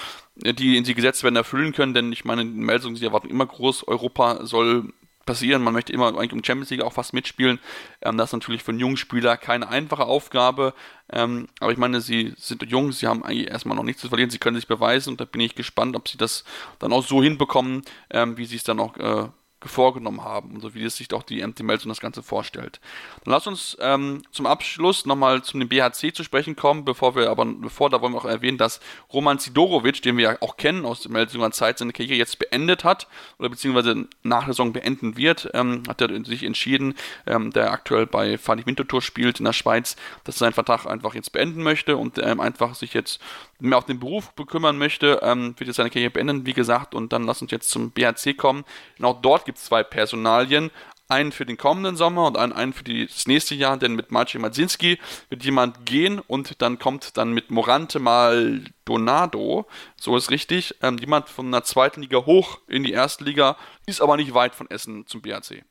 äh, 0.45 0.53
die 0.53 0.77
in 0.77 0.85
sie 0.85 0.95
gesetzt 0.95 1.25
werden, 1.25 1.37
erfüllen 1.37 1.73
können. 1.73 1.95
Denn 1.95 2.13
ich 2.13 2.27
meine, 2.27 2.43
in 2.43 2.57
Melsung 2.57 2.95
sind 2.95 3.01
die 3.01 3.07
Erwartungen 3.07 3.33
immer 3.33 3.47
groß. 3.47 3.89
Europa 3.89 4.45
soll 4.45 4.93
passieren. 5.27 5.63
Man 5.63 5.75
möchte 5.75 5.93
immer 5.93 6.09
eigentlich 6.09 6.33
um 6.33 6.43
Champions 6.43 6.71
League 6.71 6.83
auch 6.83 6.93
fast 6.93 7.13
mitspielen. 7.13 7.59
Ähm, 8.03 8.17
das 8.17 8.31
ist 8.31 8.33
natürlich 8.33 8.63
für 8.63 8.71
einen 8.71 8.81
jungen 8.81 8.97
Spieler 8.97 9.37
keine 9.37 9.69
einfache 9.69 10.05
Aufgabe. 10.05 10.73
Ähm, 11.13 11.49
aber 11.61 11.73
ich 11.73 11.79
meine, 11.79 12.01
sie 12.01 12.35
sind 12.39 12.63
jung, 12.63 12.93
sie 12.93 13.07
haben 13.07 13.25
eigentlich 13.25 13.49
erstmal 13.49 13.77
noch 13.77 13.85
nichts 13.85 14.01
zu 14.01 14.09
verlieren, 14.09 14.31
sie 14.31 14.39
können 14.39 14.57
sich 14.57 14.67
beweisen 14.67 15.11
und 15.11 15.21
da 15.21 15.25
bin 15.25 15.41
ich 15.41 15.55
gespannt, 15.55 15.95
ob 15.95 16.09
sie 16.09 16.19
das 16.19 16.45
dann 16.79 16.93
auch 16.93 17.05
so 17.05 17.23
hinbekommen, 17.23 17.83
ähm, 18.11 18.39
wie 18.39 18.47
sie 18.47 18.57
es 18.57 18.65
dann 18.65 18.81
auch 18.81 18.97
äh, 18.97 19.29
vorgenommen 19.65 20.23
haben 20.23 20.55
und 20.55 20.61
so 20.61 20.75
wie 20.75 20.85
es 20.85 20.97
sich 20.97 21.13
auch 21.15 21.23
die 21.23 21.45
MT 21.45 21.63
Melson 21.63 21.89
das 21.89 22.01
Ganze 22.01 22.23
vorstellt. 22.23 22.79
Dann 23.25 23.33
lass 23.33 23.47
uns 23.47 23.77
ähm, 23.81 24.23
zum 24.31 24.47
Abschluss 24.47 25.07
nochmal 25.07 25.43
zu 25.43 25.59
dem 25.59 25.69
BHC 25.69 26.13
zu 26.13 26.25
sprechen 26.25 26.57
kommen, 26.57 26.85
bevor 26.85 27.17
wir 27.17 27.31
aber, 27.31 27.47
bevor, 27.47 27.89
da 27.89 28.01
wollen 28.03 28.13
wir 28.13 28.19
auch 28.19 28.27
erwähnen, 28.27 28.59
dass 28.59 28.81
Roman 29.13 29.39
Sidorovic, 29.39 30.03
den 30.03 30.19
wir 30.19 30.25
ja 30.33 30.37
auch 30.43 30.57
kennen 30.57 30.85
aus 30.85 31.01
der 31.01 31.11
Melsunger 31.11 31.51
Zeit, 31.53 31.79
seine 31.79 31.93
Karriere 31.93 32.19
jetzt 32.19 32.39
beendet 32.39 32.85
hat 32.85 33.09
oder 33.39 33.49
beziehungsweise 33.49 34.07
nach 34.23 34.45
der 34.45 34.53
Saison 34.53 34.73
beenden 34.73 35.17
wird, 35.17 35.51
ähm, 35.55 35.83
hat 35.89 36.03
er 36.03 36.25
sich 36.25 36.43
entschieden, 36.43 36.95
ähm, 37.27 37.51
der 37.51 37.73
aktuell 37.73 38.07
bei 38.07 38.37
Fadi 38.37 38.67
Winterthur 38.67 39.01
spielt 39.01 39.39
in 39.39 39.47
der 39.47 39.55
Schweiz, 39.55 39.97
dass 40.25 40.37
er 40.37 40.39
seinen 40.41 40.53
Vertrag 40.53 40.87
einfach 40.87 41.15
jetzt 41.15 41.33
beenden 41.33 41.63
möchte 41.63 41.97
und 41.97 42.19
ähm, 42.19 42.41
einfach 42.41 42.75
sich 42.75 42.93
jetzt 42.93 43.21
mehr 43.59 43.79
auf 43.79 43.87
den 43.87 43.99
Beruf 43.99 44.33
bekümmern 44.33 44.79
möchte, 44.79 45.21
ähm, 45.23 45.55
wird 45.59 45.69
jetzt 45.69 45.77
seine 45.77 45.91
Karriere 45.91 46.11
beenden, 46.11 46.47
wie 46.47 46.53
gesagt, 46.53 46.95
und 46.95 47.13
dann 47.13 47.25
lass 47.25 47.43
uns 47.43 47.51
jetzt 47.51 47.71
zum 47.71 47.91
BHC 47.91 48.35
kommen. 48.35 48.65
Denn 48.99 49.07
auch 49.07 49.21
dort 49.21 49.45
gibt 49.45 49.59
es 49.59 49.65
zwei 49.65 49.83
Personalien. 49.83 50.71
Einen 51.09 51.31
für 51.31 51.47
den 51.47 51.57
kommenden 51.57 51.95
Sommer 51.95 52.27
und 52.27 52.37
einen, 52.37 52.53
einen 52.53 52.73
für 52.73 52.83
das 52.83 53.29
nächste 53.29 53.55
Jahr, 53.55 53.77
denn 53.77 53.95
mit 53.95 54.11
Maciej 54.11 54.41
Madzinski 54.41 54.99
wird 55.29 55.45
jemand 55.45 55.87
gehen 55.87 56.19
und 56.19 56.61
dann 56.63 56.81
kommt 56.81 57.17
dann 57.17 57.33
mit 57.33 57.53
Morante 57.53 58.01
Maldonado, 58.01 59.67
so 59.95 60.17
ist 60.17 60.33
richtig, 60.33 60.75
ähm, 60.83 60.99
jemand 60.99 61.29
von 61.29 61.53
der 61.53 61.63
zweiten 61.63 62.03
Liga 62.03 62.27
hoch 62.27 62.59
in 62.67 62.83
die 62.83 62.91
erste 62.91 63.23
Liga, 63.23 63.57
ist 63.87 64.01
aber 64.01 64.17
nicht 64.17 64.35
weit 64.35 64.57
von 64.57 64.69
Essen 64.69 65.07
zum 65.07 65.23
BHC. 65.23 65.63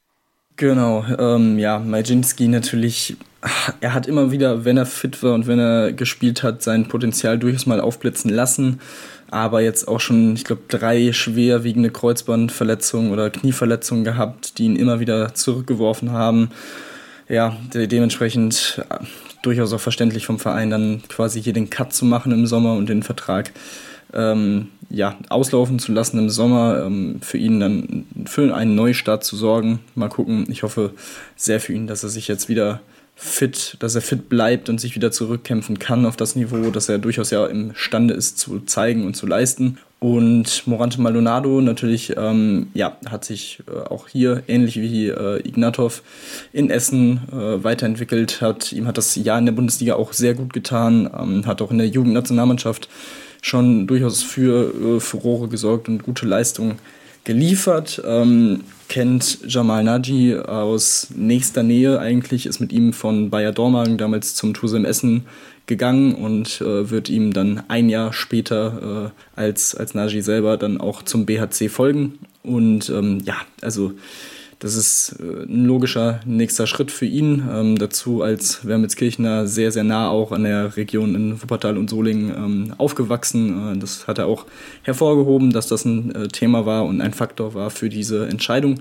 Genau, 0.58 1.04
ähm, 1.20 1.60
ja, 1.60 1.80
Majinski 1.80 2.48
natürlich, 2.48 3.18
er 3.82 3.94
hat 3.94 4.08
immer 4.08 4.32
wieder, 4.32 4.64
wenn 4.64 4.78
er 4.78 4.86
fit 4.86 5.22
war 5.22 5.34
und 5.34 5.48
wenn 5.48 5.60
er 5.60 5.92
gespielt 5.92 6.44
hat, 6.44 6.64
sein 6.64 6.88
Potenzial 6.88 7.38
durchaus 7.38 7.66
mal 7.66 7.82
aufblitzen 7.82 8.30
lassen. 8.32 8.80
Aber 9.30 9.60
jetzt 9.60 9.88
auch 9.88 10.00
schon, 10.00 10.36
ich 10.36 10.46
glaube, 10.46 10.62
drei 10.70 11.12
schwerwiegende 11.12 11.90
Kreuzbandverletzungen 11.90 13.12
oder 13.12 13.30
Knieverletzungen 13.30 14.06
gehabt, 14.06 14.58
die 14.58 14.66
ihn 14.66 14.78
immer 14.78 15.02
wieder 15.02 15.34
zurückgeworfen 15.34 16.12
haben. 16.12 16.52
Ja, 17.28 17.58
de 17.74 17.88
dementsprechend 17.88 18.82
äh, 18.90 19.04
durchaus 19.42 19.74
auch 19.74 19.82
verständlich 19.82 20.26
vom 20.26 20.40
Verein, 20.40 20.70
dann 20.70 21.02
quasi 21.10 21.42
hier 21.42 21.54
den 21.54 21.70
Cut 21.70 21.92
zu 21.92 22.06
machen 22.06 22.32
im 22.32 22.46
Sommer 22.46 22.74
und 22.76 22.88
den 22.88 23.04
Vertrag 23.04 23.52
ähm, 24.14 24.70
ja, 24.90 25.18
auslaufen 25.30 25.80
zu 25.80 25.92
lassen 25.92 26.20
im 26.20 26.30
Sommer, 26.30 26.84
ähm, 26.86 27.20
für 27.22 27.38
ihn 27.38 27.60
dann 27.60 28.06
für 28.26 28.56
einen 28.56 28.76
Neustart 28.76 29.24
zu 29.24 29.36
sorgen. 29.36 29.80
Mal 29.96 30.10
gucken. 30.10 30.46
Ich 30.50 30.64
hoffe 30.64 30.92
sehr 31.36 31.60
für 31.60 31.74
ihn, 31.74 31.88
dass 31.88 32.04
er 32.04 32.10
sich 32.10 32.28
jetzt 32.28 32.50
wieder 32.50 32.82
fit, 33.16 33.78
dass 33.80 33.96
er 33.96 34.02
fit 34.02 34.28
bleibt 34.28 34.70
und 34.70 34.80
sich 34.80 34.96
wieder 34.96 35.12
zurückkämpfen 35.12 35.80
kann 35.80 36.06
auf 36.06 36.18
das 36.18 36.36
Niveau, 36.36 36.70
das 36.70 36.90
er 36.90 36.98
durchaus 36.98 37.32
ja 37.32 37.46
imstande 37.46 38.14
ist 38.14 38.38
zu 38.38 38.60
zeigen 38.60 39.06
und 39.06 39.16
zu 39.16 39.26
leisten. 39.26 39.78
Und 40.00 40.68
Morante 40.68 41.02
Maldonado 41.02 41.62
natürlich, 41.62 42.14
ähm, 42.18 42.68
ja, 42.74 42.98
hat 43.10 43.24
sich 43.26 43.64
äh, 43.68 43.88
auch 43.88 44.10
hier 44.10 44.44
ähnlich 44.48 44.76
wie 44.80 45.08
äh, 45.08 45.40
Ignatov 45.48 46.04
in 46.52 46.70
Essen 46.70 47.22
äh, 47.32 47.64
weiterentwickelt. 47.64 48.42
Hat, 48.42 48.72
ihm 48.74 48.86
hat 48.86 48.98
das 48.98 49.16
Jahr 49.16 49.40
in 49.40 49.46
der 49.46 49.54
Bundesliga 49.54 49.96
auch 49.96 50.14
sehr 50.14 50.34
gut 50.36 50.54
getan, 50.54 51.10
ähm, 51.18 51.46
hat 51.48 51.62
auch 51.62 51.72
in 51.72 51.78
der 51.78 51.88
Jugendnationalmannschaft 51.88 52.90
schon 53.46 53.86
durchaus 53.86 54.24
für 54.24 54.74
äh, 54.74 55.00
Furore 55.00 55.48
gesorgt 55.48 55.88
und 55.88 56.02
gute 56.02 56.26
Leistungen 56.26 56.80
geliefert. 57.26 58.02
Ähm, 58.04 58.62
kennt 58.90 59.40
Jamal 59.48 59.84
Naji 59.84 60.36
aus 60.36 61.10
nächster 61.16 61.62
Nähe 61.62 62.00
eigentlich, 62.00 62.48
ist 62.48 62.60
mit 62.60 62.74
ihm 62.74 62.92
von 62.92 63.30
Bayer 63.30 63.52
Dormagen 63.52 64.00
damals 64.00 64.34
zum 64.34 64.56
Tusem 64.56 64.84
Essen 64.84 65.28
gegangen 65.68 66.16
und 66.16 66.60
äh, 66.62 66.90
wird 66.90 67.08
ihm 67.08 67.34
dann 67.34 67.62
ein 67.68 67.88
Jahr 67.88 68.14
später 68.14 69.12
äh, 69.36 69.40
als, 69.40 69.76
als 69.76 69.94
Naji 69.94 70.24
selber 70.24 70.58
dann 70.58 70.82
auch 70.82 71.04
zum 71.04 71.28
BHC 71.28 71.70
folgen. 71.70 72.18
Und 72.42 72.90
ähm, 72.90 73.20
ja, 73.26 73.36
also 73.62 73.94
das 74.60 74.76
ist 74.76 75.18
äh, 75.20 75.44
ein 75.44 75.66
logischer 75.66 76.22
nächster 76.26 76.68
Schritt 76.68 76.92
für 76.92 77.06
ihn. 77.06 77.48
Ähm, 77.52 77.78
dazu 77.78 78.22
als 78.22 78.66
Wermelskirchner 78.66 79.48
sehr, 79.48 79.72
sehr 79.72 79.84
nah 79.84 80.10
auch 80.10 80.32
an 80.32 80.44
der 80.44 80.78
Region 80.78 81.16
in 81.16 81.42
Wuppertal 81.42 81.78
und 81.78 81.90
Solingen 81.90 82.30
ähm, 82.30 82.74
aufgewachsen. 82.78 83.76
Äh, 83.76 83.78
das 83.80 84.08
hat 84.08 84.18
er 84.18 84.28
auch 84.28 84.46
hervorgehoben, 84.84 85.52
dass 85.52 85.68
das 85.68 85.86
ein 85.86 86.16
äh, 86.16 86.28
Thema 86.28 86.66
war 86.66 86.86
und 86.86 87.02
ein 87.02 87.14
Faktor 87.14 87.54
war 87.54 87.70
für 87.70 87.90
diese 87.90 88.28
Entscheidung. 88.28 88.80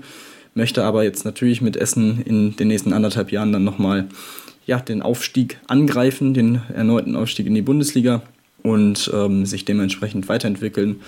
Möchte 0.53 0.85
aber 0.85 1.03
jetzt 1.03 1.25
natürlich 1.25 1.61
mit 1.61 1.75
Essen 1.75 2.21
in 2.21 2.55
den 2.55 2.69
nächsten 2.69 2.93
anderthalb 2.93 3.31
Jahren 3.31 3.51
dann 3.51 3.65
nochmal 3.65 4.07
ja, 4.65 4.79
den 4.79 5.01
Aufstieg 5.01 5.59
angreifen, 5.67 6.33
den 6.33 6.61
erneuten 6.73 7.15
Aufstieg 7.15 7.45
in 7.45 7.53
die 7.53 7.61
Bundesliga 7.61 8.21
und 8.63 9.11
ähm, 9.13 9.45
sich 9.45 9.65
dementsprechend 9.65 10.29
weiterentwickeln. 10.29 11.01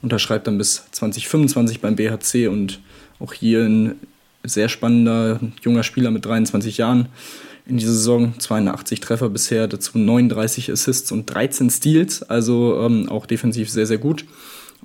Unterschreibt 0.00 0.46
dann 0.46 0.56
bis 0.56 0.86
2025 0.92 1.80
beim 1.80 1.96
BHC 1.96 2.46
und 2.46 2.80
auch 3.18 3.32
hier 3.34 3.64
ein 3.64 3.96
sehr 4.44 4.68
spannender 4.68 5.40
junger 5.62 5.82
Spieler 5.82 6.10
mit 6.10 6.24
23 6.24 6.78
Jahren 6.78 7.08
in 7.66 7.76
dieser 7.76 7.92
Saison. 7.92 8.38
82 8.38 9.00
Treffer 9.00 9.28
bisher, 9.28 9.68
dazu 9.68 9.98
39 9.98 10.70
Assists 10.70 11.12
und 11.12 11.26
13 11.26 11.70
Steals, 11.70 12.22
also 12.22 12.80
ähm, 12.82 13.08
auch 13.08 13.26
defensiv 13.26 13.70
sehr, 13.70 13.86
sehr 13.86 13.98
gut. 13.98 14.24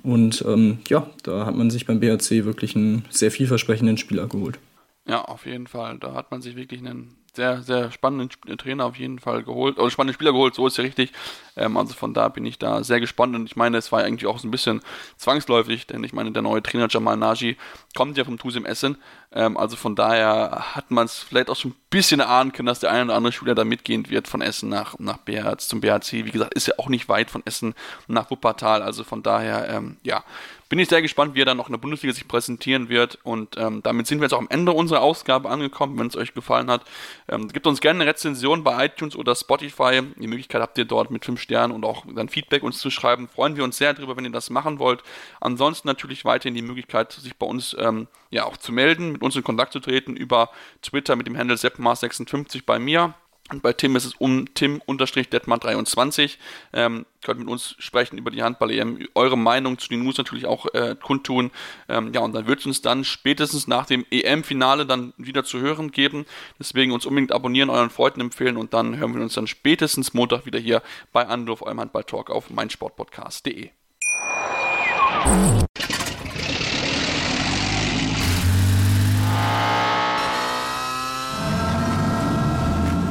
Und 0.02 0.44
ähm, 0.46 0.78
ja, 0.88 1.08
da 1.24 1.44
hat 1.44 1.56
man 1.56 1.70
sich 1.70 1.86
beim 1.86 2.00
BHC 2.00 2.44
wirklich 2.44 2.76
einen 2.76 3.04
sehr 3.10 3.30
vielversprechenden 3.30 3.98
Spieler 3.98 4.28
geholt. 4.28 4.58
Ja, 5.06 5.22
auf 5.22 5.46
jeden 5.46 5.66
Fall. 5.66 5.98
Da 5.98 6.14
hat 6.14 6.30
man 6.30 6.42
sich 6.42 6.54
wirklich 6.54 6.80
einen 6.80 7.16
sehr, 7.34 7.62
sehr 7.62 7.92
spannenden 7.92 8.30
Trainer 8.58 8.84
auf 8.84 8.96
jeden 8.96 9.20
Fall 9.20 9.44
geholt, 9.44 9.78
oder 9.78 9.90
spannenden 9.90 10.14
Spieler 10.14 10.32
geholt, 10.32 10.54
so 10.54 10.66
ist 10.66 10.76
ja 10.76 10.82
richtig. 10.82 11.12
Ähm, 11.56 11.76
also 11.76 11.94
von 11.94 12.12
da 12.12 12.28
bin 12.28 12.44
ich 12.44 12.58
da 12.58 12.82
sehr 12.82 13.00
gespannt 13.00 13.36
und 13.36 13.46
ich 13.46 13.54
meine, 13.54 13.78
es 13.78 13.92
war 13.92 14.02
eigentlich 14.02 14.26
auch 14.26 14.38
so 14.38 14.48
ein 14.48 14.50
bisschen 14.50 14.80
zwangsläufig, 15.16 15.86
denn 15.86 16.02
ich 16.02 16.12
meine, 16.12 16.32
der 16.32 16.42
neue 16.42 16.62
Trainer 16.62 16.88
Jamal 16.90 17.16
Naji 17.16 17.56
kommt 17.96 18.18
ja 18.18 18.24
vom 18.24 18.38
Tusim 18.38 18.66
Essen, 18.66 18.98
ähm, 19.32 19.56
also 19.56 19.76
von 19.76 19.94
daher 19.94 20.74
hat 20.74 20.90
man 20.90 21.04
es 21.04 21.18
vielleicht 21.18 21.50
auch 21.50 21.56
schon 21.56 21.72
ein 21.72 21.76
bisschen 21.90 22.20
erahnen 22.20 22.52
können, 22.52 22.66
dass 22.66 22.80
der 22.80 22.90
eine 22.90 23.04
oder 23.04 23.14
andere 23.14 23.32
Spieler 23.32 23.54
da 23.54 23.64
mitgehen 23.64 24.08
wird 24.08 24.28
von 24.28 24.40
Essen 24.40 24.68
nach, 24.68 24.98
nach 24.98 25.18
BHZ 25.18 25.68
zum 25.68 25.80
BHC. 25.80 26.24
Wie 26.24 26.30
gesagt, 26.30 26.54
ist 26.54 26.68
ja 26.68 26.74
auch 26.78 26.88
nicht 26.88 27.08
weit 27.08 27.30
von 27.30 27.42
Essen 27.44 27.74
nach 28.06 28.30
Wuppertal, 28.30 28.82
also 28.82 29.04
von 29.04 29.22
daher, 29.22 29.68
ähm, 29.68 29.98
ja, 30.02 30.24
bin 30.68 30.78
ich 30.78 30.88
sehr 30.88 31.00
gespannt, 31.00 31.34
wie 31.34 31.40
er 31.40 31.46
dann 31.46 31.56
noch 31.56 31.68
in 31.68 31.72
der 31.72 31.78
Bundesliga 31.78 32.12
sich 32.12 32.28
präsentieren 32.28 32.88
wird. 32.88 33.18
Und 33.22 33.56
ähm, 33.56 33.82
damit 33.82 34.06
sind 34.06 34.18
wir 34.18 34.24
jetzt 34.24 34.34
auch 34.34 34.38
am 34.38 34.48
Ende 34.50 34.72
unserer 34.72 35.00
Ausgabe 35.00 35.48
angekommen. 35.48 35.98
Wenn 35.98 36.08
es 36.08 36.16
euch 36.16 36.34
gefallen 36.34 36.70
hat, 36.70 36.82
ähm, 37.28 37.48
gebt 37.48 37.66
uns 37.66 37.80
gerne 37.80 38.02
eine 38.02 38.10
Rezension 38.10 38.64
bei 38.64 38.84
iTunes 38.84 39.16
oder 39.16 39.34
Spotify. 39.34 40.02
Die 40.16 40.26
Möglichkeit 40.26 40.60
habt 40.60 40.76
ihr 40.76 40.84
dort 40.84 41.10
mit 41.10 41.24
5 41.24 41.40
Sternen 41.40 41.72
und 41.72 41.84
auch 41.84 42.04
dann 42.14 42.28
Feedback 42.28 42.62
uns 42.62 42.78
zu 42.78 42.90
schreiben. 42.90 43.28
Freuen 43.28 43.56
wir 43.56 43.64
uns 43.64 43.78
sehr 43.78 43.94
darüber, 43.94 44.16
wenn 44.16 44.24
ihr 44.24 44.30
das 44.30 44.50
machen 44.50 44.78
wollt. 44.78 45.02
Ansonsten 45.40 45.88
natürlich 45.88 46.26
weiterhin 46.26 46.54
die 46.54 46.62
Möglichkeit, 46.62 47.12
sich 47.12 47.36
bei 47.36 47.46
uns 47.46 47.74
ähm, 47.78 48.06
ja 48.30 48.44
auch 48.44 48.56
zu 48.56 48.72
melden, 48.72 49.12
mit 49.12 49.22
uns 49.22 49.36
in 49.36 49.44
Kontakt 49.44 49.72
zu 49.72 49.80
treten 49.80 50.16
über 50.16 50.50
Twitter 50.82 51.16
mit 51.16 51.26
dem 51.26 51.36
Handle 51.36 51.56
seppmar56 51.56 52.62
bei 52.64 52.78
mir 52.78 53.14
und 53.50 53.62
bei 53.62 53.72
Tim 53.72 53.96
ist 53.96 54.04
es 54.04 54.14
um 54.14 54.52
Tim-Detmar23. 54.54 56.36
Ähm, 56.74 57.06
könnt 57.22 57.40
mit 57.40 57.48
uns 57.48 57.74
sprechen 57.78 58.18
über 58.18 58.30
die 58.30 58.42
Handball-EM, 58.42 59.08
eure 59.14 59.38
Meinung 59.38 59.78
zu 59.78 59.88
den 59.88 60.02
News 60.02 60.18
natürlich 60.18 60.44
auch 60.46 60.66
äh, 60.74 60.96
kundtun. 61.00 61.50
Ähm, 61.88 62.12
ja, 62.12 62.20
und 62.20 62.34
dann 62.34 62.46
wird 62.46 62.60
es 62.60 62.66
uns 62.66 62.82
dann 62.82 63.04
spätestens 63.04 63.66
nach 63.66 63.86
dem 63.86 64.04
EM-Finale 64.10 64.84
dann 64.84 65.14
wieder 65.16 65.44
zu 65.44 65.60
hören 65.60 65.92
geben. 65.92 66.26
Deswegen 66.58 66.92
uns 66.92 67.06
unbedingt 67.06 67.32
abonnieren, 67.32 67.70
euren 67.70 67.90
Freunden 67.90 68.20
empfehlen 68.20 68.58
und 68.58 68.74
dann 68.74 68.98
hören 68.98 69.14
wir 69.14 69.22
uns 69.22 69.34
dann 69.34 69.46
spätestens 69.46 70.12
Montag 70.12 70.44
wieder 70.44 70.58
hier 70.58 70.82
bei 71.12 71.26
Anruf, 71.26 71.62
eurem 71.62 71.80
Handball-Talk 71.80 72.30
auf 72.30 72.50
meinsportpodcast.de. 72.50 73.70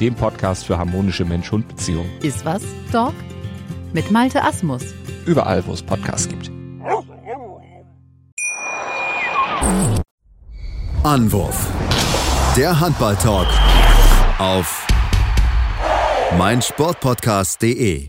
dem 0.00 0.14
Podcast 0.14 0.64
für 0.64 0.78
harmonische 0.78 1.24
Mensch-Hund-Beziehungen. 1.24 2.10
Iswas 2.22 2.62
Dog? 2.90 3.14
Mit 3.92 4.10
Malte 4.10 4.42
Asmus. 4.42 4.82
Überall, 5.26 5.64
wo 5.66 5.72
es 5.72 5.82
Podcasts 5.82 6.28
gibt. 6.28 6.50
Anwurf. 11.02 11.68
Der 12.56 12.78
Handball-Talk 12.78 13.46
auf 14.38 14.86
meinsportpodcast.de. 16.38 18.08